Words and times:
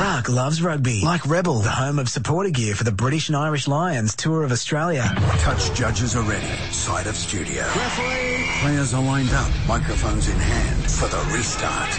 Ruck 0.00 0.28
loves 0.28 0.62
rugby. 0.62 1.00
Like 1.04 1.26
Rebel, 1.26 1.60
the 1.60 1.70
home 1.70 1.98
of 1.98 2.08
supporter 2.08 2.50
gear 2.50 2.74
for 2.74 2.84
the 2.84 2.92
British 2.92 3.28
and 3.28 3.36
Irish 3.36 3.68
Lions 3.68 4.14
Tour 4.16 4.42
of 4.42 4.52
Australia. 4.52 5.02
Touch 5.38 5.72
judges 5.74 6.16
are 6.16 6.22
ready. 6.22 6.46
Side 6.70 7.06
of 7.06 7.16
studio. 7.16 7.62
Referee. 7.62 8.48
Players 8.60 8.94
are 8.94 9.02
lined 9.02 9.30
up, 9.30 9.50
microphones 9.68 10.28
in 10.28 10.36
hand 10.36 10.90
for 10.90 11.08
the 11.08 11.18
restart. 11.34 11.90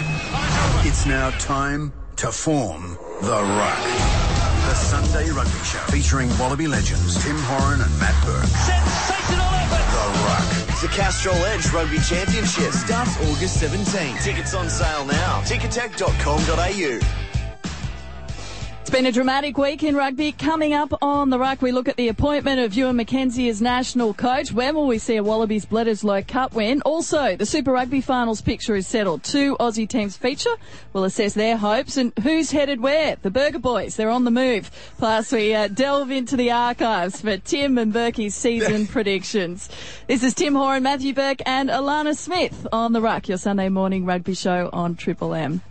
It's 0.86 1.06
now 1.06 1.30
time 1.38 1.92
to 2.16 2.30
form 2.32 2.98
the 3.22 3.42
Ruck. 3.42 3.84
The 4.68 4.74
Sunday 4.74 5.30
Rugby 5.30 5.64
Show 5.64 5.78
featuring 5.90 6.28
Wallaby 6.38 6.66
legends 6.66 7.22
Tim 7.22 7.36
Horan 7.38 7.80
and 7.80 7.98
Matt 8.00 8.14
Burke. 8.24 8.44
Sensational 8.44 9.46
effort! 9.46 9.84
The 9.92 10.06
Ruck. 10.24 10.80
The 10.80 10.88
Castrol 10.88 11.36
Edge 11.46 11.70
Rugby 11.72 11.98
Championship 11.98 12.72
starts 12.72 13.16
August 13.30 13.60
17. 13.60 14.16
Tickets 14.18 14.54
on 14.54 14.68
sale 14.68 15.04
now. 15.06 15.40
Ticketek.com.au. 15.42 17.33
Been 18.94 19.06
a 19.06 19.10
dramatic 19.10 19.58
week 19.58 19.82
in 19.82 19.96
rugby. 19.96 20.30
Coming 20.30 20.72
up 20.72 20.92
on 21.02 21.28
the 21.30 21.36
ruck, 21.36 21.60
we 21.60 21.72
look 21.72 21.88
at 21.88 21.96
the 21.96 22.06
appointment 22.06 22.60
of 22.60 22.74
Ewen 22.74 22.96
McKenzie 22.96 23.50
as 23.50 23.60
national 23.60 24.14
coach. 24.14 24.52
When 24.52 24.76
will 24.76 24.86
we 24.86 24.98
see 24.98 25.16
a 25.16 25.22
Wallabies 25.24 25.66
Bledisloe 25.66 26.28
Cup 26.28 26.54
win? 26.54 26.80
Also, 26.82 27.34
the 27.34 27.44
Super 27.44 27.72
Rugby 27.72 28.00
finals 28.00 28.40
picture 28.40 28.76
is 28.76 28.86
settled. 28.86 29.24
Two 29.24 29.56
Aussie 29.58 29.88
teams 29.88 30.16
feature. 30.16 30.54
We'll 30.92 31.02
assess 31.02 31.34
their 31.34 31.56
hopes 31.56 31.96
and 31.96 32.12
who's 32.22 32.52
headed 32.52 32.80
where. 32.80 33.16
The 33.20 33.32
Burger 33.32 33.58
Boys, 33.58 33.96
they're 33.96 34.10
on 34.10 34.22
the 34.22 34.30
move. 34.30 34.70
Plus, 34.96 35.32
we 35.32 35.52
uh, 35.52 35.66
delve 35.66 36.12
into 36.12 36.36
the 36.36 36.52
archives 36.52 37.20
for 37.20 37.36
Tim 37.38 37.78
and 37.78 37.92
Burkey's 37.92 38.36
season 38.36 38.86
predictions. 38.94 39.70
This 40.06 40.22
is 40.22 40.34
Tim 40.34 40.54
Horan, 40.54 40.84
Matthew 40.84 41.14
Burke, 41.14 41.42
and 41.46 41.68
Alana 41.68 42.16
Smith 42.16 42.64
on 42.72 42.92
the 42.92 43.00
ruck, 43.00 43.26
your 43.28 43.38
Sunday 43.38 43.70
morning 43.70 44.04
rugby 44.04 44.34
show 44.34 44.70
on 44.72 44.94
Triple 44.94 45.34
M. 45.34 45.62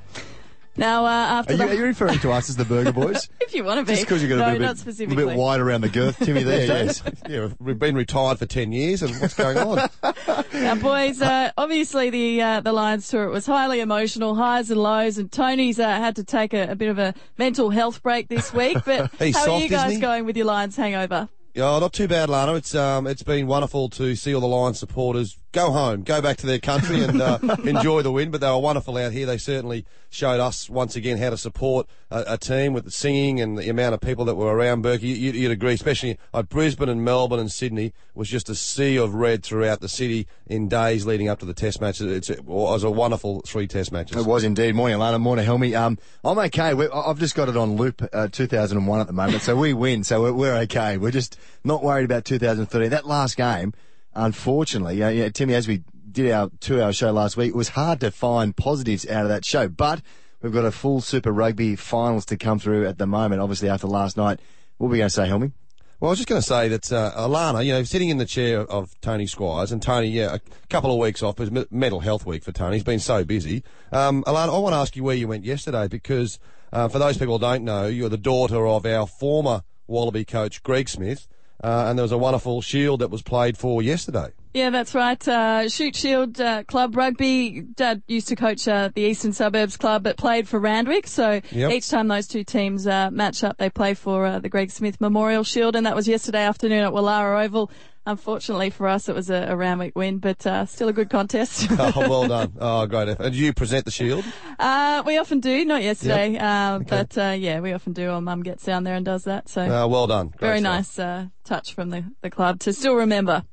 Now, 0.75 1.05
uh, 1.05 1.09
after 1.09 1.53
Are 1.53 1.55
you, 1.55 1.57
the... 1.57 1.69
are 1.69 1.73
you 1.75 1.83
referring 1.83 2.19
to 2.19 2.31
us 2.31 2.49
as 2.49 2.55
the 2.55 2.65
Burger 2.65 2.91
Boys? 2.91 3.29
if 3.41 3.53
you 3.53 3.63
want 3.63 3.79
to 3.79 3.85
be. 3.85 3.93
Just 3.93 4.07
because 4.07 4.23
you've 4.23 4.29
got 4.29 4.37
no, 4.37 4.47
a, 4.47 4.51
bit, 4.53 4.61
not 4.61 4.75
a 4.75 4.77
specifically. 4.77 5.25
bit 5.25 5.37
wide 5.37 5.59
around 5.59 5.81
the 5.81 5.89
girth, 5.89 6.17
Timmy, 6.17 6.41
there, 6.43 6.65
yes. 6.65 7.03
yeah, 7.29 7.49
we've 7.59 7.77
been 7.77 7.95
retired 7.95 8.39
for 8.39 8.47
10 8.47 8.71
years, 8.71 9.03
and 9.03 9.15
what's 9.21 9.35
going 9.35 9.57
on? 9.57 9.89
Now, 10.53 10.75
boys, 10.75 11.21
uh, 11.21 11.51
obviously 11.57 12.09
the 12.11 12.41
uh, 12.41 12.61
the 12.61 12.71
Lions 12.71 13.07
tour 13.07 13.25
it 13.25 13.31
was 13.31 13.45
highly 13.45 13.79
emotional, 13.79 14.35
highs 14.35 14.69
and 14.69 14.79
lows, 14.79 15.17
and 15.17 15.31
Tony's 15.31 15.79
uh, 15.79 15.87
had 15.87 16.15
to 16.17 16.23
take 16.23 16.53
a, 16.53 16.71
a 16.71 16.75
bit 16.75 16.89
of 16.89 16.99
a 16.99 17.15
mental 17.37 17.71
health 17.71 18.03
break 18.03 18.27
this 18.29 18.53
week. 18.53 18.77
But 18.85 19.11
He's 19.15 19.35
how 19.35 19.51
are 19.51 19.59
you 19.59 19.67
guys 19.67 19.97
going 19.99 20.25
with 20.25 20.37
your 20.37 20.45
Lions 20.45 20.75
hangover? 20.75 21.27
Oh, 21.55 21.79
not 21.79 21.93
too 21.93 22.07
bad, 22.07 22.29
Lana. 22.29 22.55
It's 22.55 22.73
um, 22.73 23.05
it's 23.05 23.21
been 23.21 23.45
wonderful 23.45 23.87
to 23.89 24.15
see 24.15 24.33
all 24.33 24.41
the 24.41 24.47
Lions 24.47 24.79
supporters 24.79 25.37
go 25.51 25.69
home, 25.69 26.01
go 26.01 26.19
back 26.19 26.37
to 26.37 26.47
their 26.47 26.57
country, 26.57 27.03
and 27.03 27.21
uh, 27.21 27.37
enjoy 27.63 28.01
the 28.01 28.11
win. 28.11 28.31
But 28.31 28.41
they 28.41 28.49
were 28.49 28.57
wonderful 28.57 28.97
out 28.97 29.11
here. 29.11 29.27
They 29.27 29.37
certainly 29.37 29.85
showed 30.09 30.39
us 30.39 30.67
once 30.67 30.95
again 30.95 31.19
how 31.19 31.29
to 31.29 31.37
support 31.37 31.87
a, 32.13 32.33
a 32.33 32.37
team 32.37 32.73
with 32.73 32.85
the 32.85 32.91
singing 32.91 33.41
and 33.41 33.57
the 33.57 33.69
amount 33.69 33.95
of 33.95 33.99
people 33.99 34.23
that 34.25 34.35
were 34.35 34.55
around. 34.55 34.83
Burkey, 34.83 35.01
you, 35.01 35.31
you'd 35.31 35.51
agree, 35.51 35.73
especially 35.73 36.17
at 36.33 36.47
Brisbane 36.47 36.87
and 36.87 37.03
Melbourne 37.03 37.39
and 37.39 37.51
Sydney, 37.51 37.91
was 38.13 38.29
just 38.29 38.49
a 38.49 38.55
sea 38.55 38.97
of 38.97 39.15
red 39.15 39.43
throughout 39.43 39.81
the 39.81 39.89
city 39.89 40.27
in 40.45 40.69
days 40.69 41.05
leading 41.05 41.27
up 41.27 41.39
to 41.39 41.45
the 41.45 41.53
Test 41.53 41.81
match. 41.81 41.99
It's, 41.99 42.29
it 42.29 42.45
was 42.45 42.83
a 42.83 42.91
wonderful 42.91 43.41
three 43.41 43.67
Test 43.67 43.91
matches. 43.91 44.15
It 44.15 44.25
was 44.25 44.43
indeed. 44.43 44.75
Morning, 44.75 44.97
Alana. 44.97 45.19
Morning, 45.19 45.43
Helmy. 45.43 45.73
Um, 45.75 45.97
I'm 46.23 46.37
okay. 46.37 46.75
we 46.75 46.87
I've 46.89 47.19
just 47.19 47.35
got 47.35 47.49
it 47.49 47.57
on 47.57 47.75
loop, 47.75 48.07
uh, 48.13 48.27
2001 48.27 48.99
at 48.99 49.07
the 49.07 49.13
moment, 49.13 49.41
so 49.41 49.55
we 49.55 49.73
win. 49.73 50.03
So 50.03 50.21
we're, 50.21 50.33
we're 50.33 50.55
okay. 50.61 50.97
We're 50.97 51.11
just 51.11 51.37
not 51.63 51.83
worried 51.83 52.05
about 52.05 52.25
2013. 52.25 52.91
That 52.91 53.07
last 53.07 53.35
game, 53.35 53.73
unfortunately, 54.13 55.01
uh, 55.01 55.09
yeah, 55.09 55.29
Timmy, 55.29 55.55
as 55.55 55.67
we 55.67 55.83
did 56.11 56.31
our 56.31 56.51
two-hour 56.59 56.93
show 56.93 57.11
last 57.11 57.37
week, 57.37 57.49
it 57.49 57.55
was 57.55 57.69
hard 57.69 57.99
to 58.01 58.11
find 58.11 58.55
positives 58.55 59.07
out 59.07 59.23
of 59.23 59.29
that 59.29 59.43
show. 59.43 59.67
But 59.67 60.03
we've 60.43 60.53
got 60.53 60.65
a 60.65 60.71
full 60.71 61.01
Super 61.01 61.31
Rugby 61.31 61.75
finals 61.75 62.25
to 62.25 62.37
come 62.37 62.59
through 62.59 62.85
at 62.85 62.99
the 62.99 63.07
moment. 63.07 63.41
Obviously, 63.41 63.69
after 63.69 63.87
last 63.87 64.17
night, 64.17 64.39
what 64.77 64.87
were 64.87 64.91
we 64.91 64.97
going 64.99 65.07
to 65.07 65.13
say, 65.13 65.27
Helmy? 65.27 65.53
Well, 65.99 66.09
I 66.09 66.11
was 66.11 66.19
just 66.19 66.27
going 66.27 66.41
to 66.41 66.47
say 66.47 66.67
that 66.67 66.91
uh, 66.91 67.13
Alana, 67.15 67.65
you 67.65 67.71
know, 67.71 67.83
sitting 67.83 68.09
in 68.09 68.17
the 68.17 68.25
chair 68.25 68.59
of 68.59 68.99
Tony 68.99 69.25
Squires, 69.25 69.71
and 69.71 69.81
Tony, 69.81 70.07
yeah, 70.07 70.35
a 70.35 70.39
couple 70.67 70.91
of 70.91 70.97
weeks 70.97 71.23
off, 71.23 71.39
was 71.39 71.49
mental 71.71 72.01
health 72.01 72.25
week 72.25 72.43
for 72.43 72.51
Tony. 72.51 72.75
He's 72.75 72.83
been 72.83 72.99
so 72.99 73.23
busy. 73.23 73.63
Um, 73.91 74.23
Alana, 74.25 74.53
I 74.53 74.57
want 74.57 74.73
to 74.73 74.77
ask 74.77 74.97
you 74.97 75.03
where 75.03 75.15
you 75.15 75.29
went 75.29 75.45
yesterday 75.45 75.87
because, 75.87 76.39
uh, 76.73 76.89
for 76.89 76.99
those 76.99 77.17
people 77.17 77.37
who 77.37 77.41
don't 77.41 77.63
know, 77.63 77.87
you're 77.87 78.09
the 78.09 78.17
daughter 78.17 78.67
of 78.67 78.85
our 78.85 79.07
former 79.07 79.63
Wallaby 79.87 80.25
coach, 80.25 80.61
Greg 80.61 80.89
Smith, 80.89 81.25
uh, 81.63 81.85
and 81.87 81.97
there 81.97 82.03
was 82.03 82.11
a 82.11 82.17
wonderful 82.17 82.61
shield 82.61 83.01
that 83.01 83.09
was 83.09 83.21
played 83.21 83.57
for 83.57 83.81
yesterday. 83.81 84.29
Yeah, 84.53 84.69
that's 84.69 84.93
right. 84.93 85.27
Uh, 85.27 85.67
Shute 85.67 85.95
Shield 85.95 86.39
uh, 86.39 86.63
Club 86.65 86.95
Rugby. 86.95 87.61
Dad 87.61 88.03
used 88.07 88.27
to 88.27 88.35
coach 88.35 88.67
uh, 88.67 88.89
the 88.93 89.01
Eastern 89.01 89.33
Suburbs 89.33 89.77
Club, 89.77 90.03
but 90.03 90.15
played 90.15 90.47
for 90.47 90.59
Randwick. 90.59 91.07
So 91.07 91.41
Yep. 91.51 91.71
each 91.71 91.89
time 91.89 92.07
those 92.07 92.27
two 92.27 92.43
teams 92.43 92.85
uh, 92.85 93.09
match 93.11 93.43
up, 93.43 93.57
they 93.57 93.71
play 93.71 93.95
for 93.95 94.25
uh, 94.27 94.39
the 94.39 94.49
Greg 94.49 94.69
Smith 94.69 95.01
Memorial 95.01 95.43
Shield, 95.43 95.75
and 95.75 95.85
that 95.87 95.95
was 95.95 96.07
yesterday 96.07 96.43
afternoon 96.43 96.83
at 96.83 96.91
Woollahra 96.91 97.45
Oval. 97.45 97.71
Unfortunately 98.05 98.69
for 98.69 98.87
us, 98.87 99.07
it 99.07 99.15
was 99.15 99.29
a, 99.29 99.47
a 99.49 99.55
Randwick 99.55 99.95
win, 99.95 100.17
but 100.17 100.45
uh, 100.45 100.65
still 100.65 100.89
a 100.89 100.93
good 100.93 101.09
contest. 101.09 101.67
oh, 101.71 101.93
well 102.09 102.27
done. 102.27 102.53
Oh, 102.59 102.85
great 102.85 103.07
effort. 103.07 103.27
And 103.27 103.35
you 103.35 103.53
present 103.53 103.85
the 103.85 103.91
shield? 103.91 104.25
uh, 104.59 105.03
we 105.05 105.17
often 105.17 105.39
do, 105.39 105.63
not 105.63 105.81
yesterday, 105.83 106.37
uh, 106.37 106.79
but 106.79 107.17
uh, 107.17 107.35
yeah, 107.37 107.61
we 107.61 107.71
often 107.71 107.93
do. 107.93 108.09
Our 108.09 108.19
mum 108.19 108.43
gets 108.43 108.63
down 108.65 108.83
there 108.83 108.95
and 108.95 109.05
does 109.05 109.23
that. 109.23 109.47
So 109.47 109.61
Uh, 109.61 109.87
well 109.87 110.07
done. 110.07 110.27
Great 110.27 110.39
very 110.41 110.59
stuff. 110.59 110.73
nice 110.75 110.99
uh, 110.99 111.25
touch 111.45 111.73
from 111.73 111.91
the, 111.91 112.03
the 112.21 112.29
club 112.29 112.59
to 112.61 112.73
still 112.73 112.95
remember. 112.95 113.43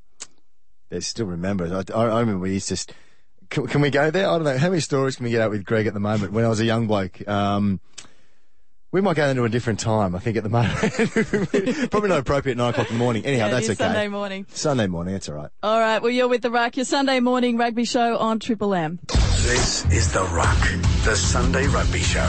They 0.88 0.99
still 1.00 1.27
remember. 1.27 1.67
I, 1.72 1.84
I, 1.97 2.06
I 2.06 2.21
remember 2.21 2.41
we 2.41 2.55
used 2.55 2.69
to. 2.69 2.77
St- 2.77 2.97
can, 3.50 3.69
can 3.69 3.81
we 3.81 3.91
go 3.91 4.11
there? 4.11 4.28
I 4.28 4.32
don't 4.32 4.43
know. 4.44 4.59
How 4.59 4.69
many 4.71 4.81
stories 4.81 5.15
can 5.17 5.25
we 5.25 5.31
get 5.31 5.41
out 5.43 5.50
with 5.53 5.65
Greg 5.65 5.87
at 5.87 5.94
the 5.94 6.00
moment? 6.00 6.32
When 6.32 6.44
I 6.44 6.49
was 6.49 6.59
a 6.61 6.65
young 6.65 6.88
bloke, 6.88 7.27
um, 7.28 7.81
we 8.92 9.00
might 9.00 9.16
go 9.16 9.28
into 9.28 9.44
a 9.44 9.48
different 9.48 9.78
time. 9.80 10.14
I 10.16 10.18
think 10.18 10.36
at 10.36 10.42
the 10.42 10.48
moment, 10.48 10.78
probably 11.90 12.08
not 12.08 12.18
appropriate 12.18 12.54
at 12.54 12.58
nine 12.58 12.70
o'clock 12.70 12.90
in 12.90 12.96
the 12.96 12.98
morning. 12.98 13.24
Anyhow, 13.24 13.44
Yeah, 13.46 13.48
it 13.48 13.50
that's 13.52 13.64
is 13.68 13.70
okay. 13.80 13.84
Sunday 13.84 14.08
morning. 14.08 14.46
Sunday 14.50 14.86
morning, 14.86 15.14
that's 15.14 15.28
all 15.28 15.36
right. 15.36 15.50
All 15.62 15.78
right, 15.80 16.00
well, 16.02 16.10
you're 16.10 16.28
with 16.28 16.42
the 16.42 16.50
Ruck, 16.50 16.76
your 16.76 16.84
Sunday 16.84 17.20
morning 17.20 17.56
rugby 17.56 17.84
show 17.84 18.16
on 18.18 18.38
Triple 18.40 18.74
M. 18.74 18.98
This 19.42 19.84
is 19.86 20.12
The 20.12 20.22
Ruck, 20.24 20.58
the 21.04 21.14
Sunday 21.16 21.66
Rugby 21.68 22.00
Show. 22.00 22.28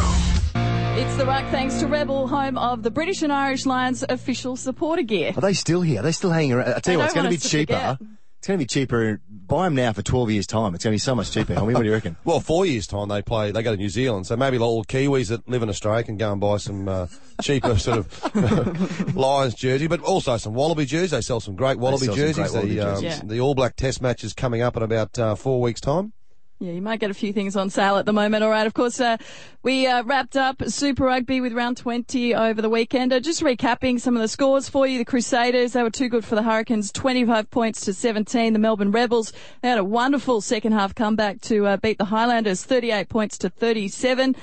It's 0.94 1.16
the 1.18 1.26
Ruck 1.26 1.50
thanks 1.52 1.80
to 1.80 1.88
Rebel, 1.88 2.28
home 2.28 2.58
of 2.58 2.84
the 2.84 2.92
British 2.92 3.22
and 3.22 3.32
Irish 3.32 3.66
Lions 3.66 4.04
official 4.08 4.56
supporter 4.56 5.04
gear. 5.04 5.34
Are 5.36 5.42
they 5.42 5.54
still 5.54 5.82
here? 5.82 6.02
Are 6.02 6.04
they 6.04 6.12
still 6.12 6.32
hanging 6.32 6.54
around? 6.54 6.74
I 6.74 6.80
tell 6.80 6.94
you 6.94 6.98
what, 7.00 7.06
it's 7.06 7.14
going 7.14 7.24
to 7.26 7.30
be 7.30 7.36
want 7.36 7.44
us 7.46 7.50
to 7.52 7.58
cheaper. 7.58 7.74
forget. 7.74 7.98
It's 8.42 8.48
going 8.48 8.58
to 8.58 8.64
be 8.64 8.68
cheaper. 8.68 9.22
Buy 9.30 9.66
them 9.66 9.76
now 9.76 9.94
for 9.94 10.02
12 10.02 10.32
years' 10.32 10.48
time. 10.48 10.74
It's 10.74 10.84
going 10.84 10.94
to 10.94 10.96
be 10.96 11.00
so 11.00 11.14
much 11.14 11.30
cheaper. 11.30 11.54
Helmy, 11.54 11.76
what 11.76 11.82
do 11.82 11.86
you 11.86 11.94
reckon? 11.94 12.18
Well, 12.26 12.40
four 12.40 12.66
years' 12.66 12.88
time 12.88 13.08
they 13.08 13.22
play. 13.22 13.52
They 13.52 13.62
go 13.62 13.70
to 13.70 13.78
New 13.78 13.88
Zealand, 13.90 14.26
so 14.26 14.36
maybe 14.36 14.58
the 14.58 14.66
all 14.66 14.84
Kiwis 14.84 15.28
that 15.28 15.48
live 15.48 15.62
in 15.62 15.70
Australia 15.70 16.04
can 16.04 16.18
go 16.18 16.32
and 16.32 16.42
buy 16.42 16.58
some 16.58 16.88
uh, 16.88 17.06
cheaper 17.44 17.78
sort 17.78 18.00
of 18.00 19.16
Lions 19.16 19.54
jersey, 19.54 19.86
but 19.86 20.02
also 20.02 20.38
some 20.38 20.56
Wallaby 20.56 20.86
jerseys. 20.86 21.12
They 21.12 21.22
sell 21.22 21.40
some 21.40 21.56
great 21.56 21.78
Wallaby 21.78 22.08
jerseys. 22.08 22.36
great 22.36 22.52
Wallaby 22.52 22.76
the, 22.78 22.96
um. 22.96 23.04
Yeah. 23.04 23.22
the 23.24 23.40
All 23.42 23.54
Black 23.54 23.76
Test 23.76 24.02
match 24.02 24.24
is 24.24 24.34
coming 24.34 24.64
up 24.64 24.76
in 24.76 24.82
about 24.82 25.20
uh, 25.20 25.36
four 25.36 25.62
weeks' 25.62 25.80
time. 25.82 26.14
Yeah, 26.62 26.74
you 26.74 26.82
might 26.84 27.00
get 27.00 27.10
a 27.10 27.16
few 27.16 27.34
things 27.34 27.56
on 27.56 27.72
sale 27.72 27.98
at 27.98 28.06
the 28.06 28.14
moment. 28.14 28.44
All 28.44 28.52
right, 28.52 28.68
of 28.68 28.76
course, 28.76 29.02
uh, 29.02 29.18
we 29.64 29.88
uh, 29.88 30.04
wrapped 30.04 30.38
up 30.38 30.62
Super 30.68 31.06
Rugby 31.06 31.42
with 31.42 31.54
round 31.54 31.76
20 31.76 32.36
over 32.36 32.62
the 32.62 32.70
weekend. 32.70 33.12
Uh, 33.12 33.20
just 33.20 33.42
recapping 33.42 34.00
some 34.00 34.16
of 34.16 34.22
the 34.22 34.28
scores 34.28 34.70
for 34.70 34.86
you. 34.86 35.00
The 35.00 35.06
Crusaders, 35.06 35.74
they 35.74 35.82
were 35.82 35.90
too 35.90 36.08
good 36.08 36.24
for 36.24 36.36
the 36.36 36.44
Hurricanes, 36.44 36.92
25 36.92 37.50
points 37.50 37.82
to 37.86 37.96
17. 37.96 38.54
The 38.54 38.60
Melbourne 38.60 38.92
Rebels, 38.92 39.34
they 39.64 39.70
had 39.70 39.80
a 39.80 39.84
wonderful 39.84 40.40
second 40.40 40.74
half 40.74 40.94
comeback 40.94 41.42
to 41.42 41.66
uh, 41.66 41.78
beat 41.78 41.98
the 41.98 42.06
Highlanders, 42.06 42.64
38 42.64 43.10
points 43.10 43.40
to 43.40 43.50
37. 43.50 44.36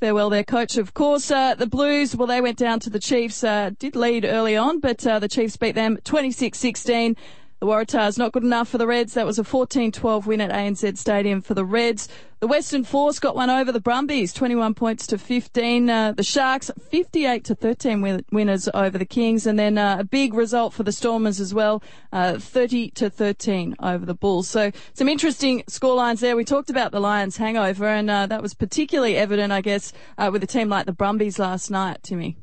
Farewell, 0.00 0.30
their 0.30 0.44
coach, 0.44 0.78
of 0.78 0.94
course. 0.94 1.30
Uh, 1.30 1.54
the 1.54 1.66
Blues, 1.66 2.16
well, 2.16 2.28
they 2.28 2.40
went 2.40 2.56
down 2.56 2.80
to 2.80 2.88
the 2.88 2.98
Chiefs, 2.98 3.44
uh, 3.44 3.72
did 3.78 3.94
lead 3.94 4.24
early 4.24 4.56
on, 4.56 4.80
but 4.80 5.06
uh, 5.06 5.18
the 5.18 5.28
Chiefs 5.28 5.58
beat 5.58 5.74
them 5.74 5.98
26-16. 5.98 7.14
The 7.60 7.66
Waratahs 7.66 8.18
not 8.18 8.30
good 8.30 8.44
enough 8.44 8.68
for 8.68 8.78
the 8.78 8.86
Reds. 8.86 9.14
That 9.14 9.26
was 9.26 9.40
a 9.40 9.42
14-12 9.42 10.26
win 10.26 10.40
at 10.40 10.52
ANZ 10.52 10.96
Stadium 10.96 11.40
for 11.40 11.54
the 11.54 11.64
Reds. 11.64 12.08
The 12.38 12.46
Western 12.46 12.84
Force 12.84 13.18
got 13.18 13.34
one 13.34 13.50
over 13.50 13.72
the 13.72 13.80
Brumbies, 13.80 14.32
21 14.32 14.74
points 14.74 15.08
to 15.08 15.18
15. 15.18 15.90
Uh, 15.90 16.12
the 16.12 16.22
Sharks, 16.22 16.70
58 16.80 17.42
to 17.42 17.56
13 17.56 18.00
win- 18.00 18.24
winners 18.30 18.68
over 18.72 18.96
the 18.96 19.04
Kings, 19.04 19.44
and 19.44 19.58
then 19.58 19.76
uh, 19.76 19.96
a 19.98 20.04
big 20.04 20.34
result 20.34 20.72
for 20.72 20.84
the 20.84 20.92
Stormers 20.92 21.40
as 21.40 21.52
well, 21.52 21.82
uh, 22.12 22.38
30 22.38 22.90
to 22.90 23.10
13 23.10 23.74
over 23.80 24.06
the 24.06 24.14
Bulls. 24.14 24.48
So 24.48 24.70
some 24.94 25.08
interesting 25.08 25.64
scorelines 25.68 26.20
there. 26.20 26.36
We 26.36 26.44
talked 26.44 26.70
about 26.70 26.92
the 26.92 27.00
Lions' 27.00 27.38
hangover, 27.38 27.88
and 27.88 28.08
uh, 28.08 28.26
that 28.26 28.40
was 28.40 28.54
particularly 28.54 29.16
evident, 29.16 29.52
I 29.52 29.62
guess, 29.62 29.92
uh, 30.16 30.30
with 30.32 30.44
a 30.44 30.46
team 30.46 30.68
like 30.68 30.86
the 30.86 30.92
Brumbies 30.92 31.40
last 31.40 31.72
night. 31.72 32.04
Timmy. 32.04 32.36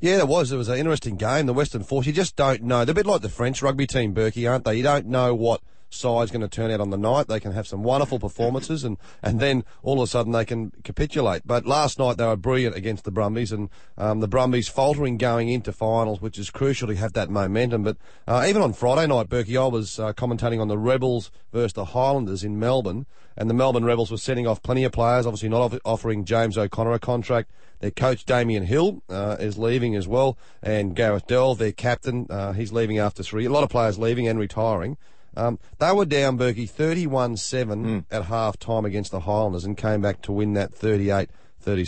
Yeah, 0.00 0.16
there 0.16 0.26
was. 0.26 0.50
It 0.50 0.56
was 0.56 0.68
an 0.68 0.78
interesting 0.78 1.16
game. 1.16 1.44
The 1.44 1.52
Western 1.52 1.82
Force, 1.82 2.06
you 2.06 2.12
just 2.12 2.34
don't 2.34 2.62
know. 2.62 2.84
They're 2.84 2.92
a 2.92 2.94
bit 2.94 3.06
like 3.06 3.20
the 3.20 3.28
French 3.28 3.60
rugby 3.60 3.86
team, 3.86 4.14
Burkey, 4.14 4.50
aren't 4.50 4.64
they? 4.64 4.76
You 4.76 4.82
don't 4.82 5.06
know 5.06 5.34
what 5.34 5.60
side's 5.90 6.30
going 6.30 6.40
to 6.40 6.48
turn 6.48 6.70
out 6.70 6.80
on 6.80 6.90
the 6.90 6.96
night. 6.96 7.28
They 7.28 7.40
can 7.40 7.52
have 7.52 7.66
some 7.66 7.82
wonderful 7.82 8.18
performances, 8.18 8.84
and, 8.84 8.96
and 9.22 9.40
then 9.40 9.64
all 9.82 10.00
of 10.00 10.04
a 10.04 10.06
sudden 10.06 10.32
they 10.32 10.44
can 10.44 10.70
capitulate. 10.84 11.42
But 11.44 11.66
last 11.66 11.98
night 11.98 12.16
they 12.16 12.26
were 12.26 12.36
brilliant 12.36 12.76
against 12.76 13.04
the 13.04 13.10
Brumbies, 13.10 13.52
and 13.52 13.68
um, 13.98 14.20
the 14.20 14.28
Brumbies 14.28 14.68
faltering 14.68 15.18
going 15.18 15.48
into 15.48 15.72
finals, 15.72 16.20
which 16.20 16.38
is 16.38 16.50
crucial 16.50 16.88
to 16.88 16.94
have 16.94 17.12
that 17.14 17.28
momentum. 17.28 17.82
But 17.82 17.96
uh, 18.26 18.46
even 18.48 18.62
on 18.62 18.72
Friday 18.72 19.06
night, 19.06 19.28
Burkey, 19.28 19.60
I 19.60 19.66
was 19.66 19.98
uh, 19.98 20.12
commentating 20.12 20.60
on 20.60 20.68
the 20.68 20.78
Rebels 20.78 21.30
versus 21.52 21.74
the 21.74 21.86
Highlanders 21.86 22.44
in 22.44 22.58
Melbourne, 22.58 23.06
and 23.36 23.50
the 23.50 23.54
Melbourne 23.54 23.84
Rebels 23.84 24.10
were 24.10 24.16
sending 24.16 24.46
off 24.46 24.62
plenty 24.62 24.84
of 24.84 24.92
players, 24.92 25.26
obviously 25.26 25.48
not 25.48 25.60
off- 25.60 25.80
offering 25.84 26.24
James 26.24 26.56
O'Connor 26.56 26.92
a 26.92 26.98
contract. 26.98 27.50
Their 27.80 27.90
coach 27.90 28.26
Damien 28.26 28.64
Hill 28.64 29.02
uh, 29.08 29.36
is 29.40 29.56
leaving 29.56 29.96
as 29.96 30.06
well, 30.06 30.36
and 30.62 30.94
Gareth 30.94 31.26
Delve, 31.26 31.56
their 31.56 31.72
captain, 31.72 32.26
uh, 32.28 32.52
he's 32.52 32.72
leaving 32.72 32.98
after 32.98 33.22
three. 33.22 33.46
A 33.46 33.50
lot 33.50 33.64
of 33.64 33.70
players 33.70 33.98
leaving 33.98 34.28
and 34.28 34.38
retiring. 34.38 34.98
Um, 35.36 35.58
they 35.78 35.92
were 35.92 36.04
down, 36.04 36.36
Burkey, 36.38 36.68
31-7 36.68 38.04
at 38.10 38.24
half 38.24 38.58
time 38.58 38.84
against 38.84 39.10
the 39.10 39.20
Highlanders 39.20 39.64
and 39.64 39.76
came 39.76 40.00
back 40.00 40.22
to 40.22 40.32
win 40.32 40.54
that 40.54 40.72
38-37. 40.72 41.28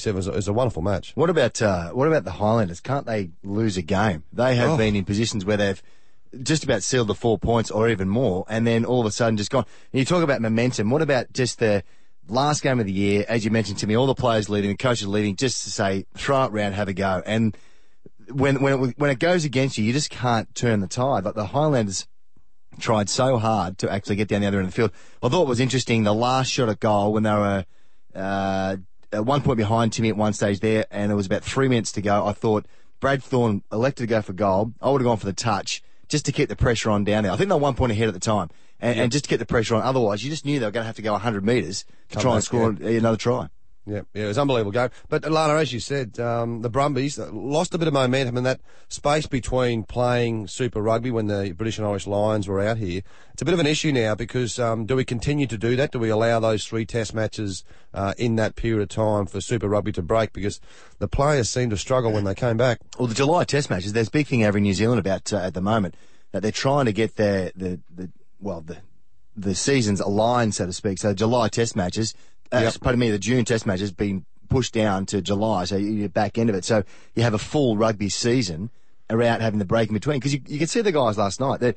It 0.06 0.14
was 0.14 0.28
a, 0.48 0.50
a 0.50 0.54
wonderful 0.54 0.82
match. 0.82 1.12
What 1.14 1.30
about 1.30 1.60
uh, 1.62 1.90
what 1.90 2.08
about 2.08 2.24
the 2.24 2.32
Highlanders? 2.32 2.80
Can't 2.80 3.06
they 3.06 3.30
lose 3.42 3.76
a 3.76 3.82
game? 3.82 4.24
They 4.32 4.54
have 4.56 4.70
Oh. 4.70 4.76
been 4.76 4.94
in 4.96 5.04
positions 5.04 5.44
where 5.44 5.56
they've 5.56 5.82
just 6.42 6.64
about 6.64 6.82
sealed 6.82 7.08
the 7.08 7.14
four 7.14 7.38
points 7.38 7.70
or 7.70 7.88
even 7.88 8.08
more, 8.08 8.44
and 8.48 8.66
then 8.66 8.84
all 8.84 9.00
of 9.00 9.06
a 9.06 9.10
sudden 9.10 9.36
just 9.36 9.50
gone. 9.50 9.64
And 9.92 9.98
you 10.00 10.04
talk 10.04 10.22
about 10.22 10.40
momentum. 10.40 10.88
What 10.90 11.02
about 11.02 11.32
just 11.32 11.58
the 11.58 11.82
last 12.28 12.62
game 12.62 12.80
of 12.80 12.86
the 12.86 12.92
year? 12.92 13.24
As 13.28 13.44
you 13.44 13.50
mentioned 13.50 13.78
to 13.78 13.86
me, 13.86 13.96
all 13.96 14.06
the 14.06 14.14
players 14.14 14.48
leaving, 14.48 14.70
the 14.70 14.76
coaches 14.76 15.06
leaving, 15.08 15.36
just 15.36 15.64
to 15.64 15.70
say 15.70 16.06
throw 16.16 16.44
it 16.44 16.52
round, 16.52 16.74
have 16.74 16.88
a 16.88 16.94
go. 16.94 17.22
And 17.26 17.56
when 18.30 18.62
when 18.62 18.72
it, 18.90 18.98
when 18.98 19.10
it 19.10 19.18
goes 19.18 19.44
against 19.44 19.76
you, 19.76 19.84
you 19.84 19.92
just 19.92 20.10
can't 20.10 20.54
turn 20.54 20.80
the 20.80 20.86
tide. 20.86 21.24
Like 21.24 21.34
the 21.34 21.46
Highlanders 21.46 22.06
tried 22.78 23.08
so 23.08 23.38
hard 23.38 23.78
to 23.78 23.90
actually 23.90 24.16
get 24.16 24.28
down 24.28 24.40
the 24.40 24.46
other 24.46 24.58
end 24.58 24.66
of 24.66 24.72
the 24.72 24.76
field. 24.76 24.92
I 25.22 25.28
thought 25.28 25.42
it 25.42 25.48
was 25.48 25.60
interesting 25.60 26.04
the 26.04 26.14
last 26.14 26.50
shot 26.50 26.69
at 26.69 26.80
goal 26.80 27.12
when 27.12 27.22
they 27.22 27.30
were 27.30 27.64
uh, 28.14 28.76
at 29.12 29.24
one 29.24 29.42
point 29.42 29.58
behind 29.58 29.92
Timmy 29.92 30.08
at 30.08 30.16
one 30.16 30.32
stage 30.32 30.60
there, 30.60 30.86
and 30.90 31.12
it 31.12 31.14
was 31.14 31.26
about 31.26 31.44
three 31.44 31.69
minutes 31.69 31.92
to 31.92 32.02
go. 32.02 32.26
I 32.26 32.32
thought 32.32 32.66
Brad 33.00 33.22
Thorn 33.22 33.62
elected 33.72 34.08
to 34.08 34.10
go 34.10 34.22
for 34.22 34.32
goal. 34.32 34.72
I 34.80 34.90
would 34.90 35.00
have 35.00 35.06
gone 35.06 35.19
for 35.19 35.26
the 35.26 35.32
touch 35.32 35.82
just 36.08 36.24
to 36.26 36.32
keep 36.32 36.48
the 36.48 36.56
pressure 36.56 36.90
on 36.90 37.04
down 37.04 37.24
there. 37.24 37.32
I 37.32 37.36
think 37.36 37.48
they 37.48 37.54
were 37.54 37.60
one 37.60 37.74
point 37.74 37.92
ahead 37.92 38.08
at 38.08 38.14
the 38.14 38.20
time, 38.20 38.50
and, 38.80 38.98
and 38.98 39.12
just 39.12 39.24
to 39.24 39.30
get 39.30 39.38
the 39.38 39.46
pressure 39.46 39.74
on. 39.74 39.82
Otherwise, 39.82 40.24
you 40.24 40.30
just 40.30 40.44
knew 40.44 40.58
they 40.58 40.66
were 40.66 40.72
going 40.72 40.82
to 40.82 40.86
have 40.86 40.96
to 40.96 41.02
go 41.02 41.12
100 41.12 41.44
metres 41.44 41.84
to 42.10 42.14
Come 42.14 42.22
try 42.22 42.32
and 42.32 42.38
back, 42.38 42.44
score 42.44 42.69
another 42.70 43.16
try. 43.16 43.48
Yeah, 43.84 44.02
yeah, 44.14 44.25
it 44.25 44.29
was 44.29 44.38
unbelievable 44.38 44.70
game. 44.70 44.90
But 45.08 45.29
Lana, 45.29 45.55
as 45.55 45.73
you 45.73 45.81
said, 45.81 46.20
um, 46.20 46.62
the 46.62 46.70
Brumbies 46.70 47.19
lost 47.19 47.75
a 47.75 47.79
bit 47.79 47.88
of 47.88 47.94
momentum 47.94 48.37
in 48.37 48.44
that 48.44 48.61
space 48.88 49.26
between 49.26 49.82
playing 49.82 50.46
Super 50.46 50.81
Rugby 50.81 51.11
when 51.11 51.26
the 51.26 51.52
British 51.52 51.79
and 51.79 51.87
Irish 51.87 52.06
Lions 52.06 52.46
were 52.46 52.61
out 52.61 52.79
here. 52.79 53.02
It's 53.32 53.43
a 53.43 53.44
bit 53.44 53.55
of 53.55 53.61
an 53.61 53.67
issue 53.67 53.90
now 53.90 54.14
because 54.14 54.61
um, 54.61 54.87
do 54.87 54.94
we 54.94 55.05
continue 55.05 55.49
to 55.49 55.58
do 55.58 55.75
that? 55.75 55.90
Do 55.90 55.99
we 55.99 56.11
allow 56.11 56.38
those 56.38 56.64
three 56.64 56.87
Test 56.87 57.12
matches 57.12 57.64
uh, 57.93 58.14
in 58.17 58.37
that 58.37 58.55
period 58.55 58.82
of 58.82 58.88
time 58.88 59.26
for 59.26 59.40
Super 59.40 59.69
Rugby 59.69 59.90
to 59.93 60.02
break? 60.02 60.32
Because 60.32 60.61
the 61.00 61.08
players 61.08 61.50
seemed 61.50 61.73
to 61.73 61.76
struggle 61.76 62.12
when 62.12 62.23
they 62.23 62.37
came 62.37 62.56
back. 62.56 62.79
Well, 63.00 63.08
the 63.08 63.14
July 63.14 63.43
Test 63.43 63.69
matches. 63.69 63.94
There's 63.94 64.08
big 64.08 64.29
thing 64.29 64.44
over 64.44 64.58
in 64.58 64.62
New 64.62 64.75
Zealand 64.75 65.00
about 65.00 65.32
uh, 65.32 65.38
at 65.38 65.55
the 65.55 65.61
moment 65.61 65.96
that 66.31 66.43
they're 66.43 66.52
trying 66.52 66.84
to 66.84 66.93
get 66.93 67.17
their 67.17 67.50
the 67.56 67.81
the 67.93 68.12
well 68.38 68.61
the 68.61 68.79
the 69.37 69.55
seasons 69.55 70.00
aligned, 70.00 70.55
so 70.55 70.67
to 70.67 70.73
speak. 70.73 70.99
So 70.99 71.14
July 71.14 71.49
Test 71.49 71.75
matches, 71.75 72.14
uh, 72.52 72.60
Yep. 72.60 72.81
pardon 72.81 72.99
me, 73.00 73.10
the 73.10 73.19
June 73.19 73.44
Test 73.44 73.66
matches 73.66 73.93
been 73.93 74.25
pushed 74.49 74.75
down 74.75 75.06
to 75.06 75.22
July, 75.22 75.64
so 75.64 75.76
you're 75.76 76.08
back 76.08 76.37
end 76.38 76.50
of 76.50 76.56
it. 76.56 76.64
So 76.64 76.82
you 77.14 77.22
have 77.22 77.34
a 77.34 77.38
full 77.38 77.76
rugby 77.76 78.08
season 78.08 78.70
around 79.10 79.40
having 79.40 79.58
the 79.58 79.64
break 79.64 79.88
in 79.88 79.94
between 79.94 80.19
because 80.19 80.34
you, 80.34 80.40
you 80.46 80.58
could 80.58 80.70
see 80.70 80.81
the 80.82 80.93
guys 80.93 81.16
last 81.19 81.40
night. 81.40 81.60
That 81.60 81.76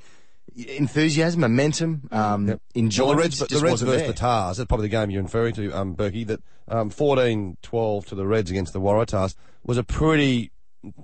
enthusiasm, 0.56 1.42
momentum, 1.42 2.08
um, 2.12 2.48
Well, 2.48 2.60
enjoyment 2.76 3.18
the 3.18 3.22
Reds, 3.24 3.40
the 3.40 3.60
Reds 3.60 3.82
versus 3.82 3.98
there. 4.00 4.08
the 4.08 4.14
Tahs, 4.14 4.58
that's 4.58 4.68
probably 4.68 4.86
the 4.88 4.92
game 4.92 5.10
you're 5.10 5.24
referring 5.24 5.54
to, 5.56 5.72
um, 5.72 5.96
Burkey, 5.96 6.26
that 6.28 6.40
um, 6.68 6.90
14-12 6.90 8.06
to 8.08 8.16
the 8.16 8.26
Reds 8.26 8.52
against 8.52 8.74
the 8.74 8.80
Waratahs 8.82 9.36
was 9.64 9.78
a 9.78 9.84
pretty 9.84 10.52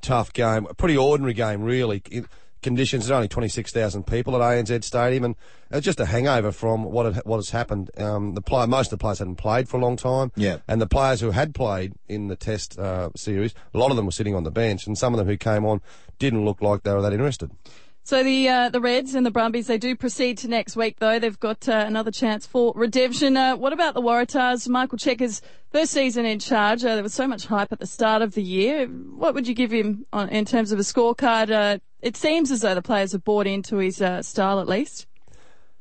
tough 0.01 0.31
game, 0.33 0.67
a 0.69 0.73
pretty 0.73 0.95
ordinary 0.97 1.33
game, 1.33 1.63
really. 1.63 2.01
In 2.11 2.27
conditions, 2.61 3.05
there's 3.05 3.15
only 3.15 3.27
26,000 3.27 4.05
people 4.07 4.35
at 4.35 4.41
ANZ 4.41 4.83
Stadium, 4.83 5.23
and 5.25 5.35
it 5.69 5.75
was 5.75 5.83
just 5.85 5.99
a 5.99 6.05
hangover 6.05 6.51
from 6.51 6.83
what 6.83 7.13
had, 7.13 7.25
what 7.25 7.37
has 7.37 7.49
happened. 7.51 7.89
Um, 7.97 8.33
the 8.33 8.41
player, 8.41 8.67
most 8.67 8.91
of 8.91 8.99
the 8.99 9.01
players 9.01 9.19
hadn't 9.19 9.35
played 9.35 9.67
for 9.69 9.77
a 9.77 9.79
long 9.81 9.97
time, 9.97 10.31
Yeah. 10.35 10.57
and 10.67 10.81
the 10.81 10.87
players 10.87 11.21
who 11.21 11.31
had 11.31 11.53
played 11.53 11.93
in 12.07 12.27
the 12.27 12.35
Test 12.35 12.77
uh, 12.79 13.09
series, 13.15 13.53
a 13.73 13.77
lot 13.77 13.91
of 13.91 13.97
them 13.97 14.05
were 14.05 14.11
sitting 14.11 14.35
on 14.35 14.43
the 14.43 14.51
bench, 14.51 14.87
and 14.87 14.97
some 14.97 15.13
of 15.13 15.17
them 15.17 15.27
who 15.27 15.37
came 15.37 15.65
on 15.65 15.81
didn't 16.19 16.45
look 16.45 16.61
like 16.61 16.83
they 16.83 16.93
were 16.93 17.01
that 17.01 17.13
interested. 17.13 17.51
So 18.03 18.23
the 18.23 18.49
uh, 18.49 18.69
the 18.69 18.81
Reds 18.81 19.13
and 19.13 19.23
the 19.23 19.29
Brumbies 19.29 19.67
they 19.67 19.77
do 19.77 19.95
proceed 19.95 20.39
to 20.39 20.47
next 20.47 20.75
week 20.75 20.97
though 20.97 21.19
they've 21.19 21.39
got 21.39 21.69
uh, 21.69 21.83
another 21.85 22.09
chance 22.09 22.47
for 22.47 22.73
redemption. 22.75 23.37
Uh, 23.37 23.55
what 23.55 23.73
about 23.73 23.93
the 23.93 24.01
Waratahs? 24.01 24.67
Michael 24.67 24.97
Cheika's 24.97 25.39
first 25.71 25.91
season 25.93 26.25
in 26.25 26.39
charge. 26.39 26.83
Uh, 26.83 26.95
there 26.95 27.03
was 27.03 27.13
so 27.13 27.27
much 27.27 27.45
hype 27.45 27.71
at 27.71 27.79
the 27.79 27.85
start 27.85 28.23
of 28.23 28.33
the 28.33 28.41
year. 28.41 28.87
What 28.87 29.35
would 29.35 29.47
you 29.47 29.53
give 29.53 29.69
him 29.69 30.07
on, 30.11 30.29
in 30.29 30.45
terms 30.45 30.71
of 30.71 30.79
a 30.79 30.81
scorecard? 30.81 31.79
It 32.01 32.17
seems 32.17 32.51
as 32.51 32.61
though 32.61 32.75
the 32.75 32.81
players 32.81 33.11
have 33.11 33.23
bought 33.23 33.47
into 33.47 33.77
his 33.77 34.01
uh, 34.01 34.21
style 34.21 34.59
at 34.59 34.67
least. 34.67 35.07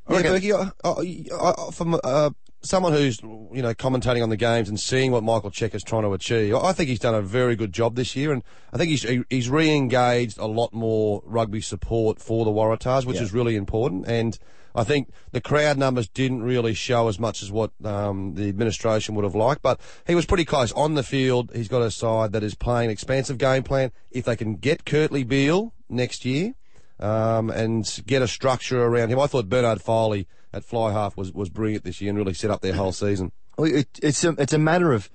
Yeah, 0.09 0.17
reckon- 0.17 0.33
Burkey, 0.33 0.73
I, 0.85 0.89
I, 0.89 1.53
I, 1.69 1.71
from 1.71 1.99
uh, 2.03 2.31
someone 2.63 2.93
who's 2.93 3.21
you 3.23 3.63
know 3.63 3.73
commentating 3.75 4.23
on 4.23 4.29
the 4.29 4.37
games 4.37 4.69
and 4.69 4.79
seeing 4.79 5.13
what 5.13 5.23
Michael 5.23 5.51
Cheika 5.51 5.75
is 5.77 5.85
trying 5.85 6.03
to 6.03 6.13
achieve, 6.13 6.55
I 6.55 6.73
think 6.73 6.89
he's 6.89 6.99
done 6.99 7.15
a 7.15 7.23
very 7.23 7.55
good 7.57 7.73
job 7.73 7.95
this 7.95 8.17
year, 8.17 8.33
and 8.33 8.43
I 8.73 8.77
think 8.77 8.91
he's 8.91 9.03
he- 9.03 9.25
he's 9.31 9.49
re-engaged 9.49 10.39
a 10.39 10.47
lot 10.47 10.73
more 10.73 11.23
rugby 11.25 11.61
support 11.61 12.21
for 12.21 12.45
the 12.45 12.51
Waratahs, 12.51 13.07
which 13.07 13.17
Yeah. 13.17 13.23
is 13.23 13.33
really 13.33 13.55
important. 13.57 14.07
And 14.09 14.37
I 14.75 14.85
think 14.85 15.11
the 15.33 15.41
crowd 15.41 15.79
numbers 15.79 16.09
didn't 16.09 16.43
really 16.43 16.75
show 16.75 17.09
as 17.09 17.19
much 17.19 17.43
as 17.43 17.51
what 17.53 17.71
um, 17.85 18.35
the 18.35 18.49
administration 18.49 19.15
would 19.17 19.25
have 19.25 19.35
liked, 19.35 19.63
but 19.63 19.81
he 20.07 20.15
was 20.15 20.27
pretty 20.27 20.45
close 20.45 20.71
on 20.73 20.95
the 20.95 21.03
field. 21.03 21.51
He's 21.55 21.67
got 21.69 21.83
a 21.83 21.91
side 21.91 22.33
that 22.33 22.43
is 22.43 22.55
playing 22.55 22.87
an 22.87 22.91
expansive 22.93 23.39
game 23.39 23.63
plan. 23.63 23.91
If 24.11 24.25
they 24.27 24.37
can 24.37 24.57
get 24.57 24.85
Kurtley 24.85 25.27
Beale 25.27 25.73
next 25.91 26.25
year 26.25 26.55
um, 26.99 27.51
and 27.51 28.03
get 28.07 28.23
a 28.23 28.29
structure 28.29 28.83
around 28.85 29.11
him. 29.11 29.19
I 29.19 29.27
thought 29.27 29.49
Bernard 29.49 29.81
Foley 29.81 30.27
at 30.53 30.65
fly 30.65 30.93
half 30.93 31.17
was, 31.17 31.33
was 31.33 31.49
brilliant 31.49 31.85
this 31.85 32.01
year 32.01 32.11
and 32.11 32.19
really 32.19 32.35
set 32.35 32.51
up 32.51 32.61
their 32.61 32.75
whole 32.75 32.93
season. 32.93 33.33
It, 33.59 33.89
it's 34.03 34.25
a, 34.25 34.31
it's 34.39 34.53
a 34.53 34.59
matter 34.59 34.93
of 34.93 35.11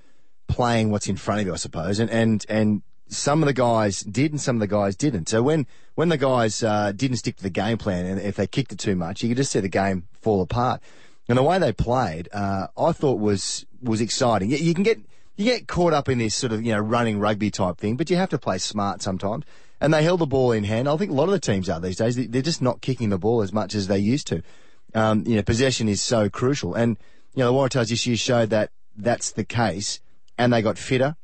playing 0.48 0.90
what's 0.90 1.08
in 1.08 1.16
front 1.16 1.40
of 1.40 1.46
you, 1.46 1.52
I 1.52 1.56
suppose, 1.56 1.98
and 1.98 2.10
and 2.10 2.44
and 2.48 2.82
some 3.08 3.42
of 3.42 3.46
the 3.46 3.52
guys 3.52 4.00
did 4.00 4.32
and 4.32 4.40
some 4.40 4.56
of 4.56 4.60
the 4.60 4.66
guys 4.66 4.96
didn't. 4.96 5.28
So 5.28 5.42
when 5.42 5.66
when 5.94 6.08
the 6.08 6.16
guys 6.16 6.62
uh, 6.62 6.92
didn't 6.92 7.18
stick 7.18 7.36
to 7.36 7.42
the 7.42 7.50
game 7.50 7.78
plan 7.78 8.06
and 8.06 8.20
if 8.20 8.36
they 8.36 8.46
kicked 8.46 8.72
it 8.72 8.78
too 8.78 8.96
much, 8.96 9.22
you 9.22 9.28
could 9.28 9.36
just 9.36 9.52
see 9.52 9.60
the 9.60 9.68
game 9.68 10.06
fall 10.20 10.42
apart. 10.42 10.80
And 11.28 11.36
the 11.36 11.42
way 11.42 11.58
they 11.58 11.72
played, 11.72 12.28
uh, 12.32 12.68
I 12.78 12.92
thought 12.92 13.18
was 13.18 13.66
was 13.82 14.00
exciting. 14.00 14.50
You, 14.50 14.58
you 14.58 14.74
can 14.74 14.84
get 14.84 15.00
you 15.36 15.44
get 15.44 15.66
caught 15.66 15.92
up 15.92 16.08
in 16.08 16.18
this 16.18 16.34
sort 16.34 16.52
of 16.52 16.64
you 16.64 16.72
know 16.72 16.80
running 16.80 17.18
rugby 17.18 17.50
type 17.50 17.78
thing, 17.78 17.96
but 17.96 18.10
you 18.10 18.16
have 18.16 18.30
to 18.30 18.38
play 18.38 18.58
smart 18.58 19.02
sometimes. 19.02 19.44
And 19.80 19.92
they 19.92 20.02
held 20.02 20.20
the 20.20 20.26
ball 20.26 20.52
in 20.52 20.64
hand. 20.64 20.88
I 20.88 20.96
think 20.96 21.10
a 21.10 21.14
lot 21.14 21.24
of 21.24 21.30
the 21.32 21.40
teams 21.40 21.68
are 21.68 21.78
these 21.80 21.96
days. 21.96 22.16
They- 22.16 22.26
They're 22.26 22.42
just 22.42 22.62
not 22.62 22.80
kicking 22.80 23.10
the 23.10 23.18
ball 23.18 23.42
as 23.42 23.52
much 23.52 23.74
as 23.74 23.88
they 23.88 23.98
used 23.98 24.26
to. 24.28 24.42
Um, 24.94 25.24
you 25.26 25.36
know, 25.36 25.42
possession 25.42 25.88
is 25.88 26.00
so 26.00 26.28
crucial. 26.30 26.74
And 26.74 26.96
you 27.34 27.40
know, 27.44 27.52
the 27.52 27.58
Waratahs 27.58 27.90
this 27.90 28.06
year 28.06 28.16
showed 28.16 28.48
that 28.50 28.70
that's 28.96 29.30
the 29.32 29.44
case, 29.44 30.00
and 30.38 30.50
they 30.52 30.62
got 30.62 30.78
fitter, 30.78 31.16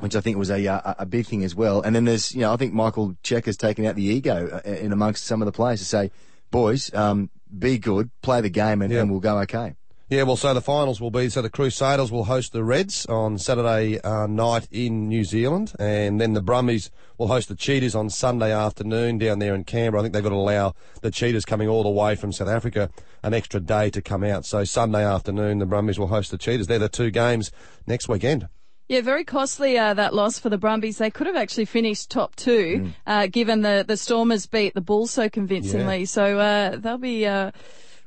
which 0.00 0.16
I 0.16 0.20
think 0.20 0.36
was 0.36 0.50
a 0.50 0.66
uh, 0.66 0.94
a 0.98 1.06
big 1.06 1.26
thing 1.26 1.44
as 1.44 1.54
well. 1.54 1.80
And 1.82 1.94
then 1.94 2.04
there's, 2.04 2.34
you 2.34 2.40
know, 2.40 2.52
I 2.52 2.56
think 2.56 2.72
Michael 2.74 3.14
Cheika 3.22 3.46
has 3.46 3.56
taken 3.56 3.86
out 3.86 3.94
the 3.94 4.02
ego 4.04 4.60
uh, 4.64 4.68
in 4.68 4.92
amongst 4.92 5.24
some 5.24 5.40
of 5.40 5.46
the 5.46 5.52
players 5.52 5.78
to 5.78 5.84
say, 5.86 6.10
boys, 6.50 6.92
um, 6.94 7.30
be 7.56 7.78
good, 7.78 8.10
play 8.22 8.40
the 8.40 8.50
game, 8.50 8.82
and, 8.82 8.92
Yeah. 8.92 9.02
and 9.02 9.10
we'll 9.12 9.20
go 9.20 9.38
okay. 9.42 9.74
Yeah, 10.12 10.24
well, 10.24 10.36
so 10.36 10.52
the 10.52 10.60
finals 10.60 11.00
will 11.00 11.10
be 11.10 11.30
so 11.30 11.40
the 11.40 11.48
Crusaders 11.48 12.12
will 12.12 12.24
host 12.24 12.52
the 12.52 12.62
Reds 12.62 13.06
on 13.06 13.38
Saturday 13.38 13.98
uh, 14.02 14.26
night 14.26 14.68
in 14.70 15.08
New 15.08 15.24
Zealand, 15.24 15.72
and 15.78 16.20
then 16.20 16.34
the 16.34 16.42
Brumbies 16.42 16.90
will 17.16 17.28
host 17.28 17.48
the 17.48 17.54
Cheetahs 17.54 17.94
on 17.94 18.10
Sunday 18.10 18.52
afternoon 18.52 19.16
down 19.16 19.38
there 19.38 19.54
in 19.54 19.64
Canberra. 19.64 20.02
I 20.02 20.04
think 20.04 20.12
they've 20.12 20.22
got 20.22 20.28
to 20.28 20.34
allow 20.34 20.74
the 21.00 21.10
Cheetahs 21.10 21.46
coming 21.46 21.66
all 21.66 21.82
the 21.82 21.88
way 21.88 22.14
from 22.14 22.30
South 22.30 22.48
Africa 22.48 22.90
an 23.22 23.32
extra 23.32 23.58
day 23.58 23.88
to 23.88 24.02
come 24.02 24.22
out. 24.22 24.44
So 24.44 24.64
Sunday 24.64 25.02
afternoon, 25.02 25.60
the 25.60 25.64
Brumbies 25.64 25.98
will 25.98 26.08
host 26.08 26.30
the 26.30 26.36
Cheetahs. 26.36 26.66
They're 26.66 26.78
the 26.78 26.90
two 26.90 27.10
games 27.10 27.50
next 27.86 28.06
weekend. 28.06 28.48
Yeah, 28.88 29.00
very 29.00 29.24
costly 29.24 29.78
uh, 29.78 29.94
that 29.94 30.12
loss 30.12 30.38
for 30.38 30.50
the 30.50 30.58
Brumbies. 30.58 30.98
They 30.98 31.10
could 31.10 31.26
have 31.26 31.36
actually 31.36 31.64
finished 31.64 32.10
top 32.10 32.36
two, 32.36 32.92
uh, 33.06 33.28
given 33.28 33.62
the 33.62 33.82
the 33.88 33.96
Stormers 33.96 34.44
beat 34.44 34.74
the 34.74 34.82
Bulls 34.82 35.10
so 35.10 35.30
convincingly. 35.30 36.04
So 36.04 36.38
uh, 36.38 36.76
they'll 36.76 36.98
be. 36.98 37.24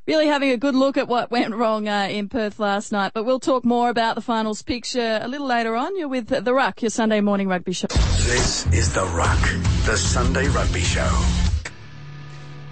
Really 0.08 0.28
having 0.28 0.52
a 0.52 0.58
good 0.58 0.76
look 0.76 0.98
at 0.98 1.08
what 1.08 1.32
went 1.32 1.56
wrong 1.56 1.88
uh, 1.88 2.08
in 2.12 2.30
Perth 2.30 2.60
last 2.60 2.92
night. 2.92 3.12
But 3.14 3.24
we'll 3.24 3.40
talk 3.40 3.66
more 3.66 3.90
about 3.90 4.14
the 4.14 4.22
finals 4.22 4.62
picture 4.62 5.20
a 5.22 5.28
little 5.28 5.48
later 5.48 5.76
on. 5.76 5.98
You're 5.98 6.08
with 6.08 6.28
The 6.28 6.54
Ruck, 6.54 6.84
your 6.84 6.92
Sunday 6.92 7.22
morning 7.22 7.48
rugby 7.48 7.74
show. 7.74 7.88
This 7.88 8.68
is 8.68 8.94
The 8.94 9.06
Ruck, 9.06 9.42
the 9.86 9.98
Sunday 9.98 10.48
Rugby 10.50 10.82
Show. 10.82 11.45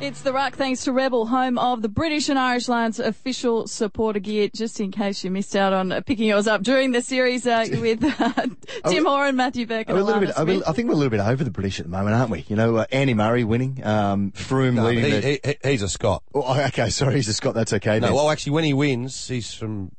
It's 0.04 0.20
the 0.22 0.34
Ruck, 0.34 0.58
thanks 0.58 0.84
to 0.84 0.92
Rebel, 0.92 1.28
home 1.28 1.58
of 1.58 1.82
the 1.82 1.88
British 1.88 2.28
and 2.28 2.38
Irish 2.38 2.68
Lions 2.68 3.00
official 3.00 3.68
supporter 3.68 4.20
gear. 4.20 4.50
Just 4.54 4.82
in 4.82 4.92
case 4.92 5.24
you 5.24 5.32
missed 5.32 5.56
out 5.56 5.72
on 5.72 5.94
uh, 5.94 6.02
picking 6.02 6.28
yours 6.28 6.46
up 6.46 6.62
during 6.62 6.92
the 6.92 7.02
series 7.02 7.48
uh, 7.48 7.66
with 7.72 8.04
uh, 8.04 8.48
Tim 8.90 9.06
Horan, 9.06 9.38
Matthew 9.38 9.66
Burke, 9.66 9.88
and 9.88 9.98
a 9.98 10.04
little 10.04 10.20
Alana 10.22 10.26
bit, 10.26 10.36
Smith. 10.36 10.64
I 10.68 10.74
think 10.74 10.90
we're 10.90 10.96
a 10.96 10.98
little 10.98 11.10
bit 11.10 11.22
over 11.22 11.46
the 11.46 11.52
British 11.52 11.80
at 11.80 11.86
the 11.86 11.90
moment, 11.90 12.18
aren't 12.18 12.32
we? 12.32 12.44
You 12.50 12.58
know, 12.58 12.76
uh, 12.76 12.86
Andy 12.92 13.14
Murray 13.14 13.46
winning, 13.46 13.82
um, 13.86 14.34
Froome 14.34 14.74
No, 14.74 14.88
leading 14.88 15.06
he, 15.06 15.12
the. 15.12 15.22
he, 15.22 15.40
he- 15.64 15.70
he's 15.72 15.82
a 15.84 15.88
Scot. 15.88 16.22
Oh, 16.36 16.62
okay, 16.68 16.90
sorry, 16.90 17.16
he's 17.16 17.30
a 17.30 17.34
Scot. 17.34 17.54
That's 17.54 17.72
okay. 17.72 18.02
No, 18.02 18.08
then. 18.08 18.16
well, 18.16 18.30
actually, 18.30 18.52
when 18.52 18.66
he 18.66 18.74
wins, 18.74 19.30
he's 19.30 19.54
from 19.54 19.94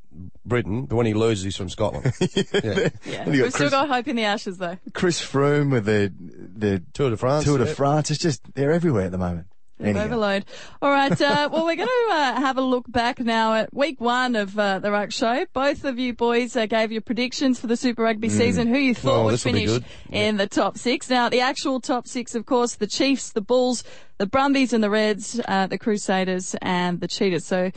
Britain, 0.45 0.85
but 0.85 0.97
when 0.97 1.07
he 1.07 1.15
loses, 1.15 1.45
he's 1.45 1.57
from 1.57 1.69
Scotland. 1.69 2.13
yeah. 2.19 2.89
Yeah. 3.05 3.23
And 3.23 3.33
you 3.33 3.39
got 3.39 3.45
We've 3.45 3.53
still 3.53 3.71
got 3.71 3.89
hope 3.89 4.07
in 4.07 4.17
the 4.17 4.25
Ashes, 4.25 4.59
though. 4.59 4.77
Chris 4.93 5.19
Froome 5.19 5.71
with 5.71 5.85
the 5.85 6.13
the 6.19 6.83
Tour 6.93 7.09
de 7.09 7.17
France. 7.17 7.45
Tour 7.45 7.57
de 7.57 7.65
yeah. 7.65 7.73
France. 7.73 8.11
It's 8.11 8.19
just 8.21 8.53
they're 8.53 8.71
everywhere 8.71 9.05
at 9.05 9.11
the 9.11 9.17
moment. 9.17 9.47
Anyhow. 9.77 10.05
Overload. 10.05 10.45
All 10.81 10.89
right. 10.89 11.11
Uh, 11.21 11.49
well, 11.51 11.65
we're 11.65 11.75
going 11.75 11.87
to 11.89 12.07
uh, 12.13 12.35
have 12.39 12.57
a 12.57 12.61
look 12.61 12.89
back 12.89 13.19
now 13.19 13.55
at 13.55 13.73
week 13.73 13.99
one 13.99 14.35
of 14.37 14.57
uh, 14.57 14.79
the 14.79 14.89
Ruck 14.89 15.11
Show. 15.11 15.45
Both 15.51 15.83
of 15.83 15.99
you 15.99 16.13
boys 16.13 16.55
uh, 16.55 16.65
gave 16.65 16.93
your 16.93 17.01
predictions 17.01 17.59
for 17.59 17.67
the 17.67 17.75
Super 17.75 18.03
Rugby 18.03 18.29
season. 18.29 18.67
Who 18.67 18.77
you 18.77 18.95
thought 18.95 19.21
Oh, 19.21 19.23
would 19.25 19.33
this 19.33 19.43
will 19.43 19.51
be 19.51 19.67
finish 19.67 19.83
in 20.11 20.37
the 20.37 20.47
top 20.47 20.77
six? 20.77 21.09
Now, 21.09 21.27
the 21.27 21.41
actual 21.41 21.81
top 21.81 22.07
six, 22.07 22.35
of 22.35 22.45
course, 22.45 22.75
the 22.75 22.87
Chiefs, 22.87 23.31
the 23.33 23.41
Bulls, 23.41 23.83
the 24.17 24.25
Brumbies, 24.25 24.71
and 24.71 24.81
the 24.81 24.89
Reds, 24.89 25.41
uh, 25.45 25.67
the 25.67 25.77
Crusaders, 25.77 26.55
and 26.61 27.01
the 27.01 27.07
Cheetahs. 27.09 27.45
So, 27.45 27.71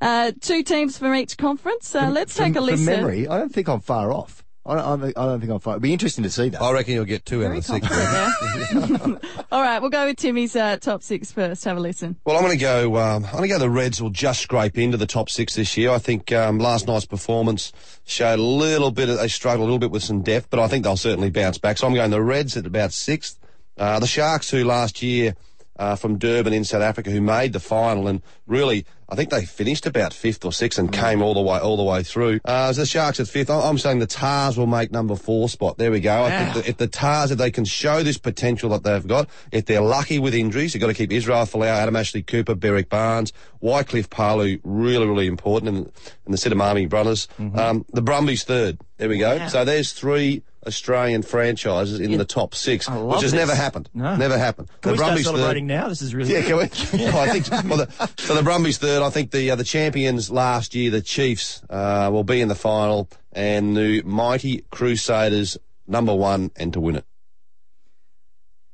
uh, 0.00 0.32
two 0.40 0.64
teams 0.64 0.98
from 0.98 1.14
each 1.14 1.38
conference. 1.38 1.94
Uh, 1.94 2.10
let's 2.10 2.36
From- 2.36 2.46
take 2.46 2.52
a 2.54 2.58
from 2.58 2.66
listen. 2.66 2.86
memory, 2.86 3.28
I 3.28 3.38
don't 3.38 3.52
think 3.52 3.68
I'm 3.68 3.80
far 3.80 4.12
off. 4.12 4.44
I 4.68 4.74
don't, 4.74 5.16
I 5.16 5.26
don't, 5.26 5.40
think 5.40 5.52
I'll 5.52 5.58
far. 5.58 5.74
It'd 5.74 5.82
be 5.82 5.92
interesting 5.92 6.24
to 6.24 6.30
see 6.30 6.48
that. 6.48 6.60
I 6.60 6.72
reckon 6.72 6.94
you'll 6.94 7.04
get 7.04 7.24
two 7.24 7.44
out 7.44 7.54
of 7.54 7.56
the 7.56 7.62
six. 7.62 7.86
confident 7.86 9.20
there. 9.22 9.44
All 9.52 9.62
right, 9.62 9.80
we'll 9.80 9.90
go 9.90 10.06
with 10.06 10.16
Timmy's 10.16 10.56
uh, 10.56 10.76
top 10.78 11.02
six 11.02 11.30
first. 11.30 11.64
Have 11.64 11.76
a 11.76 11.80
listen. 11.80 12.16
Well, 12.24 12.36
I'm 12.36 12.42
going 12.42 12.58
to 12.58 12.60
go. 12.60 12.96
Um, 12.96 13.24
I'm 13.24 13.30
going 13.32 13.42
to 13.44 13.48
go. 13.48 13.58
The 13.58 13.70
Reds 13.70 14.02
will 14.02 14.10
just 14.10 14.40
scrape 14.40 14.76
into 14.76 14.96
the 14.96 15.06
top 15.06 15.30
six 15.30 15.54
this 15.54 15.76
year. 15.76 15.90
I 15.90 15.98
think 15.98 16.32
um, 16.32 16.58
last 16.58 16.88
night's 16.88 17.06
performance 17.06 17.72
showed 18.04 18.38
a 18.38 18.42
little 18.42 18.90
bit. 18.90 19.08
Of, 19.08 19.18
they 19.18 19.28
struggled 19.28 19.62
a 19.62 19.64
little 19.64 19.78
bit 19.78 19.90
with 19.90 20.02
some 20.02 20.22
depth, 20.22 20.50
but 20.50 20.58
I 20.58 20.68
think 20.68 20.84
they'll 20.84 20.96
certainly 20.96 21.30
bounce 21.30 21.58
back. 21.58 21.78
So 21.78 21.86
I'm 21.86 21.94
going 21.94 22.10
the 22.10 22.22
Reds 22.22 22.56
at 22.56 22.66
about 22.66 22.92
sixth. 22.92 23.38
Uh, 23.78 24.00
the 24.00 24.06
Sharks, 24.06 24.50
who 24.50 24.64
last 24.64 25.02
year 25.02 25.36
uh, 25.78 25.96
from 25.96 26.18
Durban 26.18 26.52
in 26.52 26.64
South 26.64 26.82
Africa, 26.82 27.10
who 27.10 27.20
made 27.20 27.52
the 27.52 27.60
final 27.60 28.08
and 28.08 28.22
really, 28.46 28.86
I 29.08 29.14
think 29.14 29.30
they 29.30 29.44
finished 29.44 29.86
about 29.86 30.12
fifth 30.12 30.44
or 30.44 30.52
sixth 30.52 30.78
and 30.78 30.92
came 30.92 31.22
all 31.22 31.34
the 31.34 31.40
way 31.40 31.58
all 31.58 31.76
the 31.76 31.82
way 31.82 32.02
through. 32.02 32.40
Uh, 32.44 32.72
so 32.72 32.80
the 32.80 32.86
Sharks 32.86 33.20
at 33.20 33.28
fifth. 33.28 33.50
I'm 33.50 33.78
saying 33.78 33.98
the 33.98 34.06
Tahs 34.06 34.56
will 34.56 34.66
make 34.66 34.90
number 34.90 35.14
four 35.14 35.48
spot. 35.48 35.78
There 35.78 35.90
we 35.90 36.00
go. 36.00 36.24
I 36.24 36.30
think 36.30 36.54
that 36.54 36.68
if 36.68 36.76
the 36.78 36.88
Tahs, 36.88 37.30
if 37.30 37.38
they 37.38 37.50
can 37.50 37.64
show 37.64 38.02
this 38.02 38.18
potential 38.18 38.70
that 38.70 38.82
they've 38.82 39.06
got, 39.06 39.28
if 39.52 39.66
they're 39.66 39.80
lucky 39.80 40.18
with 40.18 40.34
injuries, 40.34 40.74
you've 40.74 40.80
got 40.80 40.88
to 40.88 40.94
keep 40.94 41.12
Israel 41.12 41.44
Folau, 41.44 41.66
Adam 41.66 41.94
Ashley 41.94 42.22
Cooper, 42.22 42.54
Berrick 42.54 42.88
Barnes, 42.88 43.32
Wycliffe 43.60 44.10
Palu, 44.10 44.58
really, 44.64 45.06
really 45.06 45.26
important, 45.26 45.68
and, 45.68 45.92
and 46.24 46.34
the 46.34 46.38
Sidamami 46.38 46.88
brothers. 46.88 47.28
Um, 47.38 47.84
the 47.92 48.02
Brumbies 48.02 48.44
third. 48.44 48.78
There 48.96 49.08
we 49.08 49.18
go. 49.18 49.46
So 49.48 49.64
there's 49.64 49.92
three 49.92 50.42
Australian 50.66 51.22
franchises 51.22 52.00
in 52.00 52.18
the 52.18 52.24
top 52.24 52.54
six, 52.54 52.88
love 52.88 53.04
which 53.06 53.22
has 53.22 53.32
this. 53.32 53.38
never 53.38 53.54
happened. 53.54 53.88
No. 53.94 54.16
Never 54.16 54.36
happened. 54.38 54.68
Can 54.80 54.92
we 54.92 54.96
the 54.96 54.98
start 54.98 55.08
Brumbies 55.10 55.26
third. 55.26 55.36
celebrating 55.36 55.66
now? 55.66 55.88
This 55.88 56.02
is 56.02 56.14
really 56.14 56.32
Yeah, 56.32 56.42
can 56.42 56.56
we? 56.56 56.64
Well, 57.06 57.18
I 57.18 57.38
think 57.38 57.50
well, 57.68 57.78
the, 57.86 58.10
so. 58.18 58.34
The 58.34 58.42
Brumbies 58.42 58.78
third. 58.78 59.02
I 59.02 59.10
think 59.10 59.30
the 59.30 59.50
uh, 59.50 59.56
the 59.56 59.64
champions 59.64 60.30
last 60.30 60.74
year, 60.74 60.90
the 60.90 61.00
Chiefs, 61.02 61.62
uh, 61.70 62.08
will 62.12 62.24
be 62.24 62.40
in 62.40 62.48
the 62.48 62.54
final, 62.54 63.08
and 63.32 63.76
the 63.76 64.02
mighty 64.02 64.64
Crusaders 64.70 65.56
number 65.86 66.14
one 66.14 66.50
and 66.56 66.72
to 66.72 66.80
win 66.80 66.96
it. 66.96 67.04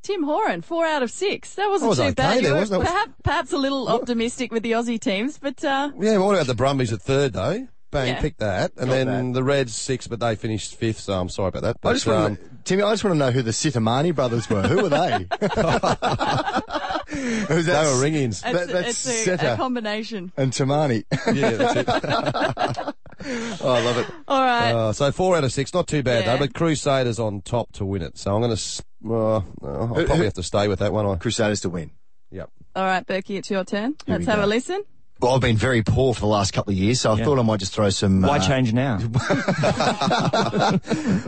Tim 0.03 0.25
Horan, 0.25 0.63
four 0.63 0.85
out 0.85 1.03
of 1.05 1.11
six. 1.13 1.55
That 1.55 1.69
wasn't 1.69 1.91
was 1.91 1.99
too 1.99 2.05
okay 2.05 2.15
bad. 2.15 2.37
You 2.37 2.43
there, 2.43 2.53
were 2.55 2.59
wasn't 2.61 2.83
perhaps, 2.85 3.13
perhaps 3.23 3.53
a 3.53 3.57
little 3.57 3.89
optimistic 3.89 4.51
with 4.51 4.65
the 4.65 4.73
Aussie 4.73 4.99
teams, 4.99 5.39
but 5.39 5.65
uh, 5.65 5.93
Yeah, 6.01 6.19
what 6.19 6.35
about 6.35 6.49
the 6.49 6.55
Brumbies 6.57 6.93
at 6.93 7.01
third 7.01 7.35
though? 7.35 7.69
Bang, 7.93 8.09
Yeah. 8.09 8.21
pick 8.21 8.39
that, 8.39 8.73
and 8.79 8.91
then 8.91 9.33
the 9.33 9.45
Reds 9.45 9.77
six, 9.77 10.09
but 10.09 10.19
they 10.19 10.35
finished 10.35 10.75
fifth. 10.75 10.99
So 11.01 11.13
I'm 11.13 11.29
sorry 11.29 11.49
about 11.51 11.63
that. 11.63 11.77
But, 11.81 11.91
I 11.91 11.93
just 11.93 12.07
want 12.07 12.25
um, 12.25 12.37
to, 12.37 12.43
Timmy. 12.65 12.83
I 12.83 12.91
just 12.93 13.05
want 13.05 13.15
to 13.15 13.19
know 13.19 13.31
who 13.31 13.43
the 13.43 13.51
Sitamani 13.53 14.13
brothers 14.15 14.49
were. 14.51 14.63
Who 14.63 14.83
were 14.83 14.89
they? 14.89 15.27
Who's 17.49 17.67
they 17.67 17.75
were 17.75 18.01
ring-ins. 18.01 18.43
it's, 18.45 18.53
That- 18.59 18.69
that's 18.69 19.07
it's 19.29 19.43
a, 19.43 19.53
a 19.53 19.57
combination. 19.57 20.33
and 20.37 20.53
Tamani. 20.53 21.05
yeah, 21.35 21.51
that's 21.51 21.77
it. 21.77 21.89
oh, 23.61 23.73
I 23.73 23.85
love 23.85 23.99
it. 23.99 24.07
All 24.27 24.41
right. 24.41 24.73
Uh, 24.73 24.93
so 24.95 25.13
four 25.13 25.37
out 25.37 25.45
of 25.45 25.53
six, 25.53 25.75
not 25.75 25.87
too 25.87 26.03
bad 26.03 26.25
Yeah. 26.25 26.33
though. 26.33 26.39
But 26.47 26.55
Crusaders 26.55 27.19
on 27.19 27.43
top 27.43 27.73
to 27.73 27.85
win 27.85 28.01
it. 28.03 28.17
So 28.19 28.35
I'm 28.35 28.41
going 28.41 28.57
to. 28.57 28.83
Uh, 29.07 29.35
I'll 29.63 29.89
probably 30.07 30.25
have 30.25 30.33
to 30.35 30.43
stay 30.43 30.69
with 30.69 30.79
that 30.79 30.93
one. 30.93 31.07
I, 31.07 31.17
Crusaders 31.17 31.61
to 31.63 31.69
win. 31.69 31.91
yep. 32.31 32.51
All 32.75 32.85
right, 32.85 33.07
Burkey, 33.07 33.37
it's 33.37 33.51
your 33.51 33.65
turn. 33.65 33.97
Here 34.07 34.17
Let's 34.17 34.27
have 34.27 34.39
go. 34.39 34.45
a 34.45 34.47
listen. 34.47 34.83
Well, 35.23 35.37
I've 35.37 35.41
been 35.41 35.57
very 35.57 35.83
poor 35.83 36.13
for 36.15 36.21
the 36.21 36.27
last 36.27 36.53
couple 36.53 36.73
of 36.73 36.77
years, 36.77 37.01
so 37.01 37.13
I 37.13 37.17
Yeah. 37.19 37.25
thought 37.25 37.39
I 37.39 37.43
might 37.43 37.61
just 37.61 37.73
throw 37.73 37.91
some. 37.91 38.23
Why 38.23 38.39
uh, 38.39 38.41
change 38.41 38.73
now? 38.73 38.97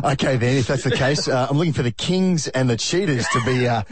okay, 0.05 0.37
then, 0.37 0.57
if 0.59 0.67
that's 0.67 0.83
the 0.83 0.95
case, 0.97 1.29
uh, 1.29 1.47
I'm 1.49 1.57
looking 1.57 1.73
for 1.73 1.85
the 1.85 1.93
Kings 1.93 2.49
and 2.49 2.69
the 2.69 2.77
Cheetahs 2.77 3.25
to 3.33 3.41
be 3.45 3.69
uh, 3.69 3.83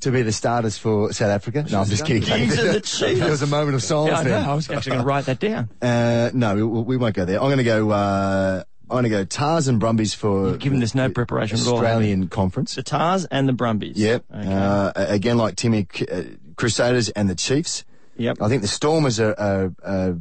to 0.00 0.10
be 0.10 0.22
the 0.22 0.32
starters 0.32 0.78
for 0.78 1.12
South 1.12 1.30
Africa. 1.30 1.64
No, 1.70 1.80
I'm 1.82 1.86
just 1.86 2.04
kidding. 2.04 2.22
The 2.22 2.80
Cheetahs. 2.84 3.20
There 3.20 3.30
was 3.30 3.42
a 3.42 3.46
moment 3.46 3.76
of 3.76 3.82
Yeah, 3.82 3.86
silence 3.86 4.18
I 4.18 4.22
know. 4.24 4.30
there. 4.30 4.48
I 4.48 4.54
was 4.54 4.68
actually 4.70 4.90
going 4.90 5.02
to 5.02 5.06
write 5.06 5.26
that 5.26 5.38
down. 5.38 5.70
Uh, 5.80 6.30
no, 6.34 6.54
we, 6.56 6.62
we 6.64 6.96
won't 6.96 7.14
go 7.14 7.24
there. 7.24 7.38
I'm 7.40 7.46
going 7.46 7.58
to 7.58 7.64
go. 7.64 7.90
Uh, 7.90 8.64
I'm 8.90 8.94
going 8.94 9.04
to 9.04 9.10
go 9.10 9.24
Tahs 9.24 9.68
and 9.68 9.78
Brumbies 9.78 10.12
for. 10.12 10.56
Given 10.56 10.80
this 10.80 10.94
no 10.94 11.08
preparation 11.08 11.60
at 11.60 11.66
all, 11.68 11.74
Australian 11.74 12.26
conference. 12.28 12.74
The 12.74 12.82
Tahs 12.82 13.26
and 13.30 13.48
the 13.48 13.52
Brumbies. 13.52 13.96
Yep. 13.96 14.24
Okay. 14.34 14.52
Uh, 14.52 14.92
again, 14.96 15.38
like 15.38 15.54
Timmy, 15.54 15.86
uh, 16.10 16.22
Crusaders 16.56 17.08
and 17.10 17.30
the 17.30 17.36
Chiefs. 17.36 17.84
Yep. 18.16 18.38
I 18.40 18.48
think 18.48 18.62
the 18.62 18.68
Stormers 18.68 19.18
are, 19.20 19.34
are, 19.38 19.72
are 19.84 20.18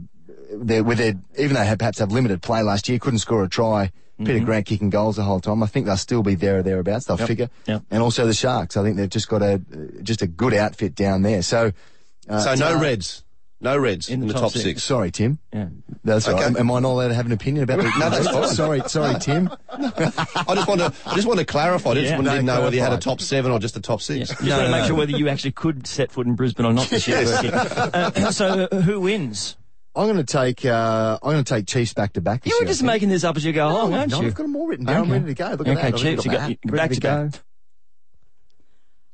they're, 0.53 0.83
with 0.83 0.97
their, 0.97 1.13
even 1.37 1.55
though 1.55 1.63
they 1.65 1.75
perhaps 1.75 1.99
have 1.99 2.11
limited 2.11 2.41
play 2.41 2.61
last 2.63 2.89
year, 2.89 2.99
couldn't 2.99 3.19
score 3.19 3.43
a 3.43 3.49
try. 3.49 3.91
Peter 4.23 4.39
Grant 4.45 4.67
kicking 4.67 4.91
goals 4.91 5.15
the 5.15 5.23
whole 5.23 5.39
time. 5.39 5.63
I 5.63 5.65
think 5.65 5.87
they'll 5.87 5.97
still 5.97 6.21
be 6.21 6.35
there 6.35 6.59
or 6.59 6.61
thereabouts. 6.61 7.05
They'll 7.05 7.15
Mm-hmm. 7.17 7.21
Yep. 7.23 7.27
figure. 7.27 7.49
Yep. 7.65 7.81
And 7.89 8.03
also 8.03 8.27
the 8.27 8.35
Sharks. 8.35 8.77
I 8.77 8.83
think 8.83 8.95
they've 8.97 9.09
just 9.09 9.27
got 9.27 9.41
a 9.41 9.59
just 10.03 10.21
a 10.21 10.27
good 10.27 10.53
outfit 10.53 10.93
down 10.93 11.23
there. 11.23 11.41
So, 11.41 11.71
uh, 12.29 12.39
So 12.39 12.53
no 12.53 12.73
Tar- 12.73 12.81
Reds, 12.83 13.23
no 13.61 13.77
Reds 13.77 14.09
in, 14.09 14.25
the, 14.27 14.33
top, 14.33 14.51
six. 14.51 14.83
Sorry, 14.83 15.11
Tim. 15.11 15.39
Yeah. 15.53 15.67
That's 16.03 16.27
all 16.27 16.33
right. 16.33 16.43
Okay. 16.45 16.49
Am, 16.49 16.57
am 16.57 16.71
I 16.71 16.79
not 16.79 16.89
allowed 16.89 17.07
to 17.09 17.13
have 17.13 17.25
an 17.27 17.31
opinion 17.31 17.63
about 17.63 17.77
the? 17.79 17.83
No, 17.99 18.09
that's 18.09 18.27
fine. 18.31 18.47
Sorry, 18.49 18.81
sorry, 18.87 19.19
Tim. 19.19 19.49
I 19.69 20.55
just 20.55 20.67
want 20.67 20.81
to, 20.81 20.93
I 21.05 21.15
just 21.15 21.27
want 21.27 21.39
to 21.39 21.45
clarify. 21.45 21.91
I 21.91 21.93
just 21.95 22.07
Yeah. 22.07 22.15
want 22.15 22.27
to 22.27 22.41
No, 22.41 22.55
know 22.55 22.61
whether 22.63 22.75
you 22.75 22.81
had 22.81 22.93
a 22.93 22.97
top 22.97 23.21
seven 23.21 23.51
or 23.51 23.59
just 23.59 23.77
a 23.77 23.81
top 23.81 23.99
Yeah. 24.01 24.03
six. 24.25 24.29
Just 24.29 24.41
want 24.41 24.65
to 24.65 24.71
make 24.71 24.85
sure 24.85 24.95
whether 24.95 25.11
you 25.11 25.29
actually 25.29 25.51
could 25.51 25.85
set 25.87 26.11
foot 26.11 26.27
in 26.27 26.35
Brisbane 26.35 26.65
or 26.65 26.73
not 26.73 26.87
this 26.89 27.07
year. 27.07 27.23
Burkey. 27.23 27.51
Uh, 27.53 28.31
so 28.31 28.67
uh, 28.71 28.81
who 28.81 29.01
wins? 29.01 29.57
I'm 29.95 30.05
going 30.05 30.17
to 30.17 30.23
take. 30.23 30.63
Uh, 30.65 31.19
I'm 31.21 31.33
going 31.33 31.43
to 31.43 31.53
take 31.53 31.67
Chiefs 31.67 31.93
back 31.93 32.13
to 32.13 32.21
back. 32.21 32.45
You 32.45 32.55
were 32.55 32.63
year, 32.63 32.67
just 32.69 32.81
making 32.81 33.09
this 33.09 33.25
up 33.25 33.35
as 33.35 33.43
you 33.43 33.51
go 33.51 33.67
along, 33.67 33.93
aren't 33.93 34.11
no, 34.11 34.21
you? 34.21 34.27
I've 34.27 34.35
got 34.35 34.43
them 34.43 34.55
all 34.55 34.65
written 34.67 34.85
down. 34.85 34.95
I'm 34.95 35.01
Okay. 35.03 35.11
ready 35.11 35.25
to 35.25 35.33
go. 35.33 35.49
Look 35.49 35.67
at 35.67 35.75
that. 35.75 35.83
I've 35.85 35.95
Chiefs, 35.97 36.23
got 36.23 36.25
you 36.25 36.31
my 36.31 36.37
got- 36.37 36.49
you- 36.49 36.57
ready 36.65 36.77
back 36.77 36.91
to 36.91 36.99
go. 37.01 37.29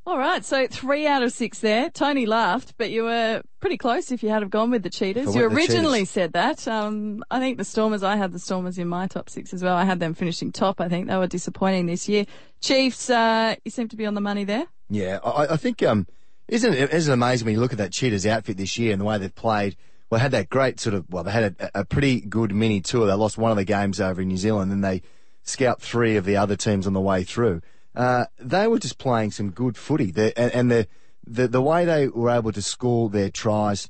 All 0.07 0.17
right, 0.17 0.45
so 0.45 0.67
three 0.67 1.05
out 1.05 1.21
of 1.21 1.33
six 1.33 1.59
there. 1.59 1.89
Tony 1.89 2.25
laughed, 2.25 2.75
but 2.77 2.91
you 2.91 3.03
were 3.03 3.41
pretty 3.59 3.75
close 3.75 4.09
if 4.09 4.23
you 4.23 4.29
had 4.29 4.41
have 4.41 4.49
gone 4.49 4.71
with 4.71 4.81
the 4.81 4.89
Cheetahs. 4.89 5.35
You 5.35 5.41
went 5.41 5.51
with 5.51 5.67
the 5.67 5.73
originally 5.73 5.99
Cheetahs. 5.99 6.09
said 6.11 6.31
that. 6.31 6.65
Um, 6.65 7.25
I 7.29 7.41
think 7.41 7.57
the 7.57 7.65
Stormers, 7.65 8.03
I 8.03 8.15
had 8.15 8.31
the 8.31 8.39
Stormers 8.39 8.77
in 8.77 8.87
my 8.87 9.07
top 9.07 9.29
six 9.29 9.53
as 9.53 9.61
well. 9.61 9.75
I 9.75 9.83
had 9.83 9.99
them 9.99 10.13
finishing 10.13 10.53
top, 10.53 10.79
I 10.79 10.87
think. 10.87 11.09
They 11.09 11.17
were 11.17 11.27
disappointing 11.27 11.87
this 11.87 12.07
year. 12.07 12.25
Chiefs, 12.61 13.09
uh, 13.09 13.55
you 13.65 13.69
seem 13.69 13.89
to 13.89 13.97
be 13.97 14.05
on 14.05 14.13
the 14.13 14.21
money 14.21 14.45
there. 14.45 14.67
Yeah, 14.89 15.19
I, 15.25 15.55
I 15.55 15.57
think 15.57 15.83
um, 15.83 16.07
isn't 16.47 16.73
it 16.73 16.93
isn't 16.93 17.11
it 17.11 17.13
amazing 17.13 17.45
when 17.45 17.55
you 17.55 17.59
look 17.59 17.73
at 17.73 17.77
that 17.79 17.91
Cheetahs 17.91 18.25
outfit 18.25 18.55
this 18.55 18.77
year 18.77 18.93
and 18.93 19.01
the 19.01 19.05
way 19.05 19.17
they've 19.17 19.35
played. 19.35 19.75
Well, 20.09 20.19
they 20.19 20.21
had 20.21 20.31
that 20.31 20.47
great 20.47 20.79
sort 20.79 20.93
of 20.93 21.05
well, 21.09 21.25
they 21.25 21.31
had 21.31 21.57
a, 21.59 21.81
a 21.81 21.83
pretty 21.83 22.21
good 22.21 22.55
mini 22.55 22.79
tour. 22.79 23.07
They 23.07 23.13
lost 23.13 23.37
one 23.37 23.51
of 23.51 23.57
the 23.57 23.65
games 23.65 23.99
over 23.99 24.21
in 24.21 24.29
New 24.29 24.37
Zealand, 24.37 24.71
and 24.71 24.81
they 24.81 25.01
scalped 25.43 25.81
three 25.81 26.15
of 26.15 26.23
the 26.23 26.37
other 26.37 26.55
teams 26.55 26.87
on 26.87 26.93
the 26.93 27.01
way 27.01 27.25
through. 27.25 27.61
Uh, 27.97 28.25
they 28.37 28.67
were 28.67 28.77
just 28.77 28.99
playing 28.99 29.31
some 29.31 29.49
good 29.49 29.75
footy, 29.75 30.13
and, 30.15 30.53
and 30.53 30.71
the, 30.71 30.87
the 31.25 31.47
the 31.47 31.61
way 31.61 31.83
they 31.83 32.07
were 32.07 32.29
able 32.29 32.51
to 32.51 32.61
score 32.61 33.09
their 33.09 33.31
tries. 33.31 33.89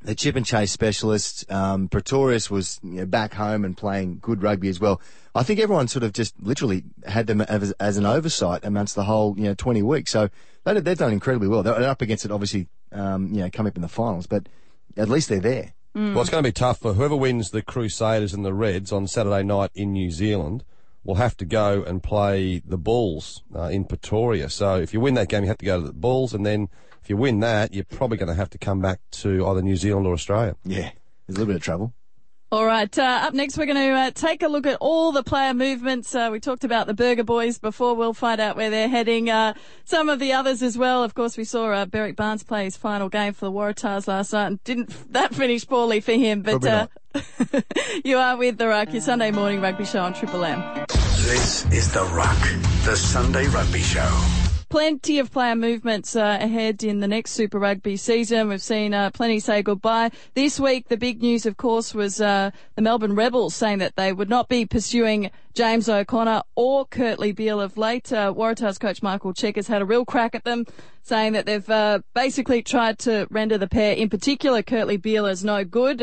The 0.00 0.14
chip 0.14 0.36
and 0.36 0.46
chase 0.46 0.70
specialists, 0.70 1.44
um, 1.50 1.88
Pretorius 1.88 2.52
was 2.52 2.78
you 2.84 3.00
know, 3.00 3.06
back 3.06 3.34
home 3.34 3.64
and 3.64 3.76
playing 3.76 4.20
good 4.22 4.44
rugby 4.44 4.68
as 4.68 4.78
well. 4.78 5.00
I 5.34 5.42
think 5.42 5.58
everyone 5.58 5.88
sort 5.88 6.04
of 6.04 6.12
just 6.12 6.40
literally 6.40 6.84
had 7.04 7.26
them 7.26 7.40
as, 7.40 7.72
as 7.80 7.96
an 7.96 8.06
oversight 8.06 8.64
amongst 8.64 8.94
the 8.94 9.02
whole, 9.02 9.34
you 9.36 9.42
know, 9.42 9.54
20 9.54 9.82
weeks. 9.82 10.12
So 10.12 10.30
they, 10.62 10.78
they've 10.78 10.96
done 10.96 11.12
incredibly 11.12 11.48
well. 11.48 11.64
They're 11.64 11.82
up 11.82 12.00
against 12.00 12.24
it, 12.24 12.30
obviously, 12.30 12.68
um, 12.92 13.34
you 13.34 13.40
know, 13.40 13.50
coming 13.50 13.72
up 13.72 13.76
in 13.76 13.82
the 13.82 13.88
finals, 13.88 14.28
but 14.28 14.48
at 14.96 15.08
least 15.08 15.28
they're 15.30 15.40
there. 15.40 15.74
Well, 16.14 16.20
it's 16.20 16.30
going 16.30 16.44
to 16.44 16.48
be 16.48 16.52
tough 16.52 16.78
for 16.78 16.92
whoever 16.92 17.16
wins 17.16 17.50
the 17.50 17.62
Crusaders 17.62 18.32
and 18.32 18.44
the 18.44 18.54
Reds 18.54 18.92
on 18.92 19.08
Saturday 19.08 19.42
night 19.42 19.72
in 19.74 19.92
New 19.92 20.12
Zealand. 20.12 20.62
Will 21.04 21.14
have 21.14 21.36
to 21.38 21.46
go 21.46 21.82
and 21.84 22.02
play 22.02 22.60
the 22.66 22.76
Bulls 22.76 23.42
uh, 23.54 23.64
in 23.64 23.84
Pretoria. 23.84 24.50
So 24.50 24.76
if 24.76 24.92
you 24.92 25.00
win 25.00 25.14
that 25.14 25.28
game, 25.28 25.42
you 25.42 25.48
have 25.48 25.58
to 25.58 25.64
go 25.64 25.80
to 25.80 25.86
the 25.86 25.92
Bulls, 25.92 26.34
and 26.34 26.44
then 26.44 26.68
if 27.02 27.08
you 27.08 27.16
win 27.16 27.40
that, 27.40 27.72
you're 27.72 27.84
probably 27.84 28.18
going 28.18 28.28
to 28.28 28.34
have 28.34 28.50
to 28.50 28.58
come 28.58 28.80
back 28.80 29.00
to 29.12 29.46
either 29.46 29.62
New 29.62 29.76
Zealand 29.76 30.06
or 30.06 30.12
Australia. 30.12 30.54
Yeah. 30.64 30.90
There's 31.26 31.36
a 31.36 31.40
little 31.40 31.46
bit 31.46 31.56
of 31.56 31.62
trouble. 31.62 31.94
All 32.50 32.64
right. 32.64 32.98
Uh, 32.98 33.20
up 33.24 33.34
next, 33.34 33.58
we're 33.58 33.66
going 33.66 33.76
to 33.76 33.92
uh, 33.92 34.10
take 34.10 34.42
a 34.42 34.48
look 34.48 34.66
at 34.66 34.78
all 34.80 35.12
the 35.12 35.22
player 35.22 35.52
movements. 35.52 36.14
Uh, 36.14 36.30
we 36.32 36.40
talked 36.40 36.64
about 36.64 36.86
the 36.86 36.94
Burger 36.94 37.22
Boys 37.22 37.58
before. 37.58 37.94
We'll 37.94 38.14
find 38.14 38.40
out 38.40 38.56
where 38.56 38.70
they're 38.70 38.88
heading. 38.88 39.28
Uh, 39.28 39.52
some 39.84 40.08
of 40.08 40.18
the 40.18 40.32
others 40.32 40.62
as 40.62 40.78
well. 40.78 41.04
Of 41.04 41.14
course, 41.14 41.36
we 41.36 41.44
saw 41.44 41.70
uh, 41.70 41.84
Berrick 41.84 42.16
Barnes 42.16 42.42
play 42.42 42.64
his 42.64 42.74
final 42.74 43.10
game 43.10 43.34
for 43.34 43.44
the 43.44 43.52
Waratahs 43.52 44.08
last 44.08 44.32
night, 44.32 44.46
and 44.46 44.64
didn't 44.64 45.12
that 45.12 45.34
finish 45.34 45.66
poorly 45.66 46.00
for 46.00 46.12
him? 46.12 46.40
But 46.40 46.64
uh, 46.64 46.86
you 48.04 48.18
are 48.18 48.36
with 48.36 48.58
the 48.58 48.68
Ruck, 48.68 48.92
your 48.92 49.02
Sunday 49.02 49.30
morning 49.30 49.60
rugby 49.60 49.84
show 49.84 50.00
on 50.00 50.14
Triple 50.14 50.44
M. 50.44 50.62
This 50.88 51.64
is 51.72 51.92
The 51.92 52.04
Ruck, 52.04 52.38
the 52.84 52.96
Sunday 52.96 53.46
Rugby 53.48 53.80
Show. 53.80 54.08
Plenty 54.68 55.18
of 55.18 55.32
player 55.32 55.56
movements 55.56 56.14
uh, 56.14 56.36
ahead 56.40 56.84
in 56.84 57.00
the 57.00 57.08
next 57.08 57.32
Super 57.32 57.58
Rugby 57.58 57.96
season. 57.96 58.48
We've 58.48 58.62
seen 58.62 58.92
uh, 58.92 59.10
plenty 59.10 59.40
say 59.40 59.62
goodbye. 59.62 60.10
This 60.34 60.60
week, 60.60 60.88
the 60.88 60.98
big 60.98 61.22
news, 61.22 61.46
of 61.46 61.56
course, 61.56 61.94
was 61.94 62.20
uh, 62.20 62.50
the 62.76 62.82
Melbourne 62.82 63.14
Rebels 63.14 63.54
saying 63.54 63.78
that 63.78 63.96
they 63.96 64.12
would 64.12 64.28
not 64.28 64.48
be 64.50 64.66
pursuing 64.66 65.30
James 65.54 65.88
O'Connor 65.88 66.42
or 66.54 66.86
Kurtley 66.86 67.34
Beale 67.34 67.62
of 67.62 67.78
late. 67.78 68.12
Uh, 68.12 68.32
Waratahs 68.32 68.78
coach 68.78 69.02
Michael 69.02 69.32
Cheika's 69.32 69.68
had 69.68 69.80
a 69.80 69.86
real 69.86 70.04
crack 70.04 70.34
at 70.34 70.44
them, 70.44 70.66
saying 71.02 71.32
that 71.32 71.46
they've 71.46 71.70
uh, 71.70 72.00
basically 72.12 72.62
tried 72.62 72.98
to 73.00 73.26
render 73.30 73.56
the 73.56 73.68
pair, 73.68 73.94
in 73.94 74.10
particular 74.10 74.62
Kurtley 74.62 75.00
Beale, 75.00 75.26
as 75.26 75.42
no 75.42 75.64
good. 75.64 76.02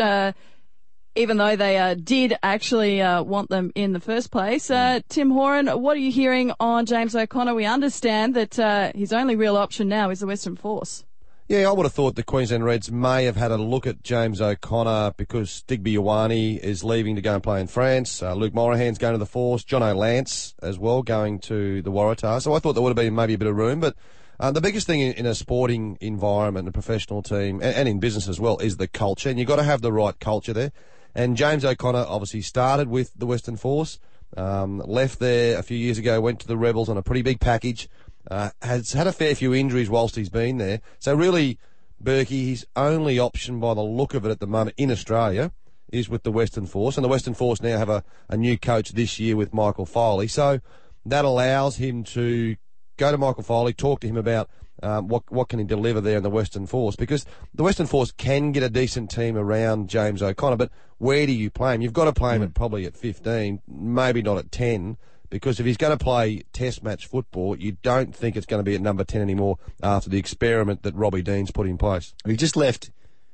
Even 1.16 1.38
though 1.38 1.56
they 1.56 1.78
uh, 1.78 1.96
did 1.96 2.36
actually 2.44 3.02
uh, 3.02 3.24
want 3.24 3.50
them 3.50 3.72
in 3.74 3.94
the 3.94 4.00
first 4.00 4.32
place. 4.32 4.70
Uh, 4.70 5.00
Tim 5.08 5.32
Horan, 5.32 5.68
what 5.68 5.96
are 5.96 6.02
you 6.02 6.12
hearing 6.12 6.52
on 6.60 6.86
James 6.86 7.16
O'Connor? 7.16 7.56
We 7.56 7.66
understand 7.66 8.36
that 8.36 8.60
uh, 8.60 8.92
his 8.94 9.14
only 9.14 9.36
real 9.36 9.56
option 9.56 9.88
now 9.88 10.10
is 10.10 10.20
the 10.20 10.28
Western 10.28 10.58
Force. 10.58 11.06
Yeah, 11.48 11.70
I 11.70 11.72
would 11.72 11.86
have 11.86 11.94
thought 11.94 12.16
the 12.16 12.24
Queensland 12.24 12.66
Reds 12.66 12.92
may 12.92 13.26
have 13.26 13.36
had 13.36 13.52
a 13.52 13.58
look 13.58 13.86
at 13.86 14.02
James 14.02 14.42
O'Connor 14.42 15.14
because 15.16 15.62
Digby 15.62 15.94
Ioane 15.94 16.58
is 16.58 16.84
leaving 16.84 17.16
to 17.18 17.22
go 17.22 17.36
and 17.36 17.44
play 17.44 17.62
in 17.62 17.68
France. 17.68 18.24
Uh, 18.24 18.34
Luke 18.34 18.56
Morahan's 18.56 18.98
going 18.98 19.14
to 19.14 19.20
the 19.20 19.28
Force. 19.28 19.64
Jono 19.64 19.96
Lance 19.96 20.56
as 20.64 20.80
well 20.80 21.04
going 21.04 21.38
to 21.42 21.84
the 21.84 21.92
Waratah. 21.92 22.42
So 22.42 22.54
I 22.56 22.60
thought 22.60 22.74
there 22.74 22.82
would 22.82 22.90
have 22.90 22.96
been 22.96 23.14
maybe 23.14 23.36
a 23.36 23.38
bit 23.38 23.48
of 23.48 23.56
room, 23.56 23.80
but 23.80 23.96
uh, 24.40 24.52
the 24.52 24.60
biggest 24.60 24.88
thing 24.88 25.02
in, 25.02 25.14
in, 25.14 25.26
a 25.28 25.36
sporting 25.36 26.00
environment, 26.02 26.68
a 26.68 26.72
professional 26.72 27.22
team, 27.22 27.62
and, 27.62 27.76
and 27.76 27.88
in 27.88 28.00
business 28.00 28.28
as 28.28 28.40
well, 28.40 28.58
is 28.58 28.78
the 28.78 28.88
culture, 28.88 29.30
and 29.30 29.38
you've 29.38 29.48
got 29.48 29.58
to 29.58 29.64
have 29.64 29.82
the 29.82 29.94
right 29.94 30.20
culture 30.20 30.52
there. 30.52 30.72
And 31.16 31.38
James 31.38 31.64
O'Connor 31.64 32.06
obviously 32.08 32.42
started 32.42 32.90
with 32.90 33.14
the 33.16 33.26
Western 33.26 33.56
Force, 33.56 34.00
um, 34.36 34.80
left 34.80 35.20
there 35.20 35.58
a 35.58 35.64
few 35.64 35.78
years 35.78 35.98
ago, 35.98 36.20
went 36.20 36.42
to 36.42 36.48
the 36.48 36.58
Rebels 36.58 36.90
on 36.90 36.98
a 36.98 37.02
pretty 37.02 37.22
big 37.22 37.40
package, 37.40 37.88
uh, 38.30 38.50
has 38.62 38.92
had 38.92 39.08
a 39.08 39.14
fair 39.14 39.34
few 39.34 39.54
injuries 39.54 39.90
whilst 39.90 40.16
he's 40.16 40.30
been 40.30 40.58
there. 40.58 40.82
So 41.00 41.16
really, 41.16 41.58
Burkey, 42.04 42.50
his 42.50 42.68
only 42.76 43.18
option 43.18 43.60
by 43.60 43.74
the 43.74 43.82
look 43.82 44.14
of 44.14 44.26
it 44.26 44.30
at 44.30 44.40
the 44.40 44.48
moment 44.48 44.76
in 44.78 44.92
Australia 44.92 45.52
is 45.92 46.10
with 46.10 46.24
the 46.24 46.32
Western 46.32 46.66
Force. 46.66 46.98
And 46.98 47.04
the 47.06 47.10
Western 47.10 47.34
Force 47.34 47.62
now 47.62 47.78
have 47.78 47.90
a, 47.90 48.04
a 48.28 48.36
new 48.36 48.58
coach 48.58 48.90
this 48.90 49.20
year 49.20 49.38
with 49.38 49.54
Michael 49.54 49.86
Foley. 49.86 50.28
So 50.28 50.60
that 51.06 51.24
allows 51.24 51.78
him 51.78 52.04
to 52.04 52.58
go 52.98 53.12
to 53.12 53.18
Michael 53.18 53.44
Foley, 53.44 53.74
talk 53.74 54.02
to 54.02 54.08
him 54.08 54.18
about 54.18 54.50
um, 54.84 55.08
what 55.08 55.24
what 55.32 55.50
can 55.50 55.60
he 55.60 55.66
deliver 55.66 56.02
there 56.02 56.18
in 56.18 56.24
the 56.24 56.30
Western 56.30 56.66
Force? 56.66 56.96
Because 56.96 57.26
the 57.54 57.64
Western 57.64 57.86
Force 57.88 58.12
can 58.12 58.52
get 58.52 58.64
a 58.64 58.70
decent 58.70 59.10
team 59.10 59.38
around 59.38 59.90
James 59.90 60.22
O'Connor, 60.22 60.58
but 60.58 60.72
where 60.98 61.26
do 61.26 61.32
you 61.32 61.50
play 61.50 61.76
him? 61.76 61.82
You've 61.82 61.94
got 61.94 62.06
to 62.06 62.14
play 62.14 62.36
him 62.36 62.42
Mm. 62.42 62.46
at 62.46 62.54
probably 62.54 62.86
at 62.86 62.96
15, 62.98 63.62
maybe 63.68 64.22
not 64.22 64.38
at 64.38 64.52
10, 64.52 64.98
because 65.30 65.60
if 65.60 65.66
he's 65.66 65.78
going 65.78 65.98
to 65.98 66.04
play 66.04 66.44
Test 66.54 66.84
match 66.84 67.06
football, 67.08 67.58
you 67.58 67.78
don't 67.84 68.16
think 68.16 68.36
it's 68.36 68.46
going 68.46 68.60
to 68.60 68.64
be 68.70 68.76
at 68.76 68.82
number 68.82 69.04
10 69.04 69.22
anymore 69.22 69.58
after 69.84 70.10
the 70.10 70.18
experiment 70.18 70.84
that 70.84 70.96
Robbie 70.96 71.22
Deans 71.22 71.52
put 71.52 71.68
in 71.68 71.78
place. 71.78 72.14
He 72.26 72.36
just 72.36 72.56
left. 72.56 72.92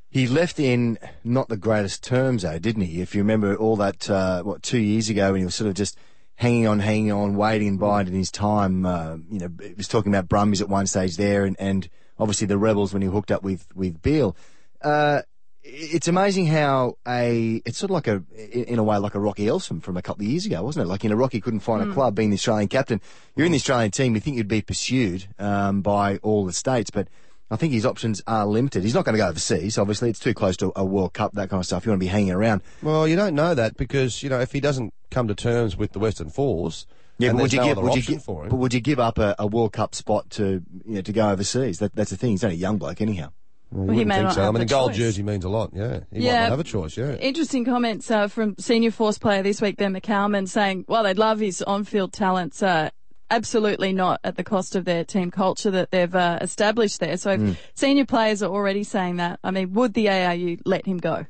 He 0.09 0.27
left 0.27 0.59
in 0.59 0.97
not 1.23 1.47
the 1.47 1.55
greatest 1.57 2.03
terms, 2.03 2.41
though, 2.41 2.59
didn't 2.59 2.81
he? 2.83 3.01
If 3.01 3.15
you 3.15 3.21
remember 3.21 3.55
all 3.55 3.75
that, 3.77 4.09
uh, 4.09 4.43
what 4.43 4.61
two 4.61 4.79
years 4.79 5.09
ago, 5.09 5.31
when 5.31 5.39
he 5.41 5.45
was 5.45 5.55
sort 5.55 5.69
of 5.69 5.73
just 5.73 5.97
hanging 6.41 6.67
on, 6.67 6.79
hanging 6.79 7.11
on, 7.11 7.35
waiting 7.35 7.67
and 7.67 7.79
biding 7.79 8.15
his 8.15 8.31
time. 8.31 8.83
Uh, 8.83 9.17
you 9.29 9.39
know, 9.39 9.49
he 9.61 9.75
was 9.75 9.87
talking 9.87 10.11
about 10.11 10.27
Brumbies 10.27 10.59
at 10.59 10.67
one 10.67 10.87
stage 10.87 11.15
there, 11.15 11.45
and, 11.45 11.55
and 11.59 11.87
obviously 12.17 12.47
the 12.47 12.57
Rebels 12.57 12.93
when 12.93 13.03
he 13.03 13.07
hooked 13.07 13.29
up 13.29 13.43
with 13.43 13.67
with 13.75 14.01
Beale. 14.01 14.35
Uh, 14.81 15.21
it's 15.63 16.07
amazing 16.07 16.47
how 16.47 16.97
a 17.07 17.61
it's 17.63 17.77
sort 17.77 17.91
of 17.91 17.93
like 17.93 18.07
a 18.07 18.23
in 18.67 18.79
a 18.79 18.83
way 18.83 18.97
like 18.97 19.13
a 19.13 19.19
Rocky 19.19 19.45
Elsom 19.45 19.83
from 19.83 19.97
a 19.97 20.01
couple 20.01 20.25
of 20.25 20.31
years 20.31 20.47
ago, 20.47 20.63
wasn't 20.63 20.87
it? 20.87 20.89
Like 20.89 21.03
you 21.03 21.11
know, 21.11 21.15
Rocky 21.15 21.39
couldn't 21.39 21.59
find 21.59 21.87
a 21.87 21.93
club, 21.93 22.15
being 22.15 22.31
the 22.31 22.37
Australian 22.37 22.69
captain. 22.69 22.99
You're 23.35 23.45
in 23.45 23.51
the 23.51 23.57
Australian 23.57 23.91
team, 23.91 24.15
you 24.15 24.21
think 24.21 24.37
you'd 24.37 24.47
be 24.47 24.63
pursued 24.63 25.27
um, 25.37 25.81
by 25.81 26.17
all 26.23 26.45
the 26.45 26.53
states, 26.53 26.89
but 26.89 27.07
I 27.51 27.57
think 27.57 27.73
his 27.73 27.85
options 27.85 28.21
are 28.27 28.45
limited. 28.47 28.81
He's 28.83 28.93
not 28.95 29.03
going 29.05 29.13
to 29.13 29.19
go 29.21 29.27
overseas. 29.27 29.77
Obviously, 29.77 30.09
it's 30.09 30.19
too 30.19 30.33
close 30.33 30.55
to 30.57 30.71
a 30.75 30.85
World 30.85 31.13
Cup, 31.13 31.33
that 31.33 31.49
kind 31.49 31.59
of 31.59 31.65
stuff. 31.65 31.85
You 31.85 31.91
want 31.91 31.99
to 31.99 32.05
be 32.05 32.09
hanging 32.09 32.31
around. 32.31 32.61
Well, 32.81 33.07
you 33.07 33.15
don't 33.17 33.35
know 33.35 33.53
that 33.53 33.75
because, 33.77 34.23
you 34.23 34.29
know, 34.29 34.39
if 34.39 34.51
he 34.53 34.59
doesn't 34.61 34.93
come 35.11 35.27
to 35.27 35.35
terms 35.35 35.75
with 35.77 35.91
the 35.91 35.99
Western 35.99 36.29
Force, 36.29 36.87
Yeah, 37.17 37.33
but 37.33 37.41
would 37.41 37.53
you 37.53 37.59
no 37.59 37.65
give 37.65 37.77
would 37.83 37.95
you 37.95 38.01
give, 38.01 38.23
for 38.23 38.43
him. 38.43 38.49
but 38.49 38.55
would 38.55 38.73
you 38.73 38.79
give 38.79 38.99
up 38.99 39.17
a, 39.19 39.35
a 39.37 39.45
World 39.45 39.73
Cup 39.73 39.93
spot 39.95 40.29
to 40.31 40.63
you 40.85 40.95
know 40.95 41.01
to 41.01 41.11
go 41.11 41.29
overseas? 41.29 41.79
That, 41.79 41.93
that's 41.93 42.09
the 42.11 42.17
thing. 42.17 42.31
He's 42.31 42.43
only 42.43 42.55
a 42.55 42.59
young 42.59 42.77
bloke, 42.77 43.01
anyhow. 43.01 43.31
Well, 43.73 43.85
Well, 43.87 43.97
he 43.97 44.05
may 44.05 44.15
wouldn't 44.15 44.23
not 44.23 44.29
think 44.29 44.35
so. 44.35 44.41
I 44.43 44.45
mean, 44.45 44.53
the 44.53 44.59
the 44.59 44.65
gold 44.65 44.91
choice. 44.91 44.97
jersey 44.97 45.23
means 45.23 45.43
a 45.45 45.49
lot, 45.49 45.71
yeah. 45.73 45.99
He 46.11 46.21
Yeah. 46.25 46.31
might 46.33 46.39
not 46.41 46.49
have 46.51 46.59
a 46.61 46.63
choice, 46.63 46.95
yeah. 46.97 47.15
Interesting 47.15 47.63
comments 47.65 48.09
uh, 48.11 48.27
from 48.27 48.55
senior 48.59 48.91
force 48.91 49.17
player 49.17 49.43
this 49.43 49.61
week, 49.61 49.77
Ben 49.77 49.93
McCalman, 49.93 50.47
saying, 50.47 50.85
well, 50.87 51.03
they'd 51.03 51.17
love 51.17 51.39
his 51.39 51.61
on-field 51.61 52.11
talents. 52.13 52.61
Uh, 52.63 52.89
absolutely 53.31 53.93
not 53.93 54.19
at 54.23 54.35
the 54.35 54.43
cost 54.43 54.75
of 54.75 54.85
their 54.85 55.03
team 55.03 55.31
culture 55.31 55.71
that 55.71 55.89
they've 55.89 56.13
uh, 56.13 56.37
established 56.41 56.99
there. 56.99 57.17
So 57.17 57.31
if 57.31 57.69
senior 57.73 58.05
players 58.05 58.43
are 58.43 58.51
already 58.51 58.83
saying 58.83 59.15
that, 59.17 59.39
I 59.43 59.49
mean, 59.51 59.73
would 59.73 59.93
the 59.95 60.09
ARU 60.09 60.57
let 60.65 60.85
him 60.85 60.97
go? 60.99 61.25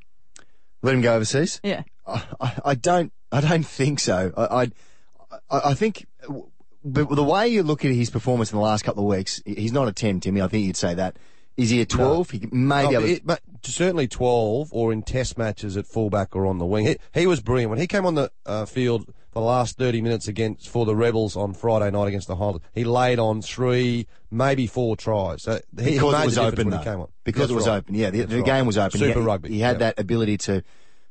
Let 0.81 0.95
him 0.95 1.01
go 1.01 1.15
overseas. 1.15 1.61
Yeah. 1.63 1.83
I, 2.05 2.23
I, 2.41 2.55
I 2.65 2.75
don't. 2.75 3.13
I 3.31 3.39
don't 3.39 3.65
think 3.65 4.01
so. 4.01 4.33
I, 4.35 4.63
I, 5.49 5.59
I 5.69 5.73
think, 5.73 6.05
but 6.83 7.09
the 7.09 7.23
way 7.23 7.47
you 7.47 7.63
look 7.63 7.85
at 7.85 7.91
his 7.91 8.09
performance 8.09 8.51
in 8.51 8.57
the 8.57 8.63
last 8.63 8.83
couple 8.83 9.03
of 9.09 9.15
weeks, 9.17 9.41
he's 9.45 9.71
not 9.71 9.87
a 9.87 9.93
ten, 9.93 10.19
Timmy. 10.19 10.41
I 10.41 10.47
think 10.49 10.65
you'd 10.65 10.75
say 10.75 10.93
that. 10.95 11.15
Is 11.55 11.69
he 11.69 11.79
a 11.81 11.85
twelve? 11.85 12.31
He 12.31 12.47
may 12.51 12.87
be 12.89 12.95
Oh, 12.95 12.99
able 12.99 13.01
to. 13.07 13.13
it- 13.13 13.25
but 13.25 13.39
certainly 13.63 14.07
12 14.07 14.69
or 14.73 14.91
in 14.91 15.03
test 15.03 15.37
matches 15.37 15.77
at 15.77 15.85
fullback 15.85 16.35
or 16.35 16.47
on 16.47 16.57
the 16.57 16.65
wing. 16.65 16.87
He, 16.87 16.97
he 17.13 17.27
was 17.27 17.41
brilliant. 17.41 17.69
When 17.69 17.79
he 17.79 17.85
came 17.85 18.05
on 18.07 18.15
the 18.15 18.31
uh, 18.45 18.65
field 18.65 19.13
the 19.33 19.39
last 19.39 19.77
30 19.77 20.01
minutes 20.01 20.27
against 20.27 20.67
for 20.67 20.85
the 20.85 20.95
Rebels 20.95 21.35
on 21.35 21.53
Friday 21.53 21.89
night 21.89 22.07
against 22.07 22.27
the 22.27 22.35
Highlanders, 22.35 22.67
he 22.73 22.83
laid 22.83 23.17
on 23.17 23.41
three, 23.41 24.07
maybe 24.29 24.67
four 24.67 24.97
tries. 24.97 25.43
So 25.43 25.59
he, 25.79 25.93
because 25.93 26.13
made 26.13 26.21
it 26.21 26.25
was 26.25 26.37
open, 26.37 26.57
when 26.57 26.69
though. 26.69 26.77
he 26.77 26.83
came 26.83 26.99
on. 26.99 27.07
Because 27.23 27.39
That's 27.41 27.51
it 27.51 27.55
was 27.55 27.67
right. 27.67 27.77
open. 27.77 27.95
Yeah, 27.95 28.09
the, 28.09 28.23
the 28.23 28.37
right. 28.37 28.45
game 28.45 28.65
was 28.65 28.77
open. 28.77 28.99
Super 28.99 29.19
he, 29.19 29.25
rugby. 29.25 29.49
He 29.49 29.59
had 29.59 29.75
yeah. 29.75 29.91
that 29.91 29.99
ability 29.99 30.37
to, 30.39 30.63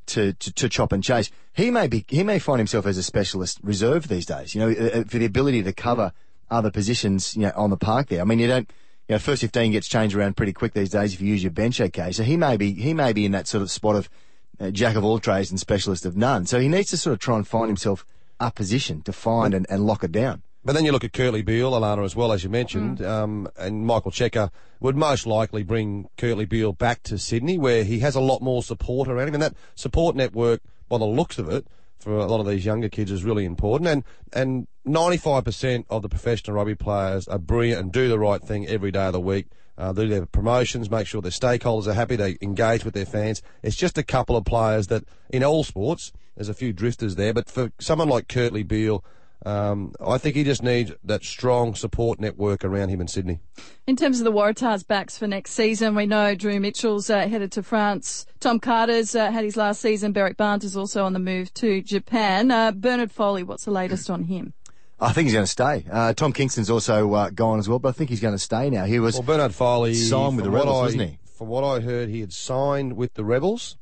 to, 0.07 0.33
to, 0.35 0.53
to 0.53 0.69
chop 0.69 0.93
and 0.93 1.03
chase. 1.03 1.31
He 1.55 1.71
may 1.71 1.87
be, 1.87 2.05
he 2.09 2.23
may 2.23 2.39
find 2.39 2.59
himself 2.59 2.87
as 2.87 2.99
a 2.99 3.03
specialist 3.03 3.59
reserve 3.63 4.09
these 4.09 4.27
days, 4.27 4.55
you 4.55 4.61
know, 4.61 4.71
uh, 4.71 5.01
uh, 5.01 5.05
for 5.05 5.19
the 5.19 5.25
ability 5.25 5.63
to 5.63 5.73
cover 5.73 6.13
other 6.51 6.71
positions, 6.71 7.35
you 7.37 7.43
know, 7.43 7.53
on 7.57 7.71
the 7.71 7.79
park 7.79 8.09
there. 8.09 8.21
I 8.21 8.25
mean, 8.25 8.39
you 8.39 8.49
don't, 8.49 8.71
you 9.09 9.15
know, 9.15 9.19
first 9.19 9.41
15 9.41 9.73
gets 9.73 9.89
changed 9.89 10.15
around 10.15 10.37
pretty 10.37 10.53
quick 10.53 10.75
these 10.75 10.91
days 10.91 11.15
if 11.15 11.23
you 11.23 11.29
use 11.29 11.43
your 11.43 11.53
bench 11.53 11.81
okay. 11.81 12.13
So 12.13 12.23
he 12.23 12.37
may 12.37 12.59
be, 12.59 12.75
he 12.75 12.93
may 12.93 13.15
be 13.15 13.25
in 13.25 13.33
that 13.33 13.49
sort 13.49 13.63
of 13.63 13.71
spot 13.71 13.97
of 13.97 14.11
uh, 14.61 14.71
jack 14.71 14.97
of 14.97 15.05
all 15.05 15.19
trades 15.19 15.51
and 15.51 15.59
specialist 15.59 16.05
of 16.05 16.17
none. 16.17 16.47
So 16.47 16.61
he 16.61 16.69
needs 16.69 16.91
to 16.91 16.97
sort 16.97 17.15
of 17.15 17.19
try 17.19 17.37
and 17.37 17.47
find 17.47 17.69
himself 17.69 18.05
a 18.39 18.51
position 18.51 19.03
to 19.03 19.13
find 19.13 19.55
and, 19.55 19.67
and 19.69 19.87
lock 19.87 20.05
it 20.05 20.13
down. 20.13 20.43
But 20.63 20.75
then 20.75 20.85
you 20.85 20.93
look 20.93 21.05
at 21.05 21.13
Kurtley 21.13 21.43
Beale, 21.43 21.73
Alana, 21.73 22.05
as 22.05 22.15
well, 22.15 22.33
as 22.33 22.45
you 22.45 22.51
mentioned, 22.51 23.01
um, 23.01 23.49
and 23.57 23.87
Michael 23.87 24.11
Cheika 24.11 24.51
would 24.79 24.95
most 24.95 25.27
likely 25.27 25.63
bring 25.63 26.11
Kurtley 26.19 26.47
Beale 26.47 26.75
back 26.75 27.03
to 27.05 27.17
Sydney, 27.17 27.57
where 27.57 27.83
he 27.83 28.01
has 28.01 28.15
a 28.15 28.21
lot 28.21 28.43
more 28.43 28.63
support 28.63 29.09
around 29.09 29.29
him. 29.29 29.35
And 29.35 29.43
that 29.43 29.55
support 29.75 30.17
network, 30.17 30.61
by 30.91 30.99
the 30.99 31.07
looks 31.07 31.39
of 31.39 31.49
it, 31.49 31.67
for 32.01 32.17
a 32.17 32.27
lot 32.27 32.41
of 32.41 32.47
these 32.47 32.65
younger 32.65 32.89
kids 32.89 33.11
is 33.11 33.25
really 33.25 33.45
important. 33.45 33.89
And 33.89 34.05
and 34.33 34.67
95% 34.87 35.85
of 35.91 36.03
the 36.03 36.09
professional 36.09 36.57
rugby 36.57 36.75
players 36.75 37.29
are 37.29 37.39
brilliant 37.39 37.81
and 37.81 37.93
do 37.93 38.09
the 38.09 38.19
right 38.19 38.43
thing 38.43 38.67
every 38.67 38.91
day 38.91 39.07
of 39.07 39.13
the 39.13 39.21
week. 39.21 39.47
Uh, 39.79 39.93
do 39.95 40.07
their 40.09 40.27
promotions, 40.27 40.91
make 40.91 41.07
sure 41.07 41.23
their 41.23 41.31
stakeholders 41.31 41.87
are 41.87 41.95
happy, 41.95 42.15
they 42.15 42.37
engage 42.43 42.85
with 42.85 42.93
their 42.93 43.07
fans. 43.07 43.41
It's 43.63 43.77
just 43.77 43.97
a 43.97 44.03
couple 44.03 44.37
of 44.37 44.45
players 44.45 44.89
that, 44.89 45.05
in 45.31 45.43
all 45.43 45.65
sports, 45.65 46.13
there's 46.37 46.51
a 46.51 46.55
few 46.55 46.75
drifters 46.75 47.17
there, 47.17 47.33
but 47.33 47.49
for 47.49 47.73
someone 47.79 48.09
like 48.09 48.29
Kurtley 48.29 48.67
Beale, 48.67 49.03
um, 49.47 49.95
I 50.05 50.19
think 50.19 50.37
he 50.37 50.45
just 50.45 50.63
needs 50.63 50.93
that 51.05 51.25
strong 51.25 51.75
support 51.75 52.21
network 52.21 52.65
around 52.65 52.91
him 52.91 53.01
in 53.01 53.09
Sydney. 53.09 53.41
In 53.87 53.97
terms 53.97 54.21
of 54.21 54.25
the 54.25 54.33
Waratahs 54.33 54.87
backs 54.87 55.17
for 55.17 55.27
next 55.27 55.53
season, 55.53 55.95
we 55.95 56.07
know 56.07 56.35
Drew 56.35 56.61
Mitchell's 56.61 57.09
uh, 57.09 57.27
headed 57.27 57.51
to 57.53 57.63
France. 57.63 58.27
Tom 58.39 58.61
Carter's 58.61 59.15
uh, 59.15 59.31
had 59.31 59.45
his 59.45 59.57
last 59.57 59.81
season. 59.81 60.13
Berrick 60.13 60.37
Barnes 60.37 60.65
is 60.65 60.77
also 60.77 61.05
on 61.05 61.15
the 61.15 61.19
move 61.19 61.53
to 61.55 61.81
Japan. 61.81 62.51
Uh, 62.51 62.73
Bernard 62.73 63.11
Foley, 63.11 63.43
what's 63.43 63.65
the 63.65 63.71
latest 63.71 64.11
on 64.11 64.25
him? 64.25 64.53
I 65.01 65.13
think 65.13 65.27
he's 65.27 65.33
going 65.33 65.47
to 65.47 65.51
stay. 65.51 65.87
Uh, 65.91 66.13
Tom 66.13 66.35
Kingston's 66.35 66.69
also 66.69 67.13
uh, 67.15 67.31
gone 67.31 67.59
as 67.59 67.69
well, 67.69 67.79
but 67.79 67.89
I 67.89 67.93
think 67.93 68.11
he's 68.11 68.21
going 68.21 68.35
to 68.35 68.39
stay 68.39 68.69
now. 68.69 68.85
He 68.85 69.01
was 69.01 69.15
Well, 69.15 69.23
Bernard 69.23 69.55
Foley 69.55 69.95
Signed 69.95 70.37
with 70.37 70.45
the 70.45 70.51
Rebels, 70.51 70.67
what 70.67 70.79
I, 70.79 70.83
wasn't 70.83 71.03
he? 71.03 71.19
From 71.39 71.49
what 71.49 71.65
I 71.65 71.81
heard, 71.81 72.11
he 72.11 72.21
had 72.21 72.35
signed 72.35 72.97
with 72.97 73.15
the 73.15 73.25
Rebels 73.25 73.79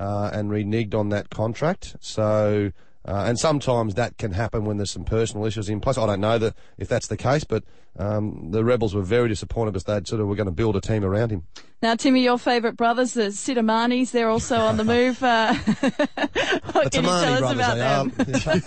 uh, 0.00 0.30
and 0.32 0.50
reneged 0.50 0.94
on 0.94 1.10
that 1.10 1.30
contract. 1.30 1.94
So 2.00 2.72
Uh, 3.06 3.24
and 3.26 3.38
sometimes 3.38 3.94
that 3.94 4.18
can 4.18 4.32
happen 4.32 4.64
when 4.64 4.78
there's 4.78 4.90
some 4.90 5.04
personal 5.04 5.46
issues 5.46 5.68
in 5.68 5.80
place. 5.80 5.96
I 5.96 6.06
don't 6.06 6.20
know 6.20 6.38
that 6.38 6.54
if 6.76 6.88
that's 6.88 7.06
the 7.06 7.16
case, 7.16 7.44
but 7.44 7.62
um, 7.98 8.50
the 8.50 8.64
Rebels 8.64 8.94
were 8.94 9.02
very 9.02 9.28
disappointed 9.28 9.72
because 9.72 9.84
they 9.84 10.00
sort 10.04 10.20
of 10.20 10.26
were 10.26 10.34
going 10.34 10.46
to 10.46 10.52
build 10.52 10.74
a 10.74 10.80
team 10.80 11.04
around 11.04 11.30
him. 11.30 11.46
Now, 11.82 11.94
Timmy, 11.94 12.24
your 12.24 12.36
favourite 12.36 12.76
brothers, 12.76 13.14
the 13.14 13.26
Sidamanis, 13.26 14.10
they're 14.10 14.28
also 14.28 14.58
on 14.58 14.76
the 14.76 14.84
move. 14.96 15.22
Uh, 15.22 15.54
what 15.54 16.84
The 16.84 16.90
can 16.90 17.04
you 17.04 17.10
tell 17.10 17.44
us 17.44 17.52
Tamani 17.52 17.54
about 17.54 18.16
brothers, 18.16 18.44
them? 18.44 18.62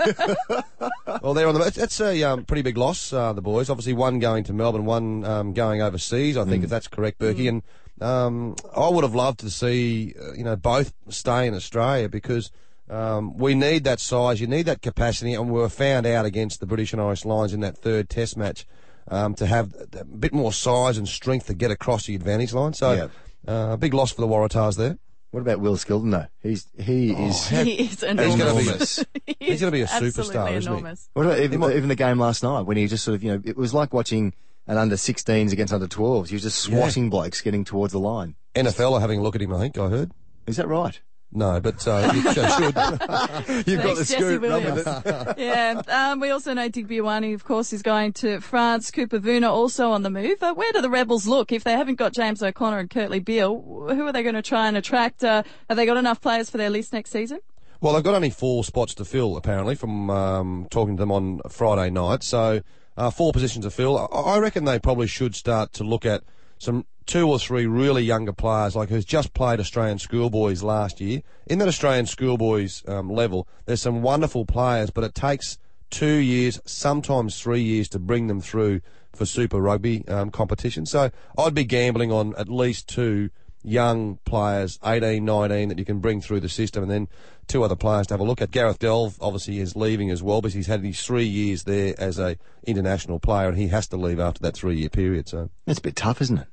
they 0.48 1.18
well, 1.22 1.34
they're 1.34 1.48
on 1.48 1.56
the. 1.56 1.62
It's, 1.66 1.78
it's 1.78 2.00
a 2.00 2.24
um, 2.24 2.46
pretty 2.46 2.62
big 2.62 2.78
loss. 2.78 3.12
Uh, 3.12 3.34
the 3.34 3.42
boys, 3.42 3.70
obviously, 3.70 3.94
one 3.94 4.20
going 4.20 4.46
to 4.46 4.54
Melbourne, 4.54 4.86
one 4.86 5.26
um, 5.26 5.54
going 5.54 5.82
overseas. 5.82 6.38
I 6.38 6.46
think 6.46 6.64
if 6.64 6.70
that's 6.70 6.88
correct, 6.88 7.20
Burkey. 7.20 7.50
And 7.50 7.62
um, 8.02 8.56
I 8.74 8.88
would 8.88 9.04
have 9.04 9.16
loved 9.16 9.42
to 9.42 9.50
see 9.50 10.14
uh, 10.20 10.34
you 10.34 10.46
know 10.46 10.56
both 10.56 10.94
stay 11.10 11.46
in 11.46 11.54
Australia 11.54 12.08
because. 12.08 12.52
Um, 12.90 13.38
we 13.38 13.54
need 13.56 13.84
that 13.84 14.00
size, 14.00 14.42
you 14.42 14.48
need 14.48 14.66
that 14.66 14.82
capacity, 14.82 15.34
and 15.34 15.52
we 15.52 15.60
were 15.60 15.70
found 15.70 16.06
out 16.08 16.26
against 16.26 16.60
the 16.60 16.66
British 16.66 16.92
and 16.94 17.02
Irish 17.02 17.24
Lions 17.26 17.54
in 17.54 17.60
that 17.60 17.78
third 17.78 18.10
Test 18.10 18.36
match 18.36 18.66
um, 19.10 19.36
to 19.36 19.46
have 19.46 19.74
a 19.94 20.04
bit 20.06 20.34
more 20.34 20.52
size 20.52 20.98
and 20.98 21.08
strength 21.08 21.48
to 21.48 21.54
get 21.54 21.70
across 21.72 22.06
the 22.08 22.16
advantage 22.16 22.54
line. 22.54 22.74
So, 22.74 22.94
Yeah. 22.94 23.08
uh, 23.48 23.74
a 23.74 23.78
big 23.78 23.94
loss 23.94 24.12
for 24.12 24.22
the 24.22 24.28
Waratahs 24.28 24.76
there. 24.78 24.98
What 25.32 25.42
about 25.42 25.60
Will 25.60 25.78
Skelton 25.78 26.10
though? 26.10 26.26
He's 26.42 26.66
he 26.80 27.12
is. 27.12 27.48
He 27.50 27.74
is 27.74 27.90
He's 27.90 28.02
going 28.02 28.18
to 28.18 28.24
be 28.24 28.32
enormous. 28.32 28.98
a, 28.98 29.06
he's 29.40 29.62
going 29.62 29.72
to 29.72 29.78
be 29.78 29.82
a 29.82 29.84
Absolutely 29.92 30.24
superstar, 30.24 30.52
isn't 30.54 30.76
he? 30.76 30.84
What 31.14 31.26
about 31.28 31.40
even, 31.40 31.60
might- 31.60 31.76
even 31.76 31.88
the 31.90 31.96
game 31.96 32.18
last 32.18 32.42
night 32.42 32.62
when 32.62 32.78
he 32.78 32.88
just 32.88 33.04
sort 33.04 33.14
of 33.14 33.24
you 33.24 33.34
know 33.34 33.42
it 33.46 33.56
was 33.56 33.72
like 33.72 33.94
watching 33.94 34.34
an 34.66 34.78
under 34.80 34.96
16s 34.96 35.52
against 35.52 35.72
under 35.72 35.86
12s. 35.88 36.30
He 36.30 36.36
was 36.36 36.42
just 36.42 36.58
swatting 36.60 37.12
blokes 37.12 37.42
getting 37.42 37.64
towards 37.64 37.94
the 37.94 38.00
line. 38.00 38.34
NFL 38.56 38.94
are 38.94 39.00
having 39.02 39.20
a 39.20 39.22
look 39.22 39.36
at 39.36 39.42
him. 39.44 39.54
I 39.54 39.60
think 39.60 39.78
I 39.78 39.90
heard. 39.90 40.12
Is 40.48 40.58
that 40.58 40.68
right? 40.68 41.00
No, 41.32 41.60
but 41.60 41.88
uh, 41.88 42.12
you 42.14 42.22
should. 42.34 42.38
You've 43.68 43.84
got 43.84 43.98
the 43.98 44.06
scoop. 44.06 44.42
Run 44.42 44.64
with 44.64 44.88
it. 44.88 45.36
yeah, 45.38 45.82
um, 45.88 46.20
we 46.20 46.32
also 46.32 46.54
know 46.54 46.70
Digby 46.70 46.98
Ioane, 46.98 47.36
of 47.36 47.46
course, 47.46 47.72
is 47.72 47.84
going 47.84 48.14
to 48.14 48.40
France. 48.42 48.90
Cooper 48.90 49.20
Vuna 49.20 49.52
also 49.52 49.92
on 49.92 50.02
the 50.02 50.10
move. 50.10 50.42
Uh, 50.42 50.56
where 50.56 50.72
do 50.72 50.82
the 50.82 50.90
Rebels 50.90 51.28
look? 51.28 51.52
If 51.52 51.64
they 51.64 51.74
haven't 51.74 51.96
got 51.96 52.14
James 52.14 52.42
O'Connor 52.42 52.80
and 52.80 52.90
Kurtley 52.90 53.24
Beale, 53.24 53.62
who 53.62 54.08
are 54.08 54.12
they 54.12 54.24
going 54.24 54.36
to 54.36 54.42
try 54.42 54.68
and 54.68 54.76
attract? 54.76 55.24
Uh, 55.24 55.44
have 55.68 55.78
they 55.78 55.86
got 55.86 55.98
enough 55.98 56.20
players 56.20 56.50
for 56.50 56.58
their 56.58 56.72
list 56.72 56.94
next 56.94 57.12
season? 57.12 57.40
Well, 57.80 57.94
they've 57.94 58.04
got 58.04 58.16
only 58.16 58.32
four 58.32 58.64
spots 58.64 58.96
to 58.96 59.06
fill, 59.06 59.38
apparently, 59.38 59.76
from 59.76 60.10
um, 60.10 60.68
talking 60.72 60.98
to 60.98 61.02
them 61.02 61.12
on 61.12 61.42
Friday 61.50 61.92
night. 61.92 62.24
So, 62.24 62.62
uh, 62.98 63.12
four 63.12 63.32
positions 63.34 63.66
to 63.66 63.72
fill. 63.72 63.98
I, 63.98 64.06
I 64.06 64.40
reckon 64.40 64.66
they 64.66 64.80
probably 64.80 65.08
should 65.08 65.36
start 65.36 65.74
to 65.74 65.84
look 65.84 66.08
at 66.08 66.24
some 66.58 66.86
two 67.10 67.28
or 67.28 67.40
three 67.40 67.66
really 67.66 68.04
younger 68.04 68.32
players, 68.32 68.76
like 68.76 68.90
who's 68.90 69.04
just 69.04 69.34
played 69.34 69.60
Australian 69.60 69.98
schoolboys 69.98 70.62
last 70.62 71.02
year. 71.02 71.24
In 71.48 71.58
that 71.58 71.68
Australian 71.68 72.06
schoolboys 72.06 72.84
um, 72.88 73.10
level, 73.10 73.48
there's 73.66 73.82
some 73.82 74.04
wonderful 74.04 74.46
players, 74.46 74.92
but 74.92 75.04
it 75.04 75.16
takes 75.16 75.58
two 75.90 76.18
years, 76.18 76.62
sometimes 76.66 77.42
three 77.42 77.64
years, 77.64 77.90
to 77.90 78.00
bring 78.00 78.28
them 78.28 78.40
through 78.40 78.82
for 79.12 79.26
Super 79.26 79.60
Rugby 79.60 80.08
um, 80.08 80.30
competition. 80.30 80.86
So, 80.86 81.10
I'd 81.36 81.56
be 81.56 81.64
gambling 81.64 82.12
on 82.12 82.36
at 82.38 82.48
least 82.48 82.88
two 82.88 83.32
young 83.64 84.20
players, 84.24 84.78
18, 84.86 85.26
19, 85.26 85.70
that 85.70 85.80
you 85.80 85.86
can 85.86 85.98
bring 85.98 86.22
through 86.22 86.42
the 86.42 86.48
system, 86.48 86.84
and 86.84 86.92
then 86.92 87.08
two 87.48 87.64
other 87.64 87.76
players 87.76 88.06
to 88.08 88.14
have 88.14 88.22
a 88.22 88.24
look 88.24 88.40
at. 88.40 88.52
Gareth 88.52 88.78
Delve 88.78 89.18
obviously 89.20 89.58
is 89.58 89.76
leaving 89.76 90.12
as 90.12 90.22
well 90.22 90.42
because 90.42 90.54
he's 90.54 90.68
had 90.68 90.84
his 90.84 91.02
three 91.02 91.26
years 91.26 91.64
there 91.64 91.96
as 91.98 92.20
a 92.20 92.38
international 92.68 93.20
player, 93.20 93.50
and 93.50 93.58
he 93.58 93.70
has 93.70 93.88
to 93.88 93.98
leave 93.98 94.20
after 94.20 94.44
that 94.44 94.56
three 94.56 94.76
year 94.76 94.90
period. 94.90 95.28
So, 95.28 95.50
it's 95.66 95.80
a 95.80 95.82
bit 95.82 95.96
tough, 95.96 96.22
isn't 96.22 96.38
it? 96.38 96.48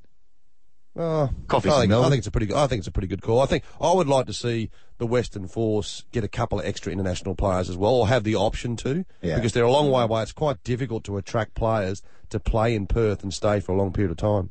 Oh, 0.97 1.29
Coffee's 1.47 1.71
I 1.71 1.81
think, 1.81 1.93
I 1.93 2.03
think 2.09 2.17
it's 2.19 2.27
a 2.27 2.31
pretty. 2.31 2.47
good- 2.47 2.57
I 2.57 2.65
think 2.67 2.79
it's 2.79 2.87
a 2.87 2.91
pretty 2.91 3.07
good 3.07 3.21
call. 3.21 3.39
I 3.41 3.45
think 3.45 3.63
I 3.79 3.91
would 3.93 4.07
like 4.07 4.25
to 4.27 4.33
see 4.33 4.69
the 4.97 5.05
Western 5.05 5.47
Force 5.47 6.03
get 6.11 6.23
a 6.23 6.27
couple 6.27 6.59
of 6.59 6.65
extra 6.65 6.91
international 6.91 7.35
players 7.35 7.69
as 7.69 7.77
well, 7.77 7.93
or 7.93 8.07
have 8.07 8.23
the 8.23 8.35
option 8.35 8.75
to, 8.77 9.05
Yeah. 9.21 9.35
because 9.35 9.53
they're 9.53 9.63
a 9.63 9.71
long 9.71 9.91
way 9.91 10.01
away. 10.03 10.23
It's 10.23 10.31
quite 10.31 10.63
difficult 10.63 11.03
to 11.03 11.17
attract 11.17 11.53
players 11.53 12.01
to 12.31 12.39
play 12.39 12.73
in 12.73 12.87
Perth 12.87 13.21
and 13.21 13.31
stay 13.33 13.59
for 13.59 13.73
a 13.73 13.75
long 13.77 13.93
period 13.93 14.09
of 14.11 14.17
time. 14.17 14.49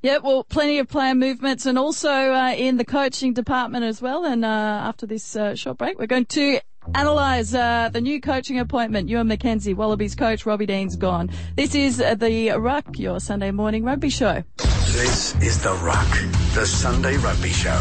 Yeah, 0.00 0.18
well, 0.18 0.44
plenty 0.44 0.78
of 0.78 0.86
player 0.88 1.16
movements 1.16 1.66
and 1.66 1.76
also 1.76 2.08
uh, 2.32 2.54
in 2.56 2.76
the 2.76 2.84
coaching 2.84 3.32
department 3.32 3.84
as 3.84 4.00
well. 4.00 4.24
And 4.24 4.44
uh, 4.44 4.48
after 4.48 5.04
this 5.06 5.34
uh, 5.34 5.56
short 5.56 5.78
break, 5.78 5.98
we're 5.98 6.06
going 6.06 6.26
to 6.26 6.60
analyse 6.94 7.52
uh, 7.52 7.88
the 7.92 8.00
new 8.00 8.20
coaching 8.20 8.60
appointment. 8.60 9.08
Ewen 9.08 9.28
McKenzie, 9.28 9.74
Wallabies 9.74 10.14
coach, 10.14 10.46
Robbie 10.46 10.66
Deans 10.66 10.94
gone. 10.94 11.30
This 11.56 11.74
is 11.74 12.00
uh, 12.00 12.14
the 12.14 12.50
Ruck, 12.52 12.96
your 12.96 13.18
Sunday 13.18 13.50
morning 13.50 13.82
rugby 13.82 14.08
show. 14.10 14.44
This 14.92 15.34
is 15.42 15.62
The 15.62 15.74
Ruck, 15.74 16.08
the 16.54 16.64
Sunday 16.64 17.18
Rugby 17.18 17.50
Show. 17.50 17.78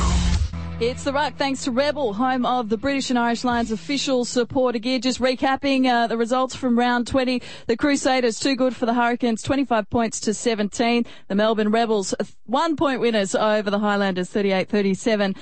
It's 0.81 1.05
the 1.05 1.13
Ruck, 1.13 1.35
thanks 1.37 1.63
to 1.63 1.71
Rebel, 1.71 2.13
home 2.13 2.45
of 2.45 2.67
the 2.67 2.77
British 2.77 3.09
and 3.09 3.17
Irish 3.17 3.45
Lions 3.45 3.71
official 3.71 4.25
supporter 4.25 4.77
gear. 4.77 4.99
Just 4.99 5.21
recapping 5.21 5.87
uh, 5.87 6.07
the 6.07 6.17
results 6.17 6.53
from 6.53 6.77
round 6.77 7.07
20. 7.07 7.41
The 7.67 7.77
Crusaders, 7.77 8.39
too 8.39 8.57
good 8.57 8.75
for 8.75 8.85
the 8.85 8.93
Hurricanes, 8.93 9.41
25 9.41 9.89
points 9.89 10.19
to 10.19 10.33
17. 10.33 11.05
The 11.29 11.35
Melbourne 11.35 11.71
Rebels, 11.71 12.13
one 12.45 12.75
point 12.75 12.99
winners 12.99 13.33
over 13.33 13.71
the 13.71 13.79
Highlanders, 13.79 14.29
38-37. 14.29 15.37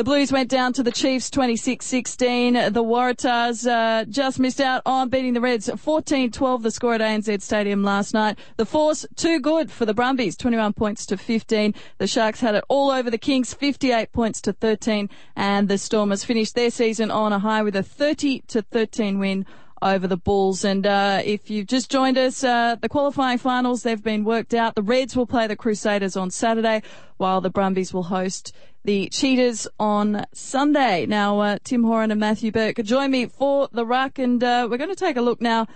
The 0.00 0.04
Blues 0.04 0.32
went 0.32 0.48
down 0.48 0.72
to 0.72 0.82
the 0.82 0.92
Chiefs 0.92 1.28
26-16. 1.28 2.72
The 2.72 2.82
Waratahs 2.82 3.70
uh, 3.70 4.06
just 4.06 4.38
missed 4.38 4.58
out 4.58 4.80
on 4.86 5.10
beating 5.10 5.34
the 5.34 5.42
Reds 5.42 5.68
14-12 5.68 6.62
the 6.62 6.70
score 6.70 6.94
at 6.94 7.02
ANZ 7.02 7.42
Stadium 7.42 7.84
last 7.84 8.14
night. 8.14 8.38
The 8.56 8.64
Force 8.64 9.04
too 9.14 9.40
good 9.40 9.70
for 9.70 9.84
the 9.84 9.92
Brumbies 9.92 10.38
21 10.38 10.72
points 10.72 11.04
to 11.04 11.18
15. 11.18 11.74
The 11.98 12.06
Sharks 12.06 12.40
had 12.40 12.54
it 12.54 12.64
all 12.68 12.90
over 12.90 13.10
the 13.10 13.18
Kings 13.18 13.52
58 13.52 14.10
points 14.10 14.40
to 14.40 14.54
13 14.54 15.10
and 15.36 15.68
the 15.68 15.76
Stormers 15.76 16.24
finished 16.24 16.54
their 16.54 16.70
season 16.70 17.10
on 17.10 17.34
a 17.34 17.38
high 17.38 17.60
with 17.60 17.76
a 17.76 17.82
30 17.82 18.40
to 18.48 18.62
13 18.62 19.18
win 19.18 19.44
over 19.82 20.06
the 20.06 20.16
Bulls. 20.16 20.64
And 20.64 20.86
uh, 20.86 21.22
if 21.24 21.50
you've 21.50 21.66
just 21.66 21.90
joined 21.90 22.18
us, 22.18 22.44
uh, 22.44 22.76
the 22.80 22.88
qualifying 22.88 23.38
finals, 23.38 23.82
they've 23.82 24.02
been 24.02 24.24
worked 24.24 24.54
out. 24.54 24.74
The 24.74 24.82
Reds 24.82 25.16
will 25.16 25.26
play 25.26 25.46
the 25.46 25.56
Crusaders 25.56 26.16
on 26.16 26.30
Saturday, 26.30 26.82
while 27.16 27.40
the 27.40 27.50
Brumbies 27.50 27.92
will 27.92 28.04
host 28.04 28.54
the 28.84 29.08
Cheetahs 29.08 29.68
on 29.78 30.24
Sunday. 30.32 31.06
Now, 31.06 31.40
uh, 31.40 31.58
Tim 31.62 31.84
Horan 31.84 32.10
and 32.10 32.20
Matthew 32.20 32.50
Burke 32.50 32.82
join 32.82 33.10
me 33.10 33.26
for 33.26 33.68
the 33.72 33.84
ruck, 33.84 34.18
and 34.18 34.42
uh, 34.42 34.66
we're 34.70 34.78
going 34.78 34.90
to 34.90 34.96
take 34.96 35.16
a 35.16 35.22
look 35.22 35.40
now 35.40 35.66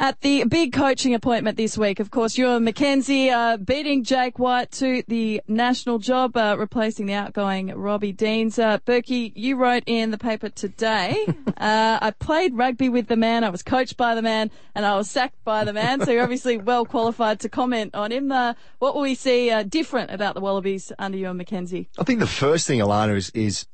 at 0.00 0.20
the 0.20 0.44
big 0.44 0.72
coaching 0.72 1.14
appointment 1.14 1.56
this 1.56 1.76
week. 1.76 1.98
Of 2.00 2.10
course, 2.10 2.38
Ewen 2.38 2.64
McKenzie 2.64 3.30
uh, 3.30 3.56
beating 3.56 4.04
Jake 4.04 4.38
White 4.38 4.70
to 4.72 5.02
the 5.08 5.42
national 5.48 5.98
job, 5.98 6.36
uh, 6.36 6.56
replacing 6.58 7.06
the 7.06 7.14
outgoing 7.14 7.74
Robbie 7.74 8.12
Deans. 8.12 8.58
Uh, 8.58 8.78
Burkey, 8.78 9.32
you 9.34 9.56
wrote 9.56 9.82
in 9.86 10.10
the 10.10 10.18
paper 10.18 10.48
today, 10.48 11.26
uh, 11.56 11.98
I 12.00 12.12
played 12.18 12.56
rugby 12.56 12.88
with 12.88 13.08
the 13.08 13.16
man, 13.16 13.42
I 13.42 13.50
was 13.50 13.62
coached 13.62 13.96
by 13.96 14.14
the 14.14 14.22
man, 14.22 14.50
and 14.74 14.86
I 14.86 14.96
was 14.96 15.10
sacked 15.10 15.42
by 15.44 15.64
the 15.64 15.72
man. 15.72 16.04
So 16.04 16.12
you're 16.12 16.22
obviously 16.22 16.56
well 16.58 16.84
qualified 16.84 17.40
to 17.40 17.48
comment 17.48 17.94
on 17.94 18.12
him. 18.12 18.30
Uh, 18.30 18.54
what 18.78 18.94
will 18.94 19.02
we 19.02 19.14
see 19.14 19.50
uh, 19.50 19.64
different 19.64 20.10
about 20.10 20.34
the 20.34 20.40
Wallabies 20.40 20.92
under 20.98 21.18
Ewen 21.18 21.38
McKenzie? 21.38 21.86
I 21.98 22.04
think 22.04 22.20
the 22.20 22.26
first 22.26 22.66
thing, 22.66 22.78
Alana, 22.78 23.16
is, 23.16 23.30
is 23.30 23.66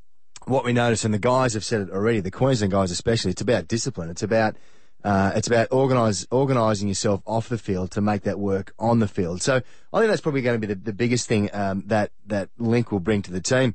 what 0.46 0.64
we 0.64 0.72
notice, 0.72 1.04
and 1.04 1.12
the 1.12 1.18
guys 1.18 1.54
have 1.54 1.64
said 1.64 1.82
it 1.82 1.90
already, 1.90 2.20
the 2.20 2.30
Queensland 2.30 2.72
guys 2.72 2.90
especially, 2.90 3.30
it's 3.30 3.42
about 3.42 3.68
discipline. 3.68 4.10
It's 4.10 4.22
about 4.22 4.56
uh, 5.04 5.32
it's 5.36 5.46
about 5.46 5.68
organise, 5.70 6.26
organising 6.30 6.88
yourself 6.88 7.22
off 7.26 7.50
the 7.50 7.58
field 7.58 7.90
to 7.90 8.00
make 8.00 8.22
that 8.22 8.40
work 8.40 8.72
on 8.78 9.00
the 9.00 9.06
field. 9.06 9.42
So 9.42 9.60
I 9.92 9.98
think 9.98 10.08
that's 10.08 10.22
probably 10.22 10.40
going 10.40 10.58
to 10.60 10.66
be 10.66 10.72
the, 10.72 10.80
the 10.80 10.94
biggest 10.94 11.28
thing 11.28 11.50
um, 11.52 11.84
that 11.86 12.10
that 12.26 12.48
Link 12.58 12.90
will 12.90 13.00
bring 13.00 13.20
to 13.22 13.30
the 13.30 13.40
team. 13.40 13.74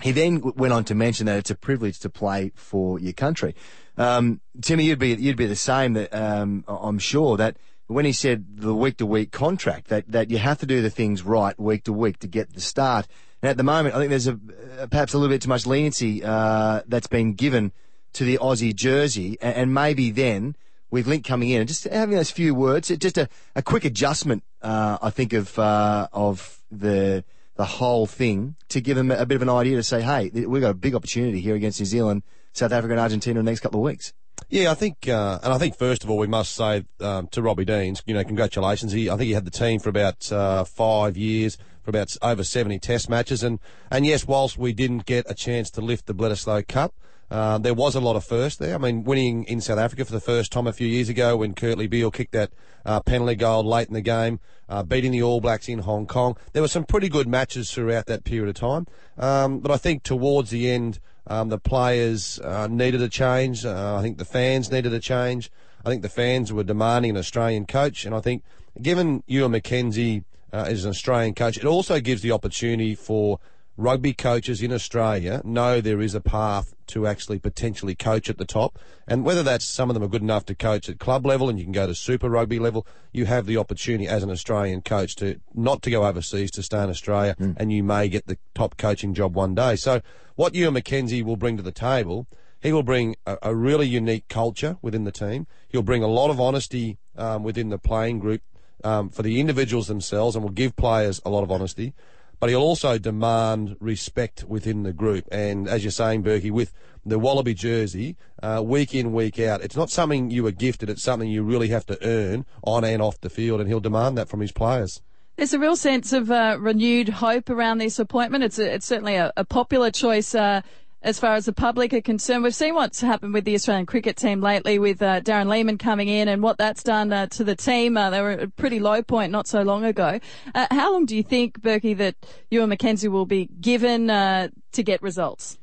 He 0.00 0.12
then 0.12 0.40
went 0.54 0.72
on 0.72 0.84
to 0.84 0.94
mention 0.94 1.26
that 1.26 1.36
it's 1.36 1.50
a 1.50 1.56
privilege 1.56 1.98
to 2.00 2.08
play 2.08 2.52
for 2.54 3.00
your 3.00 3.12
country. 3.12 3.56
Um, 3.96 4.40
Timmy, 4.62 4.84
you'd 4.84 5.00
be 5.00 5.14
you'd 5.14 5.36
be 5.36 5.46
the 5.46 5.56
same. 5.56 5.94
That 5.94 6.14
um, 6.14 6.64
I'm 6.68 7.00
sure 7.00 7.36
that 7.36 7.56
when 7.88 8.04
he 8.04 8.12
said 8.12 8.44
the 8.58 8.74
week 8.74 8.98
to 8.98 9.06
week 9.06 9.32
contract, 9.32 9.88
that 9.88 10.06
that 10.12 10.30
you 10.30 10.38
have 10.38 10.58
to 10.58 10.66
do 10.66 10.80
the 10.80 10.90
things 10.90 11.22
right 11.22 11.58
week 11.58 11.82
to 11.84 11.92
week 11.92 12.20
to 12.20 12.28
get 12.28 12.54
the 12.54 12.60
start. 12.60 13.08
And 13.42 13.50
at 13.50 13.56
the 13.56 13.64
moment, 13.64 13.96
I 13.96 13.98
think 13.98 14.10
there's 14.10 14.28
a 14.28 14.38
uh, 14.78 14.86
perhaps 14.86 15.12
a 15.12 15.18
little 15.18 15.34
bit 15.34 15.42
too 15.42 15.48
much 15.48 15.66
leniency 15.66 16.22
uh, 16.22 16.82
that's 16.86 17.08
been 17.08 17.34
given 17.34 17.72
to 18.12 18.24
the 18.24 18.38
Aussie 18.38 18.74
jersey, 18.74 19.36
and, 19.40 19.56
and 19.56 19.74
maybe 19.74 20.12
then 20.12 20.54
with 20.90 21.06
Link 21.06 21.24
coming 21.24 21.50
in 21.50 21.60
and 21.60 21.68
just 21.68 21.84
having 21.84 22.16
those 22.16 22.30
few 22.30 22.54
words, 22.54 22.88
just 22.88 23.18
a, 23.18 23.28
a 23.54 23.62
quick 23.62 23.84
adjustment, 23.84 24.42
uh, 24.62 24.98
I 25.02 25.10
think 25.10 25.32
of 25.32 25.58
uh, 25.58 26.08
of 26.12 26.62
the 26.70 27.24
the 27.56 27.64
whole 27.64 28.06
thing 28.06 28.54
to 28.68 28.80
give 28.80 28.96
them 28.96 29.10
a 29.10 29.26
bit 29.26 29.34
of 29.34 29.42
an 29.42 29.48
idea 29.48 29.76
to 29.76 29.82
say, 29.82 30.00
hey, 30.00 30.30
we've 30.30 30.62
got 30.62 30.70
a 30.70 30.74
big 30.74 30.94
opportunity 30.94 31.40
here 31.40 31.56
against 31.56 31.80
New 31.80 31.86
Zealand, 31.86 32.22
South 32.52 32.72
Africa, 32.72 32.92
and 32.92 33.00
Argentina 33.00 33.40
in 33.40 33.44
the 33.44 33.50
next 33.50 33.60
couple 33.60 33.80
of 33.80 33.84
weeks. 33.84 34.12
Yeah, 34.48 34.70
I 34.70 34.74
think, 34.74 35.08
uh, 35.08 35.40
and 35.42 35.52
I 35.52 35.58
think 35.58 35.76
first 35.76 36.04
of 36.04 36.10
all 36.10 36.16
we 36.16 36.28
must 36.28 36.54
say 36.54 36.84
um, 37.00 37.26
to 37.28 37.42
Robbie 37.42 37.64
Deans, 37.64 38.02
you 38.06 38.14
know, 38.14 38.22
congratulations. 38.22 38.92
He, 38.92 39.10
I 39.10 39.16
think 39.16 39.26
he 39.26 39.32
had 39.32 39.44
the 39.44 39.50
team 39.50 39.80
for 39.80 39.88
about 39.88 40.30
uh, 40.30 40.64
five 40.64 41.16
years, 41.16 41.58
for 41.82 41.90
about 41.90 42.16
over 42.22 42.44
seventy 42.44 42.78
Test 42.78 43.10
matches, 43.10 43.42
and 43.42 43.58
and 43.90 44.06
yes, 44.06 44.26
whilst 44.26 44.56
we 44.56 44.72
didn't 44.72 45.04
get 45.04 45.28
a 45.28 45.34
chance 45.34 45.70
to 45.72 45.80
lift 45.80 46.06
the 46.06 46.14
Bledisloe 46.14 46.66
Cup, 46.66 46.94
Uh, 47.30 47.58
there 47.58 47.74
was 47.74 47.94
a 47.94 48.00
lot 48.00 48.16
of 48.16 48.24
first 48.24 48.58
there. 48.58 48.74
I 48.74 48.78
mean, 48.78 49.04
winning 49.04 49.44
in 49.44 49.60
South 49.60 49.78
Africa 49.78 50.04
for 50.04 50.12
the 50.12 50.20
first 50.20 50.50
time 50.50 50.66
a 50.66 50.72
few 50.72 50.86
years 50.86 51.08
ago 51.08 51.36
when 51.36 51.54
Kurtley 51.54 51.88
Beale 51.88 52.10
kicked 52.10 52.32
that 52.32 52.50
uh, 52.86 53.00
penalty 53.00 53.34
goal 53.34 53.64
late 53.64 53.88
in 53.88 53.94
the 53.94 54.00
game, 54.00 54.40
uh, 54.68 54.82
beating 54.82 55.12
the 55.12 55.22
All 55.22 55.40
Blacks 55.40 55.68
in 55.68 55.80
Hong 55.80 56.06
Kong. 56.06 56.36
There 56.52 56.62
were 56.62 56.68
some 56.68 56.84
pretty 56.84 57.08
good 57.08 57.28
matches 57.28 57.70
throughout 57.70 58.06
that 58.06 58.24
period 58.24 58.48
of 58.48 58.54
time. 58.54 58.86
Um, 59.18 59.60
but 59.60 59.70
I 59.70 59.76
think 59.76 60.04
towards 60.04 60.50
the 60.50 60.70
end, 60.70 61.00
um, 61.26 61.50
the 61.50 61.58
players 61.58 62.38
uh, 62.40 62.66
needed 62.66 63.02
a 63.02 63.08
change. 63.08 63.66
Uh, 63.66 63.96
I 63.96 64.02
think 64.02 64.16
the 64.16 64.24
fans 64.24 64.72
needed 64.72 64.94
a 64.94 65.00
change. 65.00 65.50
I 65.84 65.90
think 65.90 66.00
the 66.02 66.08
fans 66.08 66.52
were 66.52 66.64
demanding 66.64 67.10
an 67.10 67.16
Australian 67.18 67.66
coach, 67.66 68.06
and 68.06 68.14
I 68.14 68.20
think 68.20 68.42
given 68.80 69.22
Ewen 69.26 69.52
McKenzie 69.52 70.24
as 70.50 70.84
an 70.84 70.90
Australian 70.90 71.34
coach, 71.34 71.58
it 71.58 71.66
also 71.66 72.00
gives 72.00 72.22
the 72.22 72.32
opportunity 72.32 72.94
for 72.94 73.38
rugby 73.78 74.12
coaches 74.12 74.60
in 74.60 74.72
Australia 74.72 75.40
know 75.44 75.80
there 75.80 76.00
is 76.00 76.12
a 76.12 76.20
path 76.20 76.74
to 76.88 77.06
actually 77.06 77.38
potentially 77.38 77.94
coach 77.94 78.28
at 78.28 78.36
the 78.36 78.44
top. 78.44 78.76
And 79.06 79.24
whether 79.24 79.44
that's 79.44 79.64
some 79.64 79.88
of 79.88 79.94
them 79.94 80.02
are 80.02 80.08
good 80.08 80.20
enough 80.20 80.44
to 80.46 80.54
coach 80.54 80.88
at 80.88 80.98
club 80.98 81.24
level 81.24 81.48
and 81.48 81.58
you 81.58 81.64
can 81.64 81.72
go 81.72 81.86
to 81.86 81.94
super 81.94 82.28
rugby 82.28 82.58
level, 82.58 82.84
you 83.12 83.26
have 83.26 83.46
the 83.46 83.56
opportunity 83.56 84.08
as 84.08 84.24
an 84.24 84.30
Australian 84.30 84.82
coach 84.82 85.14
to 85.16 85.40
not 85.54 85.82
to 85.82 85.90
go 85.90 86.04
overseas, 86.04 86.50
to 86.50 86.62
stay 86.62 86.82
in 86.82 86.90
Australia, 86.90 87.36
and 87.56 87.72
you 87.72 87.84
may 87.84 88.08
get 88.08 88.26
the 88.26 88.36
top 88.52 88.76
coaching 88.76 89.14
job 89.14 89.34
one 89.34 89.54
day. 89.54 89.76
So 89.76 90.02
what 90.34 90.56
Ewen 90.56 90.74
McKenzie 90.74 91.22
will 91.22 91.36
bring 91.36 91.56
to 91.56 91.62
the 91.62 91.72
table, 91.72 92.26
he 92.60 92.72
will 92.72 92.82
bring 92.82 93.14
a, 93.26 93.38
a 93.42 93.54
really 93.54 93.86
unique 93.86 94.26
culture 94.28 94.76
within 94.82 95.04
the 95.04 95.12
team. 95.12 95.46
He'll 95.68 95.82
bring 95.82 96.02
a 96.02 96.08
lot 96.08 96.30
of 96.30 96.40
honesty 96.40 96.98
um, 97.16 97.44
within 97.44 97.68
the 97.68 97.78
playing 97.78 98.18
group 98.18 98.42
um, 98.82 99.08
for 99.08 99.22
the 99.22 99.38
individuals 99.38 99.86
themselves 99.86 100.34
and 100.34 100.44
will 100.44 100.50
give 100.50 100.74
players 100.74 101.20
a 101.24 101.30
lot 101.30 101.44
of 101.44 101.50
honesty 101.52 101.94
but 102.40 102.48
he'll 102.48 102.60
also 102.60 102.98
demand 102.98 103.76
respect 103.80 104.44
within 104.44 104.82
the 104.82 104.92
group. 104.92 105.26
And 105.30 105.68
as 105.68 105.84
you're 105.84 105.90
saying, 105.90 106.22
Burkey, 106.22 106.50
with 106.50 106.72
the 107.04 107.18
Wallaby 107.18 107.54
jersey, 107.54 108.16
uh, 108.42 108.62
week 108.64 108.94
in, 108.94 109.12
week 109.12 109.38
out, 109.38 109.62
it's 109.62 109.76
not 109.76 109.90
something 109.90 110.30
you 110.30 110.42
were 110.42 110.52
gifted, 110.52 110.90
it's 110.90 111.02
something 111.02 111.28
you 111.28 111.42
really 111.42 111.68
have 111.68 111.86
to 111.86 111.98
earn 112.06 112.44
on 112.62 112.84
and 112.84 113.02
off 113.02 113.20
the 113.20 113.30
field, 113.30 113.60
and 113.60 113.68
he'll 113.68 113.80
demand 113.80 114.18
that 114.18 114.28
from 114.28 114.40
his 114.40 114.52
players. 114.52 115.02
There's 115.36 115.52
a 115.52 115.58
real 115.58 115.76
sense 115.76 116.12
of 116.12 116.30
uh, 116.30 116.56
renewed 116.58 117.08
hope 117.08 117.48
around 117.48 117.78
this 117.78 118.00
appointment. 118.00 118.42
It's, 118.42 118.58
a, 118.58 118.74
it's 118.74 118.86
certainly 118.86 119.14
a, 119.14 119.32
a 119.36 119.44
popular 119.44 119.90
choice. 119.90 120.34
Uh, 120.34 120.62
as 121.02 121.18
far 121.18 121.34
as 121.34 121.44
the 121.44 121.52
public 121.52 121.92
are 121.92 122.00
concerned. 122.00 122.42
We've 122.42 122.54
seen 122.54 122.74
what's 122.74 123.00
happened 123.00 123.32
with 123.32 123.44
the 123.44 123.54
Australian 123.54 123.86
cricket 123.86 124.16
team 124.16 124.40
lately 124.40 124.78
with 124.78 125.00
uh, 125.00 125.20
Darren 125.20 125.48
Lehmann 125.48 125.78
coming 125.78 126.08
in 126.08 126.28
and 126.28 126.42
what 126.42 126.58
that's 126.58 126.82
done 126.82 127.12
uh, 127.12 127.26
to 127.26 127.44
the 127.44 127.54
team. 127.54 127.96
Uh, 127.96 128.10
they 128.10 128.20
were 128.20 128.30
at 128.30 128.42
a 128.42 128.48
pretty 128.48 128.80
low 128.80 129.02
point 129.02 129.30
not 129.30 129.46
so 129.46 129.62
long 129.62 129.84
ago. 129.84 130.18
Uh, 130.54 130.66
how 130.70 130.92
long 130.92 131.06
do 131.06 131.16
you 131.16 131.22
think, 131.22 131.60
Burkey, 131.60 131.96
that 131.98 132.16
Ewen 132.50 132.70
McKenzie 132.70 133.08
will 133.08 133.26
be 133.26 133.46
given 133.60 134.10
uh, 134.10 134.48
to 134.72 134.82
get 134.82 135.00
results? 135.02 135.58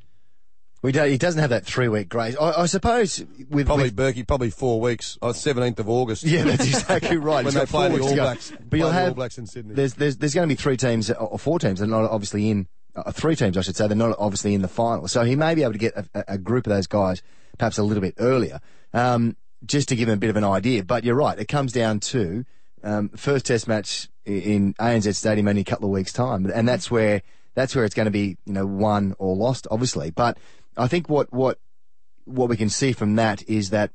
We 0.81 0.91
don't, 0.91 1.09
he 1.09 1.17
doesn't 1.17 1.41
have 1.41 1.49
that 1.49 1.65
three 1.65 1.87
week 1.87 2.09
grace. 2.09 2.37
I, 2.39 2.61
I 2.61 2.65
suppose 2.67 3.25
with 3.49 3.65
Probably 3.65 3.85
with, 3.85 3.95
Burkey, 3.95 4.25
probably 4.25 4.51
four 4.51 4.79
weeks. 4.79 5.17
Oh, 5.19 5.29
17th 5.29 5.79
of 5.79 5.89
August. 5.89 6.23
yeah, 6.23 6.43
that's 6.43 6.63
exactly 6.63 7.17
right. 7.17 7.43
when 7.45 7.55
they 7.55 7.61
got 7.61 7.69
play 7.69 7.89
the 7.89 8.03
All. 8.03 8.13
Blacks. 8.13 8.53
But 8.69 8.77
you'll 8.77 8.89
the 8.89 8.93
have 8.93 9.07
All 9.09 9.15
Blacks 9.15 9.39
in 9.39 9.47
Sydney. 9.47 9.73
There's 9.73 9.95
there's 9.95 10.17
there's 10.17 10.35
going 10.35 10.47
to 10.47 10.55
be 10.55 10.61
three 10.61 10.77
teams 10.77 11.09
or 11.09 11.39
four 11.39 11.57
teams 11.57 11.79
that 11.79 11.85
are 11.85 11.89
not 11.89 12.11
obviously 12.11 12.51
in 12.51 12.67
uh, 12.95 13.11
three 13.11 13.35
teams 13.35 13.57
I 13.57 13.61
should 13.61 13.75
say 13.75 13.87
they're 13.87 13.97
not 13.97 14.15
obviously 14.19 14.53
in 14.53 14.61
the 14.61 14.67
final. 14.67 15.07
So 15.07 15.23
he 15.23 15.35
may 15.35 15.55
be 15.55 15.63
able 15.63 15.73
to 15.73 15.79
get 15.79 15.95
a, 15.95 16.23
a 16.27 16.37
group 16.37 16.67
of 16.67 16.73
those 16.73 16.87
guys 16.87 17.21
perhaps 17.57 17.77
a 17.77 17.83
little 17.83 18.01
bit 18.01 18.15
earlier, 18.17 18.59
um, 18.93 19.35
just 19.65 19.89
to 19.89 19.95
give 19.95 20.09
him 20.09 20.15
a 20.15 20.17
bit 20.17 20.29
of 20.29 20.35
an 20.35 20.43
idea. 20.43 20.83
But 20.83 21.03
you're 21.03 21.15
right, 21.15 21.37
it 21.37 21.47
comes 21.47 21.71
down 21.71 21.99
to 22.01 22.45
um, 22.83 23.09
first 23.09 23.45
Test 23.45 23.67
match 23.67 24.09
in 24.25 24.73
ANZ 24.75 25.15
Stadium 25.15 25.47
only 25.47 25.61
a 25.61 25.65
couple 25.65 25.85
of 25.85 25.91
weeks 25.91 26.11
time, 26.11 26.45
and 26.45 26.67
that's 26.67 26.89
where 26.89 27.21
that's 27.53 27.75
where 27.75 27.85
it's 27.85 27.95
going 27.95 28.05
to 28.05 28.11
be 28.11 28.37
you 28.45 28.53
know 28.53 28.65
won 28.65 29.15
or 29.17 29.35
lost, 29.35 29.67
obviously. 29.71 30.11
But 30.11 30.37
I 30.77 30.87
think 30.87 31.09
what 31.09 31.31
what 31.33 31.59
what 32.25 32.49
we 32.49 32.57
can 32.57 32.69
see 32.69 32.91
from 32.91 33.15
that 33.15 33.47
is 33.47 33.69
that 33.69 33.91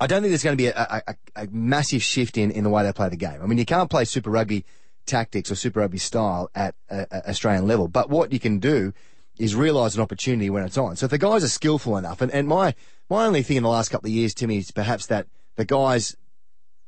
I 0.00 0.06
don't 0.06 0.22
think 0.22 0.30
there's 0.30 0.42
going 0.42 0.56
to 0.56 0.62
be 0.62 0.68
a, 0.68 1.02
a, 1.06 1.14
a, 1.36 1.46
massive 1.50 2.02
shift 2.02 2.38
in, 2.38 2.50
in 2.50 2.64
the 2.64 2.70
way 2.70 2.82
they 2.82 2.92
play 2.92 3.10
the 3.10 3.16
game. 3.16 3.38
I 3.42 3.46
mean, 3.46 3.58
you 3.58 3.66
can't 3.66 3.90
play 3.90 4.06
Super 4.06 4.30
Rugby 4.30 4.64
tactics 5.10 5.50
or 5.50 5.54
Super 5.54 5.80
Rugby 5.80 5.98
style 5.98 6.50
at 6.54 6.74
a 6.88 7.28
Australian 7.28 7.66
level, 7.66 7.88
but 7.88 8.08
what 8.08 8.32
you 8.32 8.40
can 8.40 8.58
do 8.58 8.92
is 9.38 9.54
realise 9.54 9.94
an 9.94 10.02
opportunity 10.02 10.50
when 10.50 10.64
it's 10.64 10.78
on. 10.78 10.96
So 10.96 11.06
if 11.06 11.10
the 11.10 11.18
guys 11.18 11.42
are 11.42 11.48
skillful 11.48 11.96
enough, 11.96 12.20
and, 12.20 12.30
and 12.32 12.46
my 12.46 12.74
my 13.08 13.24
only 13.24 13.42
thing 13.42 13.56
in 13.56 13.62
the 13.62 13.68
last 13.68 13.90
couple 13.90 14.08
of 14.08 14.12
years, 14.12 14.34
Timmy, 14.34 14.58
is 14.58 14.70
perhaps 14.70 15.06
that 15.06 15.26
the 15.56 15.64
guys' 15.64 16.16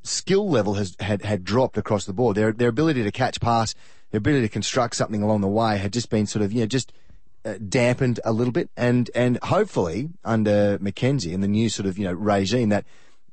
skill 0.03 0.49
level 0.49 0.75
has 0.75 0.97
had, 1.01 1.23
had 1.23 1.45
dropped 1.45 1.77
across 1.77 2.05
the 2.05 2.13
board. 2.13 2.37
Their 2.37 2.53
their 2.53 2.69
ability 2.69 3.03
to 3.03 3.11
catch 3.11 3.41
pass, 3.41 3.75
their 4.11 4.19
ability 4.19 4.47
to 4.47 4.53
construct 4.53 4.97
something 4.97 5.23
along 5.23 5.41
the 5.41 5.49
way 5.49 5.79
had 5.79 5.93
just 5.93 6.11
been 6.11 6.27
sort 6.27 6.45
of 6.45 6.53
you 6.53 6.61
know 6.61 6.67
just 6.67 6.93
uh, 7.45 7.55
dampened 7.69 8.21
a 8.25 8.33
little 8.33 8.53
bit, 8.53 8.71
and 8.77 9.11
and 9.15 9.39
hopefully 9.43 10.11
under 10.25 10.79
McKenzie 10.79 11.35
and 11.35 11.43
the 11.43 11.49
new 11.49 11.69
sort 11.69 11.87
of 11.87 11.99
you 11.99 12.05
know 12.05 12.13
regime 12.13 12.69
that 12.69 12.85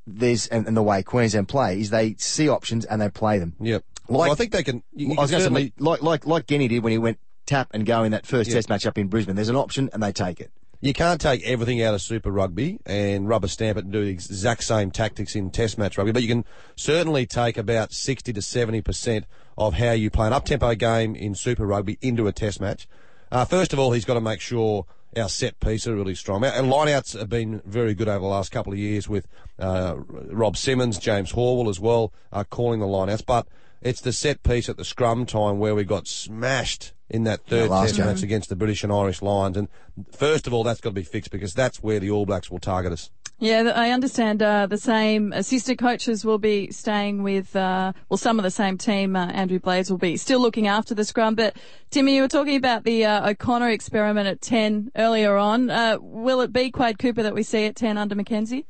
there's 0.08 0.48
and, 0.48 0.66
and 0.68 0.76
the 0.76 0.82
way 0.82 1.04
Queensland 1.04 1.48
play 1.48 1.80
is 1.80 1.90
they 1.90 2.16
see 2.18 2.50
options 2.50 2.86
and 2.86 3.02
they 3.02 3.10
play 3.10 3.38
them. 3.38 3.56
Yep. 3.60 3.84
Like- 4.10 4.20
well, 4.20 4.32
I 4.32 4.36
think 4.36 4.52
they 4.52 4.64
can. 4.64 4.84
You, 4.94 5.10
you 5.10 5.16
I 5.18 5.22
was 5.22 5.32
going 5.32 5.44
to 5.44 5.56
say 5.60 5.74
like 5.78 6.02
like 6.02 6.26
like 6.26 6.48
Genny 6.48 6.68
did 6.68 6.84
when 6.84 6.92
he 6.92 6.98
went 6.98 7.20
tap 7.46 7.70
and 7.72 7.86
go 7.86 8.04
in 8.04 8.12
that 8.12 8.26
first 8.26 8.50
Yeah. 8.50 8.56
Test 8.56 8.70
match 8.70 8.86
up 8.86 8.98
in 8.98 9.08
Brisbane. 9.08 9.36
There's 9.36 9.50
an 9.50 9.56
option 9.56 9.90
and 9.94 10.02
they 10.04 10.12
take 10.12 10.40
it. 10.40 10.52
You 10.82 10.94
can't 10.94 11.20
take 11.20 11.44
everything 11.44 11.82
out 11.82 11.94
of 11.94 12.02
Super 12.02 12.32
Rugby 12.32 12.80
and 12.86 13.28
rubber 13.28 13.50
stamp 13.50 13.78
it 13.78 13.84
and 13.84 13.92
do 13.92 14.06
the 14.06 14.12
exact 14.12 14.64
same 14.64 14.92
tactics 14.92 15.36
in 15.36 15.50
Test 15.52 15.78
match 15.78 15.98
rugby, 15.98 16.14
but 16.14 16.22
you 16.22 16.30
can 16.30 16.46
certainly 16.78 17.26
take 17.26 17.58
about 17.58 17.92
60 17.92 18.32
to 18.32 18.40
70% 18.40 19.26
of 19.58 19.74
how 19.74 19.92
you 19.92 20.10
play 20.10 20.28
an 20.28 20.32
up-tempo 20.32 20.76
game 20.76 21.16
in 21.16 21.36
Super 21.36 21.66
Rugby 21.66 21.98
into 22.02 22.28
a 22.28 22.32
Test 22.32 22.62
match. 22.62 22.88
Uh, 23.30 23.44
first 23.44 23.74
of 23.74 23.80
all, 23.80 23.92
he's 23.92 24.06
got 24.06 24.14
to 24.14 24.22
make 24.22 24.40
sure 24.40 24.86
our 25.18 25.28
set 25.28 25.60
piece 25.60 25.86
are 25.86 25.96
really 25.96 26.16
strong. 26.16 26.46
Our, 26.46 26.52
our 26.52 26.62
lineouts 26.62 27.20
have 27.20 27.28
been 27.30 27.62
very 27.66 27.94
good 27.94 28.08
over 28.08 28.20
the 28.20 28.28
last 28.28 28.52
couple 28.54 28.72
of 28.72 28.80
years 28.80 29.10
with 29.10 29.28
uh, 29.60 29.96
Rob 30.08 30.56
Simmons, 30.56 30.98
James 30.98 31.34
Horwill 31.34 31.70
as 31.70 31.82
well, 31.82 32.14
uh, 32.32 32.46
calling 32.46 32.80
the 32.80 32.86
lineouts, 32.86 33.26
but 33.26 33.48
it's 33.82 34.02
the 34.02 34.14
set 34.14 34.44
piece 34.44 34.70
at 34.70 34.78
the 34.78 34.86
scrum 34.86 35.26
time 35.26 35.60
where 35.60 35.76
we 35.76 35.84
got 35.84 36.08
smashed 36.08 36.94
in 37.10 37.24
that 37.24 37.46
third 37.46 37.70
last 37.70 37.90
Test 37.90 37.98
game. 37.98 38.06
match 38.06 38.24
against 38.24 38.50
the 38.50 38.56
British 38.56 38.84
and 38.84 38.94
Irish 38.94 39.22
Lions. 39.22 39.58
And 39.58 39.68
first 40.12 40.48
of 40.48 40.54
all, 40.54 40.64
that's 40.64 40.82
got 40.82 40.90
to 40.90 40.96
be 40.96 41.04
fixed 41.04 41.32
because 41.32 41.54
that's 41.54 41.82
where 41.82 42.00
the 42.00 42.12
All 42.12 42.26
Blacks 42.26 42.52
will 42.52 42.60
target 42.60 42.92
us. 42.92 43.10
Yeah, 43.42 43.72
I 43.74 43.92
understand 43.92 44.44
uh, 44.44 44.68
the 44.68 44.78
same 44.78 45.32
assistant 45.32 45.80
coaches 45.80 46.26
will 46.26 46.40
be 46.40 46.72
staying 46.72 47.24
with, 47.24 47.56
uh, 47.56 47.94
well, 48.10 48.18
some 48.18 48.38
of 48.38 48.44
the 48.44 48.52
same 48.52 48.78
team. 48.78 49.16
Uh, 49.16 49.28
Andrew 49.28 49.60
Blades 49.60 49.90
will 49.90 49.98
be 49.98 50.18
still 50.18 50.42
looking 50.42 50.68
after 50.68 50.94
the 50.94 51.06
scrum. 51.06 51.36
But 51.36 51.56
Timmy, 51.90 52.18
you 52.18 52.22
were 52.22 52.28
talking 52.28 52.58
about 52.58 52.84
the 52.84 53.06
uh, 53.06 53.30
O'Connor 53.30 53.70
experiment 53.70 54.28
at 54.28 54.42
10 54.42 54.92
earlier 54.98 55.38
on. 55.38 55.70
Uh, 55.70 55.98
will 56.02 56.42
it 56.42 56.52
be 56.52 56.70
Quade 56.70 57.00
Cooper 57.00 57.24
that 57.24 57.34
we 57.34 57.44
see 57.44 57.66
at 57.66 57.78
10 57.78 57.98
under 57.98 58.14
McKenzie? 58.14 58.66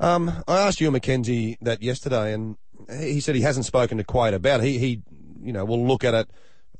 Um, 0.00 0.42
I 0.48 0.58
asked 0.58 0.80
you, 0.80 0.90
McKenzie, 0.90 1.56
that 1.60 1.80
yesterday, 1.80 2.32
and 2.32 2.56
he 2.98 3.20
said 3.20 3.34
he 3.34 3.42
hasn't 3.42 3.66
spoken 3.66 3.98
to 3.98 4.04
Quade 4.04 4.34
about 4.34 4.60
it. 4.60 4.64
He, 4.64 4.78
he 4.78 5.02
you 5.42 5.52
know, 5.52 5.64
will 5.64 5.86
look 5.86 6.04
at 6.04 6.14
it. 6.14 6.30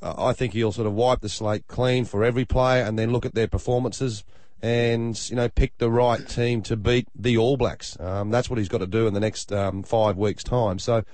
Uh, 0.03 0.15
I 0.17 0.33
think 0.33 0.53
he'll 0.53 0.73
sort 0.73 0.87
of 0.87 0.95
wipe 0.95 1.21
the 1.21 1.29
slate 1.29 1.67
clean 1.67 2.05
for 2.05 2.25
every 2.25 2.45
player 2.45 2.85
and 2.85 2.99
then 2.99 3.11
look 3.11 3.27
at 3.27 3.35
their 3.35 3.49
performances 3.49 4.25
and, 4.63 5.31
you 5.31 5.37
know, 5.37 5.49
pick 5.49 5.77
the 5.79 5.91
right 5.91 6.27
team 6.29 6.63
to 6.63 6.77
beat 6.77 7.09
the 7.15 7.37
All 7.37 7.57
Blacks. 7.57 7.99
Um, 7.99 8.31
that's 8.31 8.51
what 8.51 8.59
he's 8.59 8.69
got 8.69 8.79
to 8.79 8.87
do 8.87 9.07
in 9.07 9.15
the 9.15 9.21
next 9.21 9.53
um, 9.53 9.83
five 9.83 10.17
weeks' 10.17 10.45
time. 10.45 10.79
So 10.79 11.05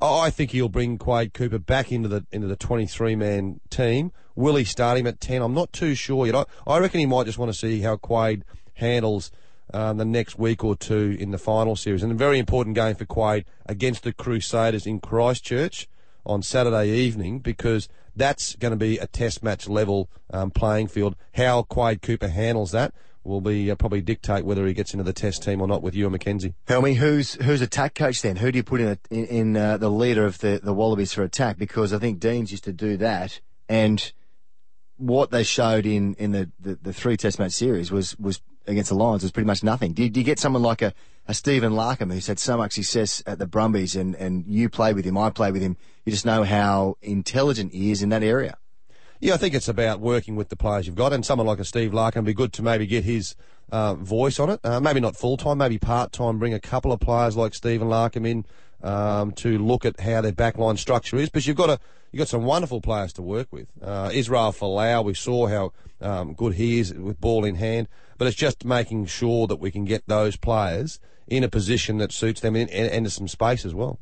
I 0.00 0.30
think 0.30 0.50
he'll 0.50 0.68
bring 0.68 0.98
Quade 0.98 1.32
Cooper 1.32 1.58
back 1.58 1.90
into 1.90 2.08
the 2.08 2.26
into 2.30 2.46
the 2.46 2.56
23 2.56 3.16
man 3.16 3.60
team. 3.70 4.12
Will 4.34 4.56
he 4.56 4.64
start 4.64 4.98
him 4.98 5.06
at 5.06 5.20
10? 5.20 5.40
I'm 5.40 5.54
not 5.54 5.72
too 5.72 5.94
sure 5.94 6.26
yet. 6.26 6.34
I, 6.34 6.44
I 6.66 6.78
reckon 6.78 7.00
he 7.00 7.06
might 7.06 7.26
just 7.26 7.38
want 7.38 7.50
to 7.52 7.58
see 7.58 7.80
how 7.80 7.96
Quade 7.96 8.42
handles 8.74 9.30
um, 9.72 9.96
the 9.96 10.04
next 10.04 10.38
week 10.38 10.64
or 10.64 10.76
two 10.76 11.16
in 11.18 11.30
the 11.30 11.38
final 11.38 11.76
series. 11.76 12.02
And 12.02 12.12
a 12.12 12.14
very 12.14 12.38
important 12.38 12.74
game 12.74 12.94
for 12.94 13.04
Quade 13.04 13.44
against 13.66 14.02
the 14.02 14.12
Crusaders 14.12 14.86
in 14.86 15.00
Christchurch 15.00 15.88
on 16.24 16.42
Saturday 16.42 16.90
evening 16.90 17.38
because 17.38 17.88
that's 18.14 18.56
going 18.56 18.72
to 18.72 18.76
be 18.76 18.98
a 18.98 19.06
test 19.06 19.42
match 19.42 19.68
level 19.68 20.08
um, 20.30 20.50
playing 20.50 20.88
field. 20.88 21.16
How 21.34 21.62
Quade 21.62 22.02
Cooper 22.02 22.28
handles 22.28 22.72
that 22.72 22.94
will 23.26 23.40
be 23.40 23.70
uh, 23.70 23.74
probably 23.74 24.00
dictate 24.00 24.44
whether 24.44 24.66
he 24.66 24.72
gets 24.72 24.94
into 24.94 25.04
the 25.04 25.12
test 25.12 25.42
team 25.42 25.60
or 25.60 25.66
not 25.66 25.82
with 25.82 25.94
Ewen 25.94 26.16
McKenzie. 26.16 26.54
Helmy, 26.68 26.94
who's 26.94 27.34
who's 27.34 27.60
attack 27.60 27.94
coach 27.94 28.22
then? 28.22 28.36
Who 28.36 28.52
do 28.52 28.58
you 28.58 28.62
put 28.62 28.80
in 28.80 28.88
a, 28.88 28.98
in, 29.10 29.26
in 29.26 29.56
uh, 29.56 29.76
the 29.76 29.90
leader 29.90 30.24
of 30.24 30.38
the, 30.38 30.60
the 30.62 30.72
Wallabies 30.72 31.12
for 31.12 31.22
attack? 31.22 31.58
Because 31.58 31.92
I 31.92 31.98
think 31.98 32.20
Deans 32.20 32.50
used 32.50 32.64
to 32.64 32.72
do 32.72 32.96
that, 32.98 33.40
and 33.68 34.12
what 34.96 35.30
they 35.30 35.42
showed 35.42 35.84
in, 35.84 36.14
in 36.14 36.32
the, 36.32 36.50
the, 36.58 36.76
the 36.76 36.92
three 36.92 37.16
Test 37.16 37.38
match 37.38 37.52
series 37.52 37.90
was 37.90 38.16
was 38.18 38.40
against 38.66 38.90
the 38.90 38.96
Lions 38.96 39.22
was 39.22 39.32
pretty 39.32 39.46
much 39.46 39.62
nothing. 39.62 39.92
Do 39.92 40.02
you, 40.02 40.10
do 40.10 40.20
you 40.20 40.24
get 40.24 40.38
someone 40.38 40.62
like 40.62 40.82
a, 40.82 40.92
a 41.26 41.34
Stephen 41.34 41.72
Larkham 41.72 42.12
who's 42.12 42.26
had 42.26 42.38
so 42.38 42.56
much 42.56 42.72
success 42.72 43.22
at 43.26 43.38
the 43.38 43.46
Brumbies, 43.46 43.96
and, 43.96 44.14
and 44.14 44.44
you 44.46 44.68
play 44.68 44.92
with 44.92 45.04
him, 45.04 45.16
I 45.18 45.30
play 45.30 45.52
with 45.52 45.62
him. 45.62 45.76
You 46.04 46.12
just 46.12 46.26
know 46.26 46.44
how 46.44 46.96
intelligent 47.02 47.72
he 47.72 47.90
is 47.90 48.02
in 48.02 48.10
that 48.10 48.22
area. 48.22 48.58
Yeah, 49.18 49.34
I 49.34 49.36
think 49.38 49.54
it's 49.54 49.68
about 49.68 50.00
working 50.00 50.36
with 50.36 50.50
the 50.50 50.56
players 50.56 50.86
you've 50.86 50.96
got, 50.96 51.12
and 51.12 51.24
someone 51.24 51.46
like 51.46 51.58
a 51.58 51.64
Steve 51.64 51.92
Larkham 51.92 52.16
would 52.16 52.26
be 52.26 52.34
good 52.34 52.52
to 52.54 52.62
maybe 52.62 52.86
get 52.86 53.04
his 53.04 53.34
uh, 53.72 53.94
voice 53.94 54.38
on 54.38 54.50
it. 54.50 54.60
Uh, 54.62 54.78
maybe 54.80 55.00
not 55.00 55.16
full 55.16 55.36
time, 55.36 55.58
maybe 55.58 55.78
part 55.78 56.12
time. 56.12 56.38
Bring 56.38 56.54
a 56.54 56.60
couple 56.60 56.92
of 56.92 57.00
players 57.00 57.36
like 57.36 57.54
Stephen 57.54 57.88
Larkham 57.88 58.26
in 58.26 58.44
um, 58.82 59.32
to 59.32 59.58
look 59.58 59.84
at 59.84 60.00
how 60.00 60.20
their 60.20 60.32
backline 60.32 60.78
structure 60.78 61.16
is. 61.16 61.30
But 61.30 61.46
you've 61.46 61.56
got 61.56 61.70
a 61.70 61.78
you've 62.12 62.18
got 62.18 62.28
some 62.28 62.44
wonderful 62.44 62.80
players 62.80 63.12
to 63.14 63.22
work 63.22 63.48
with. 63.50 63.68
Uh, 63.82 64.10
Israel 64.12 64.52
Folau, 64.52 65.04
we 65.04 65.14
saw 65.14 65.46
how 65.46 65.72
um, 66.00 66.34
good 66.34 66.54
he 66.54 66.78
is 66.78 66.92
with 66.94 67.20
ball 67.20 67.44
in 67.44 67.56
hand, 67.56 67.88
but 68.18 68.26
it's 68.26 68.36
just 68.36 68.64
making 68.64 69.06
sure 69.06 69.46
that 69.46 69.56
we 69.56 69.70
can 69.70 69.84
get 69.84 70.06
those 70.06 70.36
players 70.36 71.00
in 71.28 71.42
a 71.42 71.48
position 71.48 71.98
that 71.98 72.12
suits 72.12 72.40
them 72.40 72.54
and 72.54 72.70
into 72.70 73.10
some 73.10 73.26
space 73.28 73.64
as 73.64 73.74
well. 73.74 73.98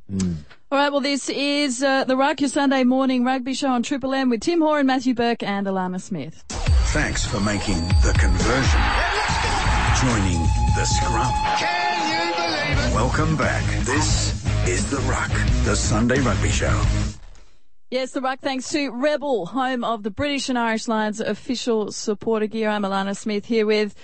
All 0.71 0.79
right, 0.79 0.91
well, 0.91 1.01
this 1.01 1.31
is 1.31 1.83
uh, 1.83 2.05
the 2.05 2.17
Ruck, 2.17 2.41
your 2.41 2.51
Sunday 2.51 2.85
morning 2.85 3.25
rugby 3.25 3.55
show 3.55 3.69
on 3.69 3.83
Triple 3.83 4.13
M 4.13 4.29
with 4.29 4.43
Tim 4.43 4.61
Horan, 4.61 4.87
Matthew 4.87 5.15
Burke, 5.15 5.43
and 5.43 5.67
Alana 5.67 6.01
Smith. 6.01 6.45
Thanks 6.93 7.25
for 7.25 7.41
making 7.41 7.81
the 8.03 8.15
conversion. 8.19 8.81
Joining 10.03 10.43
the 10.77 10.85
scrum. 10.85 11.33
Can 11.57 12.11
you 12.11 12.35
believe 12.35 12.91
it? 12.91 12.95
Welcome 12.95 13.37
back. 13.37 13.65
This 13.85 14.44
is 14.67 14.91
The 14.91 14.97
Ruck, 15.01 15.31
the 15.65 15.77
Sunday 15.77 16.21
Rugby 16.21 16.49
Show. 16.49 16.83
Yes, 17.91 18.13
the 18.13 18.23
Ruck, 18.23 18.41
thanks 18.41 18.71
to 18.71 18.91
Rebel, 18.91 19.47
home 19.47 19.85
of 19.85 20.03
the 20.03 20.11
British 20.11 20.49
and 20.49 20.59
Irish 20.59 20.89
Lions 20.89 21.21
official 21.21 21.93
supporter 21.93 22.47
gear. 22.47 22.71
I'm 22.71 22.83
Alana 22.83 23.15
Smith 23.15 23.45
here 23.45 23.67
with 23.67 23.95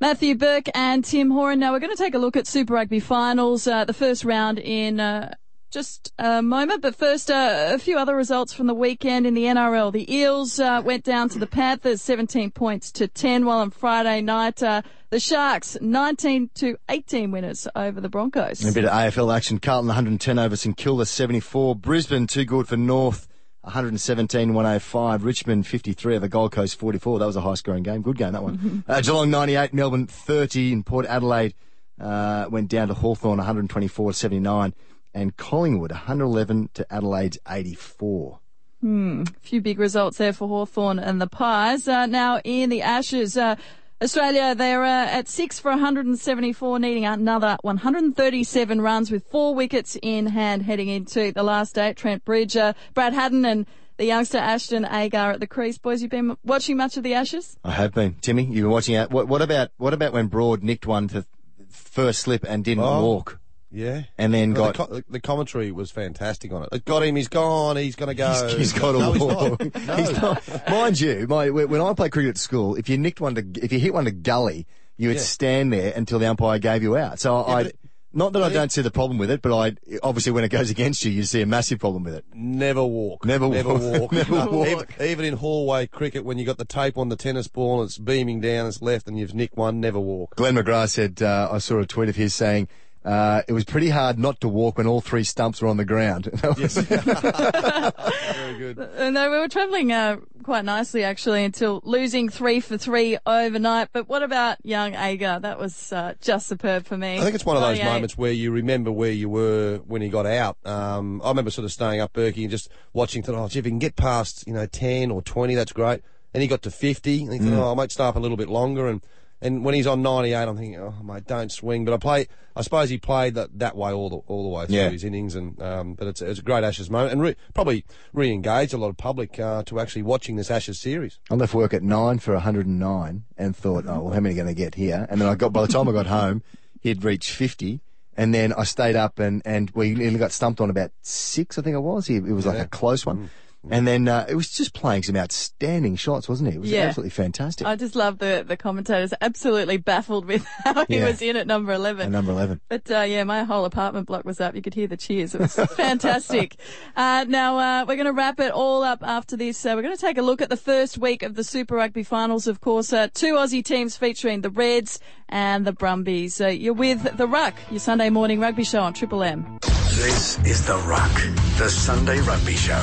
Matthew 0.00 0.36
Burke 0.36 0.68
and 0.76 1.04
Tim 1.04 1.32
Horan. 1.32 1.58
Now 1.58 1.72
we're 1.72 1.80
going 1.80 1.94
to 1.94 2.00
take 2.00 2.14
a 2.14 2.18
look 2.18 2.36
at 2.36 2.46
Super 2.46 2.74
Rugby 2.74 3.00
finals, 3.00 3.66
uh, 3.66 3.84
the 3.84 3.92
first 3.92 4.24
round 4.24 4.60
in 4.60 5.00
uh, 5.00 5.34
just 5.72 6.12
a 6.18 6.40
moment. 6.40 6.82
But 6.82 6.94
first, 6.94 7.28
uh, 7.28 7.72
a 7.72 7.78
few 7.78 7.98
other 7.98 8.14
results 8.14 8.52
from 8.52 8.68
the 8.68 8.74
weekend 8.74 9.26
in 9.26 9.34
the 9.34 9.44
NRL. 9.44 9.92
The 9.92 10.14
Eels 10.14 10.60
uh, 10.60 10.82
went 10.84 11.02
down 11.02 11.28
to 11.30 11.40
the 11.40 11.48
Panthers, 11.48 12.00
17 12.02 12.52
points 12.52 12.92
to 12.92 13.08
10, 13.08 13.44
while 13.44 13.58
on 13.58 13.70
Friday 13.70 14.20
night, 14.20 14.62
uh, 14.62 14.82
the 15.10 15.20
Sharks, 15.20 15.76
19 15.80 16.50
to 16.54 16.76
18 16.88 17.30
winners 17.30 17.68
over 17.76 18.00
the 18.00 18.08
Broncos. 18.08 18.64
A 18.68 18.72
bit 18.72 18.84
of 18.84 18.90
AFL 18.90 19.34
action. 19.34 19.58
Carlton 19.58 19.88
110 19.88 20.38
over 20.38 20.56
St 20.56 20.76
Kilda 20.76 21.06
74. 21.06 21.76
Brisbane 21.76 22.26
too 22.26 22.44
good 22.44 22.66
for 22.68 22.76
North 22.76 23.28
117 23.62 24.54
105. 24.54 25.24
Richmond 25.24 25.66
53 25.66 26.16
over 26.16 26.28
Gold 26.28 26.52
Coast 26.52 26.78
44. 26.78 27.18
That 27.18 27.26
was 27.26 27.36
a 27.36 27.40
high 27.40 27.54
scoring 27.54 27.82
game. 27.82 28.02
Good 28.02 28.16
game 28.18 28.32
that 28.32 28.42
one. 28.42 28.84
uh, 28.88 29.00
Geelong 29.00 29.30
98. 29.30 29.74
Melbourne 29.74 30.06
30. 30.06 30.72
In 30.72 30.82
Port 30.84 31.06
Adelaide 31.06 31.54
uh, 32.00 32.46
went 32.50 32.68
down 32.68 32.88
to 32.88 32.94
Hawthorn 32.94 33.38
124 33.38 34.12
79. 34.12 34.74
And 35.14 35.36
Collingwood 35.36 35.92
111 35.92 36.70
to 36.74 36.86
Adelaide's 36.92 37.38
84. 37.48 38.38
Hmm, 38.82 39.22
A 39.26 39.40
few 39.40 39.62
big 39.62 39.78
results 39.78 40.18
there 40.18 40.34
for 40.34 40.46
Hawthorn 40.46 40.98
and 40.98 41.20
the 41.22 41.26
Pies. 41.26 41.88
Uh, 41.88 42.04
now 42.04 42.40
in 42.44 42.68
the 42.68 42.82
Ashes, 42.82 43.36
uh, 43.38 43.56
Australia, 44.02 44.54
they're 44.54 44.84
uh, 44.84 45.06
at 45.06 45.26
six 45.26 45.58
for 45.58 45.70
174, 45.70 46.78
needing 46.78 47.06
another 47.06 47.56
137 47.62 48.80
runs 48.82 49.10
with 49.10 49.26
four 49.30 49.54
wickets 49.54 49.96
in 50.02 50.26
hand 50.26 50.62
heading 50.62 50.88
into 50.88 51.32
the 51.32 51.42
last 51.42 51.74
day 51.76 51.88
at 51.88 51.96
Trent 51.96 52.22
Bridge. 52.24 52.56
Uh, 52.58 52.74
Brad 52.92 53.14
Haddin 53.14 53.46
and 53.46 53.66
the 53.96 54.04
youngster 54.04 54.36
Ashton 54.36 54.84
Agar 54.84 55.30
at 55.32 55.40
the 55.40 55.46
crease. 55.46 55.78
Boys, 55.78 56.02
you've 56.02 56.10
been 56.10 56.36
watching 56.44 56.76
much 56.76 56.98
of 56.98 57.04
the 57.04 57.14
Ashes? 57.14 57.56
I 57.64 57.70
have 57.70 57.94
been. 57.94 58.16
Timmy, 58.20 58.44
you've 58.44 58.64
been 58.64 58.70
watching 58.70 58.96
out. 58.96 59.10
What, 59.10 59.28
what 59.28 59.40
about 59.40 59.70
what 59.78 59.94
about 59.94 60.12
when 60.12 60.26
Broad 60.26 60.62
nicked 60.62 60.86
one 60.86 61.08
to 61.08 61.24
first 61.70 62.20
slip 62.20 62.44
and 62.46 62.62
didn't 62.62 62.84
Oh. 62.84 63.02
walk? 63.02 63.40
Yeah. 63.76 64.04
And 64.16 64.32
then 64.32 64.54
Well, 64.54 64.72
got- 64.72 64.88
the, 64.90 65.02
co- 65.02 65.02
the 65.10 65.20
commentary 65.20 65.70
was 65.70 65.90
fantastic 65.90 66.50
on 66.52 66.62
it. 66.62 66.70
It 66.72 66.84
got 66.86 67.02
him. 67.02 67.14
He's 67.16 67.28
gone. 67.28 67.76
He's 67.76 67.94
going 67.94 68.08
to 68.08 68.14
go. 68.14 68.56
He's 68.56 68.72
got 68.72 68.94
a 68.94 68.98
no, 68.98 69.12
he's 69.12 69.22
walk. 69.22 69.60
not. 69.60 69.74
No. 69.86 69.96
He's 69.96 70.22
not. 70.22 70.70
Mind 70.70 70.98
you, 71.00 71.26
my, 71.28 71.50
when 71.50 71.80
I 71.80 71.92
played 71.92 72.12
cricket 72.12 72.30
at 72.30 72.38
school, 72.38 72.74
if 72.76 72.88
you 72.88 72.96
nicked 72.96 73.20
one 73.20 73.34
to, 73.34 73.44
if 73.62 73.72
you 73.72 73.78
hit 73.78 73.92
one 73.92 74.06
to 74.06 74.10
gully, 74.12 74.66
you 74.96 75.08
would 75.08 75.16
Yeah. 75.18 75.22
stand 75.22 75.72
there 75.74 75.92
until 75.94 76.18
the 76.18 76.26
umpire 76.26 76.58
gave 76.58 76.82
you 76.82 76.96
out. 76.96 77.20
So 77.20 77.44
I, 77.44 77.64
but 77.64 77.72
not 78.14 78.32
that 78.32 78.42
I 78.42 78.48
don't 78.48 78.72
see 78.72 78.80
the 78.80 78.90
problem 78.90 79.18
with 79.18 79.30
it, 79.30 79.42
but 79.42 79.54
I 79.54 79.76
obviously 80.02 80.32
when 80.32 80.42
it 80.42 80.48
goes 80.48 80.70
against 80.70 81.04
you, 81.04 81.10
you 81.12 81.22
see 81.24 81.42
a 81.42 81.46
massive 81.46 81.78
problem 81.78 82.02
with 82.02 82.14
it. 82.14 82.24
Never 82.32 82.82
walk. 82.82 83.26
Never 83.26 83.46
Never 83.46 83.74
walk. 83.74 84.00
walk. 84.00 84.12
Never 84.30 84.46
walk. 84.46 84.68
Even, 84.68 84.86
even 85.02 85.24
in 85.26 85.34
hallway 85.34 85.86
cricket, 85.86 86.24
when 86.24 86.38
you 86.38 86.46
got 86.46 86.56
the 86.56 86.64
tape 86.64 86.96
on 86.96 87.10
the 87.10 87.16
tennis 87.16 87.46
ball 87.46 87.82
and 87.82 87.88
it's 87.88 87.98
beaming 87.98 88.40
down, 88.40 88.66
it's 88.68 88.80
left, 88.80 89.06
and 89.06 89.18
you've 89.18 89.34
nicked 89.34 89.58
one, 89.58 89.80
never 89.80 90.00
walk. 90.00 90.34
Glenn 90.36 90.54
McGrath 90.54 90.90
said, 90.92 91.20
uh, 91.22 91.50
I 91.52 91.58
saw 91.58 91.78
a 91.80 91.84
tweet 91.86 92.08
of 92.08 92.16
his 92.16 92.32
saying, 92.34 92.68
uh, 93.06 93.40
it 93.48 93.52
was 93.52 93.64
pretty 93.64 93.88
hard 93.88 94.18
not 94.18 94.40
to 94.42 94.48
walk 94.48 94.76
when 94.76 94.86
all 94.86 95.00
three 95.00 95.22
stumps 95.24 95.62
were 95.62 95.68
on 95.68 95.76
the 95.78 95.84
ground. 95.84 96.24
That 96.42 96.58
was- 96.58 96.76
Very 98.36 98.58
good. 98.58 98.78
Uh, 98.78 99.10
no, 99.10 99.30
we 99.30 99.38
were 99.38 99.48
travelling 99.48 99.92
uh, 99.92 100.16
quite 100.42 100.64
nicely 100.64 101.04
actually 101.04 101.44
until 101.44 101.80
losing 101.84 102.28
three 102.28 102.60
for 102.60 102.76
three 102.76 103.16
overnight. 103.26 103.88
But 103.92 104.08
what 104.08 104.22
about 104.22 104.58
young 104.64 104.94
Agar? 104.94 105.40
That 105.40 105.58
was 105.58 105.92
uh, 105.92 106.14
just 106.20 106.48
superb 106.48 106.86
for 106.86 106.96
me. 106.96 107.18
I 107.18 107.20
think 107.22 107.34
it's 107.34 107.46
one 107.46 107.56
of 107.56 107.62
those 107.62 107.78
moments 107.84 108.18
where 108.18 108.32
you 108.32 108.50
remember 108.50 108.90
where 108.92 109.10
you 109.12 109.28
were 109.28 109.78
when 109.86 110.02
he 110.02 110.08
got 110.08 110.26
out. 110.26 110.56
Um, 110.66 111.20
I 111.24 111.28
remember 111.28 111.50
sort 111.50 111.64
of 111.64 111.72
staying 111.72 112.00
up 112.00 112.12
Burkey 112.12 112.42
and 112.42 112.50
just 112.50 112.68
watching, 112.92 113.22
thought, 113.22 113.34
oh, 113.36 113.48
gee, 113.48 113.58
if 113.60 113.64
he 113.64 113.70
can 113.70 113.78
get 113.78 113.96
past, 113.96 114.44
you 114.46 114.52
know, 114.52 114.66
10 114.66 115.10
or 115.10 115.22
20, 115.22 115.54
that's 115.54 115.72
great. 115.72 116.02
And 116.34 116.42
he 116.42 116.48
got 116.48 116.62
to 116.62 116.70
50, 116.70 117.22
and 117.24 117.32
he 117.32 117.38
thought, 117.38 117.54
oh, 117.68 117.70
I 117.70 117.74
might 117.74 117.90
stay 117.90 118.04
up 118.04 118.16
a 118.16 118.18
little 118.18 118.36
bit 118.36 118.48
longer. 118.48 118.88
And, 118.88 119.00
and 119.40 119.64
when 119.64 119.74
he's 119.74 119.86
on 119.86 120.02
98, 120.02 120.34
I'm 120.48 120.56
thinking, 120.56 120.78
oh, 120.80 120.94
mate, 121.04 121.26
don't 121.26 121.52
swing. 121.52 121.84
But 121.84 121.92
I 121.94 121.96
play, 121.98 122.26
I 122.56 122.62
suppose 122.62 122.88
he 122.90 122.98
played 122.98 123.34
that, 123.34 123.58
that 123.58 123.76
way 123.76 123.92
all 123.92 124.08
the, 124.08 124.16
all 124.26 124.42
the 124.44 124.48
way 124.48 124.66
through 124.66 124.76
Yeah. 124.76 124.88
his 124.90 125.04
innings. 125.04 125.34
And, 125.34 125.60
um, 125.60 125.94
but 125.94 126.06
it's, 126.08 126.22
it's 126.22 126.38
a 126.38 126.42
great 126.42 126.64
Ashes 126.64 126.88
moment 126.88 127.12
and 127.12 127.20
re- 127.22 127.36
probably 127.54 127.84
re-engaged 128.14 128.72
a 128.72 128.78
lot 128.78 128.88
of 128.88 128.96
public, 128.96 129.38
uh, 129.38 129.62
to 129.64 129.78
actually 129.78 130.02
watching 130.02 130.36
this 130.36 130.50
Ashes 130.50 130.80
series. 130.80 131.18
I 131.30 131.34
left 131.34 131.52
work 131.54 131.74
at 131.74 131.82
nine 131.82 132.18
for 132.18 132.32
109 132.34 133.24
and 133.36 133.56
thought, 133.56 133.84
oh, 133.86 134.00
well, 134.04 134.14
how 134.14 134.20
many 134.20 134.34
are 134.34 134.36
going 134.42 134.48
to 134.48 134.54
get 134.54 134.74
here? 134.76 135.06
And 135.10 135.20
then 135.20 135.28
I 135.28 135.34
got, 135.34 135.52
by 135.52 135.62
the 135.62 135.68
time 135.72 135.88
I 135.88 135.92
got 135.92 136.06
home, 136.06 136.42
he'd 136.80 137.04
reached 137.04 137.30
50. 137.32 137.80
And 138.18 138.32
then 138.32 138.54
I 138.54 138.64
stayed 138.64 138.96
up 138.96 139.18
and, 139.18 139.42
and 139.44 139.70
we 139.74 139.94
nearly 139.94 140.18
got 140.18 140.32
stumped 140.32 140.62
on 140.62 140.70
about 140.70 140.90
six, 141.02 141.58
I 141.58 141.62
think 141.62 141.74
it 141.74 141.80
was. 141.80 142.08
It 142.08 142.22
was 142.22 142.46
like 142.46 142.56
Yeah. 142.56 142.62
a 142.62 142.66
close 142.68 143.04
one. 143.04 143.28
And 143.70 143.86
then 143.86 144.06
uh, 144.08 144.26
it 144.28 144.34
was 144.34 144.50
just 144.50 144.72
playing 144.74 145.02
some 145.02 145.16
outstanding 145.16 145.96
shots, 145.96 146.28
wasn't 146.28 146.48
it? 146.50 146.54
It 146.56 146.60
was 146.60 146.70
Yeah. 146.70 146.82
absolutely 146.82 147.10
fantastic. 147.10 147.66
I 147.66 147.76
just 147.76 147.96
love 147.96 148.18
the 148.18 148.44
the 148.46 148.56
commentators 148.56 149.12
absolutely 149.20 149.76
baffled 149.76 150.24
with 150.26 150.44
how 150.64 150.84
he 150.86 150.98
Yeah. 150.98 151.06
was 151.06 151.20
in 151.22 151.36
at 151.36 151.46
number 151.46 151.72
eleven. 151.72 152.02
and 152.04 152.12
number 152.12 152.32
11. 152.32 152.60
But 152.68 152.90
uh, 152.90 153.00
yeah, 153.00 153.24
my 153.24 153.44
whole 153.44 153.64
apartment 153.64 154.06
block 154.06 154.24
was 154.24 154.40
up. 154.40 154.54
You 154.54 154.62
could 154.62 154.74
hear 154.74 154.86
the 154.86 154.96
cheers. 154.96 155.34
It 155.34 155.40
was 155.40 155.54
fantastic. 155.76 156.56
Uh, 156.96 157.24
now 157.28 157.58
uh, 157.58 157.84
we're 157.86 157.96
going 157.96 158.06
to 158.06 158.12
wrap 158.12 158.38
it 158.40 158.52
all 158.52 158.82
up 158.82 159.02
after 159.02 159.36
this. 159.36 159.64
Uh, 159.64 159.72
we're 159.74 159.82
going 159.82 159.96
to 159.96 160.00
take 160.00 160.18
a 160.18 160.22
look 160.22 160.40
at 160.40 160.48
the 160.50 160.56
first 160.56 160.98
week 160.98 161.22
of 161.22 161.34
the 161.34 161.44
Super 161.44 161.74
Rugby 161.76 162.02
finals. 162.02 162.46
Of 162.46 162.60
course, 162.60 162.92
uh, 162.92 163.08
two 163.14 163.34
Aussie 163.34 163.64
teams 163.64 163.96
featuring 163.96 164.42
the 164.42 164.50
Reds 164.50 165.00
and 165.28 165.66
the 165.66 165.72
Brumbies. 165.72 166.40
Uh, 166.40 166.48
you're 166.48 166.72
with 166.74 167.16
the 167.16 167.26
Ruck, 167.26 167.54
your 167.70 167.80
Sunday 167.80 168.10
morning 168.10 168.38
rugby 168.40 168.64
show 168.64 168.80
on 168.82 168.92
Triple 168.94 169.22
M. 169.22 169.58
This 169.96 170.38
is 170.44 170.64
The 170.66 170.76
Ruck, 170.78 171.12
the 171.58 171.68
Sunday 171.70 172.20
Rugby 172.20 172.54
Show. 172.54 172.82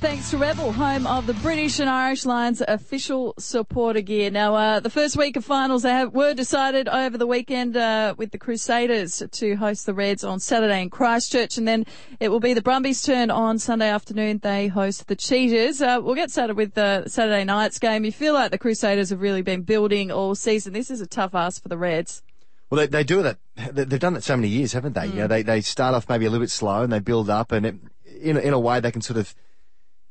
Thanks 0.00 0.30
to 0.30 0.38
Rebel, 0.38 0.72
home 0.72 1.06
of 1.06 1.26
the 1.26 1.34
British 1.34 1.78
and 1.78 1.88
Irish 1.90 2.24
Lions 2.24 2.62
official 2.66 3.34
supporter 3.38 4.00
gear. 4.00 4.30
Now, 4.30 4.54
uh, 4.54 4.80
the 4.80 4.88
first 4.88 5.14
week 5.14 5.36
of 5.36 5.44
finals 5.44 5.82
they 5.82 5.90
have, 5.90 6.14
were 6.14 6.32
decided 6.32 6.88
over 6.88 7.18
the 7.18 7.26
weekend 7.26 7.76
uh, 7.76 8.14
with 8.16 8.30
the 8.30 8.38
Crusaders 8.38 9.22
to 9.30 9.56
host 9.56 9.84
the 9.84 9.92
Reds 9.92 10.24
on 10.24 10.40
Saturday 10.40 10.80
in 10.80 10.88
Christchurch, 10.88 11.58
and 11.58 11.68
then 11.68 11.84
it 12.18 12.30
will 12.30 12.40
be 12.40 12.54
the 12.54 12.62
Brumbies' 12.62 13.02
turn 13.02 13.30
on 13.30 13.58
Sunday 13.58 13.90
afternoon. 13.90 14.38
They 14.42 14.68
host 14.68 15.06
the 15.06 15.16
Cheetahs. 15.16 15.82
Uh, 15.82 16.00
we'll 16.02 16.14
get 16.14 16.30
started 16.30 16.56
with 16.56 16.72
the 16.72 17.06
Saturday 17.06 17.44
night's 17.44 17.78
game. 17.78 18.06
You 18.06 18.12
feel 18.12 18.32
like 18.32 18.52
the 18.52 18.58
Crusaders 18.58 19.10
have 19.10 19.20
really 19.20 19.42
been 19.42 19.62
building 19.62 20.10
all 20.10 20.34
season. 20.34 20.72
This 20.72 20.90
is 20.90 21.02
a 21.02 21.06
tough 21.06 21.34
ask 21.34 21.62
for 21.62 21.68
the 21.68 21.76
Reds. 21.78 22.22
Well, 22.70 22.78
they, 22.80 22.86
they 22.86 23.04
do 23.04 23.22
that. 23.22 23.36
they- 23.70 23.84
They've 23.84 24.00
done 24.00 24.14
that 24.14 24.24
so 24.24 24.36
many 24.36 24.48
years, 24.48 24.72
haven't 24.72 24.94
they? 24.94 25.08
You 25.08 25.14
know, 25.14 25.26
they, 25.26 25.42
they 25.42 25.60
start 25.60 25.94
off 25.94 26.08
maybe 26.08 26.24
a 26.24 26.30
little 26.30 26.42
bit 26.42 26.50
slow 26.50 26.84
and 26.84 26.90
they 26.92 27.00
build 27.00 27.28
up 27.28 27.52
and 27.52 27.66
it, 27.66 27.74
in, 28.22 28.38
in 28.38 28.54
a 28.54 28.58
way 28.58 28.80
they 28.80 28.90
can 28.92 29.02
sort 29.02 29.18
of, 29.18 29.34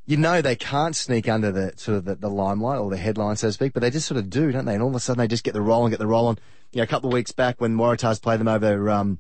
you 0.10 0.18
know, 0.18 0.42
they 0.42 0.56
can't 0.56 0.96
sneak 0.96 1.30
under 1.30 1.52
the 1.52 1.72
sort 1.76 2.00
of 2.00 2.06
the, 2.06 2.16
the 2.16 2.32
limelight 2.32 2.80
or 2.80 2.90
the 2.90 2.98
headline, 2.98 3.36
so 3.36 3.50
to 3.50 3.54
speak, 3.54 3.74
but 3.74 3.82
they 3.82 3.92
just 3.92 4.08
sort 4.08 4.18
of 4.18 4.28
do, 4.28 4.52
don't 4.52 4.66
they? 4.66 4.74
And 4.74 4.82
all 4.82 4.90
of 4.90 4.96
a 4.96 5.00
sudden 5.00 5.20
they 5.20 5.28
just 5.28 5.44
get 5.44 5.54
the 5.54 5.62
roll 5.62 5.86
and 5.86 5.92
get 5.92 6.00
the 6.00 6.08
roll 6.08 6.26
on. 6.26 6.40
You 6.72 6.78
know, 6.78 6.84
a 6.84 6.88
couple 6.88 7.10
of 7.10 7.14
weeks 7.14 7.32
back 7.32 7.62
when 7.62 7.78
Waratahs 7.78 8.20
played 8.20 8.40
them 8.40 8.48
over, 8.48 8.90
um, 8.90 9.20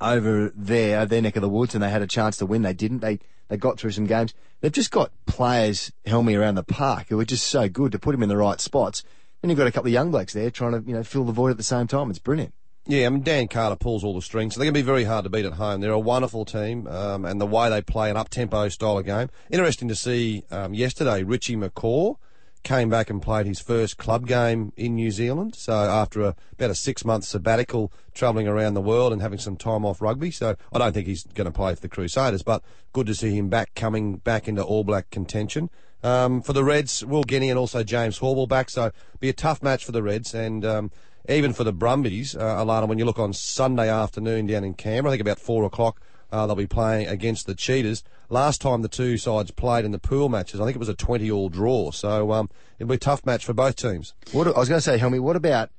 over 0.00 0.52
there, 0.54 1.04
their 1.04 1.20
neck 1.20 1.34
of 1.34 1.42
the 1.42 1.48
woods, 1.48 1.74
and 1.74 1.82
they 1.82 1.90
had 1.90 2.00
a 2.00 2.06
chance 2.06 2.36
to 2.36 2.46
win. 2.46 2.62
They 2.62 2.72
didn't. 2.72 3.00
They 3.00 3.18
they 3.48 3.56
got 3.56 3.80
through 3.80 3.90
some 3.90 4.06
games. 4.06 4.32
They've 4.60 4.70
just 4.70 4.92
got 4.92 5.10
players, 5.26 5.90
helming 6.06 6.38
around 6.38 6.54
the 6.54 6.62
park 6.62 7.08
who 7.08 7.18
are 7.18 7.24
just 7.24 7.48
so 7.48 7.68
good 7.68 7.90
to 7.90 7.98
put 7.98 8.12
them 8.12 8.22
in 8.22 8.28
the 8.28 8.36
right 8.36 8.60
spots. 8.60 9.02
Then 9.42 9.50
you've 9.50 9.58
got 9.58 9.66
a 9.66 9.72
couple 9.72 9.88
of 9.88 9.92
young 9.92 10.12
blokes 10.12 10.32
there 10.32 10.52
trying 10.52 10.80
to, 10.80 10.88
you 10.88 10.94
know, 10.94 11.02
fill 11.02 11.24
the 11.24 11.32
void 11.32 11.50
at 11.50 11.56
the 11.56 11.64
same 11.64 11.88
time. 11.88 12.08
It's 12.08 12.20
brilliant. 12.20 12.54
Yeah, 12.90 13.06
I 13.06 13.10
mean, 13.10 13.22
Dan 13.22 13.46
Carter 13.46 13.76
pulls 13.76 14.02
all 14.02 14.16
the 14.16 14.20
strings, 14.20 14.54
so 14.54 14.58
they're 14.58 14.64
going 14.64 14.74
to 14.74 14.80
be 14.80 14.84
very 14.84 15.04
hard 15.04 15.22
to 15.22 15.30
beat 15.30 15.44
at 15.44 15.52
home. 15.52 15.80
They're 15.80 15.92
a 15.92 15.98
wonderful 15.98 16.44
team, 16.44 16.88
um, 16.88 17.24
and 17.24 17.40
the 17.40 17.46
way 17.46 17.70
they 17.70 17.82
play 17.82 18.10
an 18.10 18.16
up-tempo 18.16 18.68
style 18.68 18.98
of 18.98 19.06
game. 19.06 19.30
Interesting 19.48 19.86
to 19.86 19.94
see 19.94 20.42
um, 20.50 20.74
yesterday, 20.74 21.22
Richie 21.22 21.54
McCaw 21.54 22.16
came 22.64 22.90
back 22.90 23.08
and 23.08 23.22
played 23.22 23.46
his 23.46 23.60
first 23.60 23.96
club 23.96 24.26
game 24.26 24.72
in 24.76 24.96
New 24.96 25.12
Zealand. 25.12 25.54
So 25.54 25.72
after 25.72 26.22
a, 26.22 26.36
about 26.54 26.70
a 26.70 26.74
six-month 26.74 27.22
sabbatical, 27.22 27.92
travelling 28.12 28.48
around 28.48 28.74
the 28.74 28.80
world 28.80 29.12
and 29.12 29.22
having 29.22 29.38
some 29.38 29.56
time 29.56 29.84
off 29.86 30.02
rugby. 30.02 30.32
So 30.32 30.56
I 30.72 30.78
don't 30.78 30.92
think 30.92 31.06
he's 31.06 31.22
going 31.22 31.44
to 31.44 31.52
play 31.52 31.72
for 31.76 31.82
the 31.82 31.88
Crusaders, 31.88 32.42
but 32.42 32.60
good 32.92 33.06
to 33.06 33.14
see 33.14 33.36
him 33.36 33.48
back 33.48 33.72
coming 33.76 34.16
back 34.16 34.48
into 34.48 34.64
All 34.64 34.82
Black 34.82 35.10
contention. 35.10 35.70
Um, 36.02 36.42
for 36.42 36.54
the 36.54 36.64
Reds, 36.64 37.04
Will 37.04 37.22
Guinea 37.22 37.50
and 37.50 37.58
also 37.58 37.84
James 37.84 38.18
Horwill 38.18 38.48
back, 38.48 38.68
so 38.68 38.90
be 39.20 39.28
a 39.28 39.32
tough 39.32 39.62
match 39.62 39.84
for 39.84 39.92
the 39.92 40.02
Reds 40.02 40.34
and. 40.34 40.90
Even 41.28 41.52
for 41.52 41.64
the 41.64 41.72
Brumbies, 41.72 42.34
uh, 42.34 42.40
Alana, 42.40 42.88
when 42.88 42.98
you 42.98 43.04
look 43.04 43.18
on 43.18 43.32
Sunday 43.32 43.88
afternoon 43.88 44.46
down 44.46 44.64
in 44.64 44.74
Canberra, 44.74 45.10
I 45.10 45.16
think 45.16 45.20
about 45.20 45.38
four 45.38 45.64
o'clock, 45.64 46.00
Uh, 46.32 46.46
they'll 46.46 46.54
be 46.54 46.66
playing 46.66 47.08
against 47.08 47.46
the 47.46 47.56
Cheetahs. 47.56 48.04
Last 48.28 48.60
time 48.60 48.82
the 48.82 48.88
two 48.88 49.16
sides 49.18 49.50
played 49.50 49.84
in 49.84 49.90
the 49.90 49.98
pool 49.98 50.28
matches, 50.28 50.60
I 50.60 50.64
think 50.64 50.76
it 50.76 50.78
was 50.78 50.88
a 50.88 50.94
20-all 50.94 51.48
draw. 51.48 51.90
So 51.90 52.30
um, 52.30 52.48
it'll 52.78 52.88
be 52.88 52.94
a 52.94 52.98
tough 52.98 53.26
match 53.26 53.44
for 53.44 53.52
both 53.52 53.74
teams. 53.74 54.14
What, 54.30 54.46
I 54.46 54.58
was 54.58 54.68
going 54.68 54.78
to 54.78 54.82
say, 54.82 54.96
Helmy, 54.96 55.18
what 55.18 55.34
about 55.34 55.70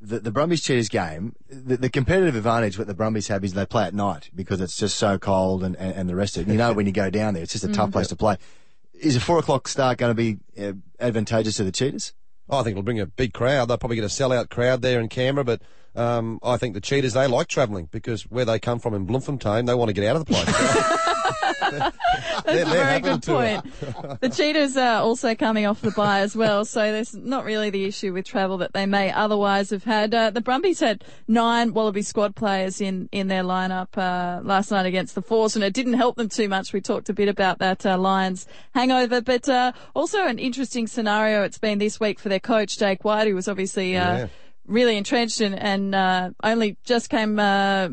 the, 0.00 0.18
the 0.18 0.32
Brumbies 0.32 0.62
Cheetahs 0.62 0.88
game? 0.88 1.36
The, 1.48 1.76
the 1.76 1.88
competitive 1.88 2.34
advantage 2.34 2.76
what 2.76 2.88
the 2.88 2.94
Brumbies 2.94 3.28
have 3.28 3.44
is 3.44 3.52
they 3.52 3.64
play 3.66 3.84
at 3.84 3.94
night 3.94 4.30
because 4.34 4.60
it's 4.60 4.76
just 4.76 4.96
so 4.98 5.16
cold 5.16 5.62
and, 5.62 5.76
and, 5.76 5.94
and 5.94 6.08
the 6.08 6.16
rest 6.16 6.36
of 6.36 6.48
it. 6.48 6.50
You 6.50 6.58
know, 6.58 6.72
when 6.72 6.86
you 6.86 6.92
go 6.92 7.08
down 7.08 7.34
there, 7.34 7.44
it's 7.44 7.52
just 7.52 7.64
a 7.64 7.68
tough 7.72 7.92
place 7.92 8.08
to 8.08 8.16
play. 8.16 8.36
Is 8.94 9.14
a 9.14 9.20
four 9.20 9.38
o'clock 9.38 9.68
start 9.68 9.96
going 9.98 10.10
to 10.10 10.14
be 10.14 10.38
uh, 10.60 10.72
advantageous 10.98 11.56
to 11.58 11.64
the 11.64 11.72
Cheetahs? 11.72 12.14
I 12.52 12.62
think 12.62 12.72
it'll 12.72 12.82
bring 12.82 13.00
a 13.00 13.06
big 13.06 13.32
crowd. 13.32 13.66
They'll 13.66 13.78
probably 13.78 13.96
get 13.96 14.04
a 14.04 14.08
sellout 14.08 14.50
crowd 14.50 14.82
there 14.82 15.00
in 15.00 15.08
Canberra, 15.08 15.44
but 15.44 15.62
um, 15.96 16.38
I 16.42 16.56
think 16.56 16.74
the 16.74 16.80
Cheetahs, 16.80 17.12
they 17.14 17.26
like 17.26 17.48
travelling 17.48 17.88
because 17.90 18.22
where 18.24 18.44
they 18.44 18.58
come 18.58 18.78
from 18.78 18.94
in 18.94 19.04
Bloemfontein, 19.06 19.64
they 19.66 19.74
want 19.74 19.88
to 19.88 19.92
get 19.92 20.04
out 20.06 20.16
of 20.16 20.24
the 20.24 20.32
place. 20.32 20.46
That's 21.60 22.44
They're- 22.44 22.62
a 22.62 22.68
very 22.68 23.00
good 23.00 23.22
point. 23.22 23.64
the 24.20 24.28
Cheetahs 24.28 24.76
are 24.76 25.02
also 25.02 25.34
coming 25.34 25.66
off 25.66 25.80
the 25.80 25.90
bye 25.92 26.20
as 26.20 26.34
well, 26.34 26.64
so 26.64 26.80
there's 26.92 27.14
not 27.14 27.44
really 27.44 27.70
the 27.70 27.84
issue 27.84 28.12
with 28.12 28.24
travel 28.24 28.58
that 28.58 28.72
they 28.72 28.86
may 28.86 29.12
otherwise 29.12 29.70
have 29.70 29.84
had. 29.84 30.14
Uh, 30.14 30.30
the 30.30 30.40
Brumbies 30.40 30.80
had 30.80 31.04
nine 31.28 31.72
Wallaby 31.72 32.02
squad 32.02 32.34
players 32.34 32.80
in, 32.80 33.08
in 33.12 33.28
their 33.28 33.42
lineup 33.44 33.96
uh, 33.96 34.40
last 34.42 34.70
night 34.70 34.86
against 34.86 35.14
the 35.14 35.22
Force, 35.22 35.54
and 35.54 35.64
it 35.64 35.72
didn't 35.74 35.94
help 35.94 36.16
them 36.16 36.28
too 36.28 36.48
much. 36.48 36.72
We 36.72 36.80
talked 36.80 37.08
a 37.08 37.12
bit 37.14 37.28
about 37.28 37.58
that 37.58 37.84
uh, 37.86 37.98
Lions 37.98 38.46
hangover, 38.74 39.20
but 39.20 39.48
uh, 39.48 39.72
also 39.94 40.26
an 40.26 40.38
interesting 40.38 40.86
scenario 40.86 41.42
it's 41.44 41.58
been 41.58 41.78
this 41.78 42.00
week 42.00 42.18
for 42.18 42.28
their 42.28 42.40
coach, 42.40 42.78
Jake 42.78 43.04
White, 43.04 43.28
who 43.28 43.34
was 43.34 43.48
obviously 43.48 43.96
uh, 43.96 44.16
Yeah. 44.16 44.26
Really 44.70 44.96
entrenched 44.96 45.40
and, 45.40 45.58
and 45.58 45.94
uh, 45.96 46.30
only 46.44 46.76
just 46.84 47.10
came 47.10 47.40
uh, 47.40 47.88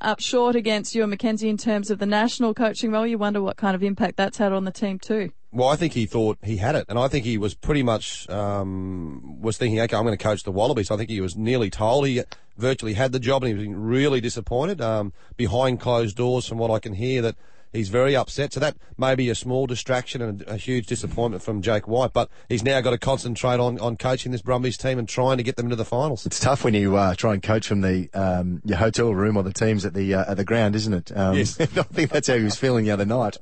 up 0.00 0.18
short 0.18 0.56
against 0.56 0.94
Ewen 0.94 1.10
McKenzie 1.10 1.50
in 1.50 1.58
terms 1.58 1.90
of 1.90 1.98
the 1.98 2.06
national 2.06 2.54
coaching 2.54 2.90
role. 2.90 3.06
You 3.06 3.18
wonder 3.18 3.42
what 3.42 3.58
kind 3.58 3.74
of 3.74 3.82
impact 3.82 4.16
that's 4.16 4.38
had 4.38 4.50
on 4.50 4.64
the 4.64 4.70
team 4.70 4.98
too. 4.98 5.32
Well, 5.52 5.68
I 5.68 5.76
think 5.76 5.92
he 5.92 6.06
thought 6.06 6.38
he 6.42 6.56
had 6.56 6.74
it, 6.74 6.86
and 6.88 6.98
I 6.98 7.08
think 7.08 7.26
he 7.26 7.36
was 7.36 7.54
pretty 7.54 7.82
much 7.82 8.28
um, 8.30 9.40
was 9.42 9.58
thinking, 9.58 9.78
okay, 9.80 9.94
I'm 9.94 10.04
going 10.04 10.16
to 10.16 10.22
coach 10.22 10.42
the 10.42 10.52
Wallabies. 10.52 10.90
I 10.90 10.96
think 10.96 11.10
he 11.10 11.20
was 11.20 11.36
nearly 11.36 11.68
told 11.68 12.06
he 12.06 12.22
virtually 12.56 12.94
had 12.94 13.12
the 13.12 13.20
job, 13.20 13.44
and 13.44 13.58
he 13.58 13.66
was 13.66 13.76
really 13.76 14.22
disappointed. 14.22 14.80
Um, 14.80 15.12
behind 15.36 15.80
closed 15.80 16.16
doors, 16.16 16.46
from 16.46 16.56
what 16.56 16.70
I 16.70 16.78
can 16.78 16.94
hear, 16.94 17.20
that 17.20 17.36
he's 17.76 17.88
very 17.88 18.16
upset. 18.16 18.52
So 18.52 18.60
that 18.60 18.76
may 18.98 19.14
be 19.14 19.28
a 19.28 19.34
small 19.34 19.66
distraction 19.66 20.22
and 20.22 20.42
a, 20.42 20.54
a 20.54 20.56
huge 20.56 20.86
disappointment 20.86 21.42
from 21.42 21.62
Jake 21.62 21.86
White, 21.86 22.12
but 22.12 22.28
he's 22.48 22.64
now 22.64 22.80
got 22.80 22.90
to 22.90 22.98
concentrate 22.98 23.60
on, 23.60 23.78
on 23.80 23.96
coaching 23.96 24.32
this 24.32 24.42
Brumbies 24.42 24.76
team 24.76 24.98
and 24.98 25.08
trying 25.08 25.36
to 25.36 25.42
get 25.42 25.56
them 25.56 25.66
into 25.66 25.76
the 25.76 25.84
finals. 25.84 26.26
It's 26.26 26.40
tough 26.40 26.64
when 26.64 26.74
you 26.74 26.96
uh, 26.96 27.14
try 27.14 27.34
and 27.34 27.42
coach 27.42 27.68
from 27.68 27.82
the 27.82 28.08
um, 28.14 28.62
your 28.64 28.78
hotel 28.78 29.14
room 29.14 29.36
or 29.36 29.42
the 29.42 29.52
teams 29.52 29.84
at 29.84 29.94
the 29.94 30.14
uh, 30.14 30.32
at 30.32 30.36
the 30.36 30.44
ground, 30.44 30.74
isn't 30.74 30.92
it? 30.92 31.16
Um, 31.16 31.36
Yes. 31.36 31.60
I 31.60 31.66
think 31.66 32.10
that's 32.10 32.28
how 32.28 32.36
he 32.36 32.44
was 32.44 32.56
feeling 32.56 32.84
the 32.84 32.90
other 32.90 33.04
night. 33.04 33.36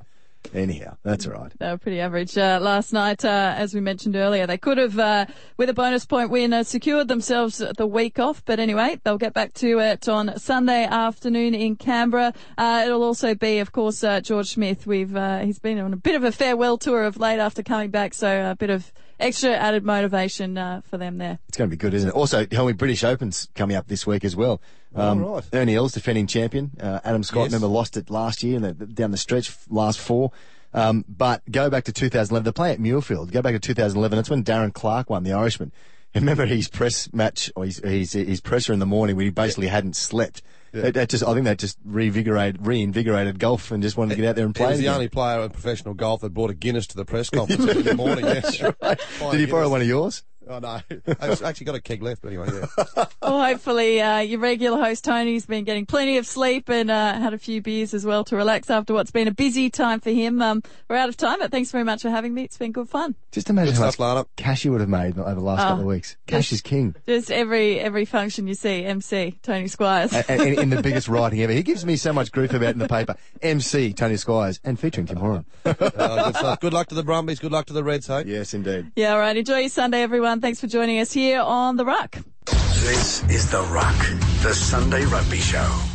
Anyhow, 0.53 0.97
that's 1.03 1.27
all 1.27 1.33
right. 1.33 1.51
They 1.57 1.69
were 1.69 1.77
pretty 1.77 1.99
average 1.99 2.37
uh, 2.37 2.59
last 2.61 2.93
night, 2.93 3.25
uh, 3.25 3.53
as 3.57 3.73
we 3.73 3.81
mentioned 3.81 4.15
earlier. 4.15 4.47
They 4.47 4.57
could 4.57 4.77
have, 4.77 4.97
uh, 4.97 5.25
with 5.57 5.69
a 5.69 5.73
bonus 5.73 6.05
point 6.05 6.29
win, 6.29 6.53
uh, 6.53 6.63
secured 6.63 7.07
themselves 7.07 7.61
the 7.77 7.87
week 7.87 8.19
off. 8.19 8.43
But 8.45 8.59
anyway, 8.59 8.99
they'll 9.03 9.17
get 9.17 9.33
back 9.33 9.53
to 9.55 9.79
it 9.79 10.07
on 10.07 10.37
Sunday 10.37 10.85
afternoon 10.85 11.55
in 11.55 11.75
Canberra. 11.75 12.33
Uh, 12.57 12.83
it'll 12.85 13.03
also 13.03 13.35
be, 13.35 13.59
of 13.59 13.71
course, 13.71 14.03
uh, 14.03 14.21
George 14.21 14.49
Smith. 14.49 14.87
We've 14.87 15.17
he's 15.43 15.59
been 15.59 15.79
on 15.79 15.93
a 15.93 15.97
bit 15.97 16.15
of 16.15 16.23
a 16.23 16.31
farewell 16.31 16.77
tour 16.77 17.03
of 17.03 17.17
late 17.17 17.39
after 17.39 17.63
coming 17.63 17.91
back, 17.91 18.13
so 18.13 18.51
a 18.51 18.55
bit 18.55 18.69
of 18.69 18.91
extra 19.19 19.51
added 19.51 19.83
motivation 19.83 20.57
uh, 20.57 20.81
for 20.89 20.97
them 20.97 21.17
there. 21.17 21.39
It's 21.47 21.57
going 21.57 21.69
to 21.69 21.75
be 21.75 21.79
good, 21.79 21.93
isn't 21.93 22.09
it? 22.09 22.15
Also, 22.15 22.45
Helmy 22.51 22.73
British 22.73 23.03
Open's 23.03 23.47
coming 23.55 23.75
up 23.75 23.87
this 23.87 24.05
week 24.05 24.23
as 24.23 24.35
well. 24.35 24.61
Um, 24.95 25.19
right. 25.25 25.43
Ernie 25.51 25.75
Els, 25.75 25.91
defending 25.93 26.27
champion. 26.27 26.71
Uh, 26.79 26.99
Adam 27.03 27.23
Scott, 27.23 27.43
Yes. 27.43 27.51
remember, 27.53 27.67
lost 27.67 27.97
it 27.97 28.09
last 28.09 28.43
year 28.43 28.55
and 28.57 28.65
the, 28.65 28.85
down 28.85 29.11
the 29.11 29.17
stretch, 29.17 29.51
last 29.69 29.99
four. 29.99 30.31
Um, 30.73 31.05
but 31.07 31.41
go 31.49 31.69
back 31.69 31.85
to 31.85 31.93
2011. 31.93 32.45
They 32.45 32.51
play 32.51 32.71
at 32.71 32.79
Muirfield. 32.79 33.31
Go 33.31 33.41
back 33.41 33.53
to 33.53 33.59
2011. 33.59 34.15
That's 34.15 34.29
when 34.29 34.43
Darren 34.43 34.73
Clarke 34.73 35.09
won, 35.09 35.23
the 35.23 35.33
Irishman. 35.33 35.71
Remember 36.15 36.45
his 36.45 36.69
press 36.69 37.11
match 37.13 37.51
or 37.57 37.65
his, 37.65 37.79
his, 37.79 38.13
his 38.13 38.39
presser 38.39 38.71
in 38.71 38.79
the 38.79 38.85
morning 38.85 39.17
when 39.17 39.25
he 39.25 39.31
basically 39.31 39.67
hadn't 39.67 39.95
slept. 39.97 40.41
That, 40.81 40.93
that 40.95 41.09
just, 41.09 41.23
I 41.23 41.33
think 41.33 41.45
that 41.45 41.57
just 41.59 41.77
reinvigorated, 41.85 42.65
reinvigorated 42.65 43.39
golf 43.39 43.71
and 43.71 43.81
just 43.81 43.97
wanted 43.97 44.15
to 44.15 44.21
get 44.21 44.29
out 44.29 44.35
there 44.35 44.45
and 44.45 44.55
He 44.55 44.63
play. 44.63 44.71
was 44.71 44.79
the 44.79 44.89
only 44.89 45.07
player 45.07 45.41
in 45.41 45.49
professional 45.49 45.93
golf 45.93 46.21
that 46.21 46.33
brought 46.33 46.49
a 46.49 46.53
Guinness 46.53 46.87
to 46.87 46.97
the 46.97 47.05
press 47.05 47.29
conference 47.31 47.65
in 47.65 47.83
the 47.83 47.95
morning. 47.95 48.25
That's 48.25 48.61
right. 48.61 48.99
Did 49.31 49.39
he 49.39 49.45
borrow 49.45 49.69
one 49.69 49.81
of 49.81 49.87
yours? 49.87 50.23
Oh 50.47 50.59
no, 50.59 50.79
I've 51.19 51.41
actually 51.43 51.65
got 51.65 51.75
a 51.75 51.81
keg 51.81 52.01
left. 52.01 52.21
But 52.21 52.29
anyway, 52.29 52.49
yeah. 52.53 53.05
Well, 53.21 53.43
hopefully, 53.43 53.99
uh, 54.01 54.19
your 54.19 54.39
regular 54.39 54.77
host 54.77 55.03
Tony's 55.03 55.45
been 55.47 55.63
getting 55.63 55.85
plenty 55.87 56.17
of 56.17 56.27
sleep 56.27 56.69
and 56.69 56.91
uh, 56.91 57.13
had 57.13 57.33
a 57.33 57.39
few 57.39 57.59
beers 57.61 57.93
as 57.95 58.05
well 58.05 58.23
to 58.25 58.35
relax 58.35 58.69
after 58.69 58.93
what's 58.93 59.09
been 59.09 59.27
a 59.27 59.31
busy 59.33 59.69
time 59.71 59.99
for 59.99 60.11
him. 60.11 60.41
Um, 60.43 60.61
we're 60.87 60.95
out 60.97 61.09
of 61.09 61.17
time, 61.17 61.39
but 61.39 61.49
thanks 61.49 61.71
very 61.71 61.83
much 61.83 62.03
for 62.03 62.09
having 62.11 62.33
me. 62.35 62.43
It's 62.43 62.57
been 62.57 62.71
good 62.71 62.87
fun. 62.87 63.15
Just 63.31 63.49
imagine 63.49 63.73
Good 63.73 63.79
how 63.81 63.89
stuff, 63.89 63.99
much 63.99 64.07
Lana. 64.15 64.25
cash 64.35 64.63
you 64.63 64.71
would 64.71 64.81
have 64.81 64.89
made 64.89 65.17
over 65.17 65.33
the 65.33 65.41
last 65.41 65.61
couple 65.63 65.81
of 65.81 65.85
weeks. 65.87 66.15
Cash 66.27 66.51
is 66.51 66.61
king. 66.61 66.95
Just 67.07 67.31
every 67.31 67.79
every 67.79 68.05
function 68.05 68.47
you 68.47 68.53
see, 68.53 68.83
MC 68.85 69.39
Tony 69.41 69.67
Squires. 69.67 70.13
and, 70.13 70.29
and 70.41 70.59
in 70.59 70.69
the 70.69 70.81
biggest 70.83 71.07
writing 71.07 71.41
ever. 71.41 71.51
He 71.53 71.63
gives 71.63 71.83
me 71.85 71.95
so 71.95 72.13
much 72.13 72.31
grief 72.31 72.51
about 72.53 72.67
it 72.69 72.73
in 72.73 72.79
the 72.79 72.87
paper. 72.87 73.15
MC 73.41 73.93
Tony 73.93 74.17
Squires 74.17 74.59
and 74.63 74.79
featuring 74.79 75.07
Tim 75.07 75.17
Horan. 75.17 75.45
Uh, 75.65 75.73
good 76.25 76.35
stuff. 76.35 76.59
Good 76.59 76.73
luck 76.73 76.87
to 76.87 76.95
the 76.95 77.03
Brumbies. 77.03 77.39
Good 77.39 77.51
luck 77.51 77.65
to 77.67 77.73
the 77.73 77.83
Reds. 77.83 78.07
Hey. 78.07 78.23
yes, 78.27 78.53
indeed. 78.53 78.91
yeah, 78.95 79.13
all 79.13 79.19
right. 79.19 79.35
Enjoy 79.35 79.59
your 79.59 79.69
Sunday, 79.69 80.01
everyone. 80.01 80.34
Thanks 80.41 80.59
for 80.59 80.67
joining 80.67 80.99
us 80.99 81.11
here 81.11 81.39
on 81.39 81.77
the 81.77 81.85
Ruck. 81.85 82.17
This 82.45 83.23
is 83.29 83.49
The 83.49 83.61
Ruck, 83.63 83.97
the 84.43 84.53
Sunday 84.53 85.05
Rugby 85.05 85.37
Show. 85.37 85.94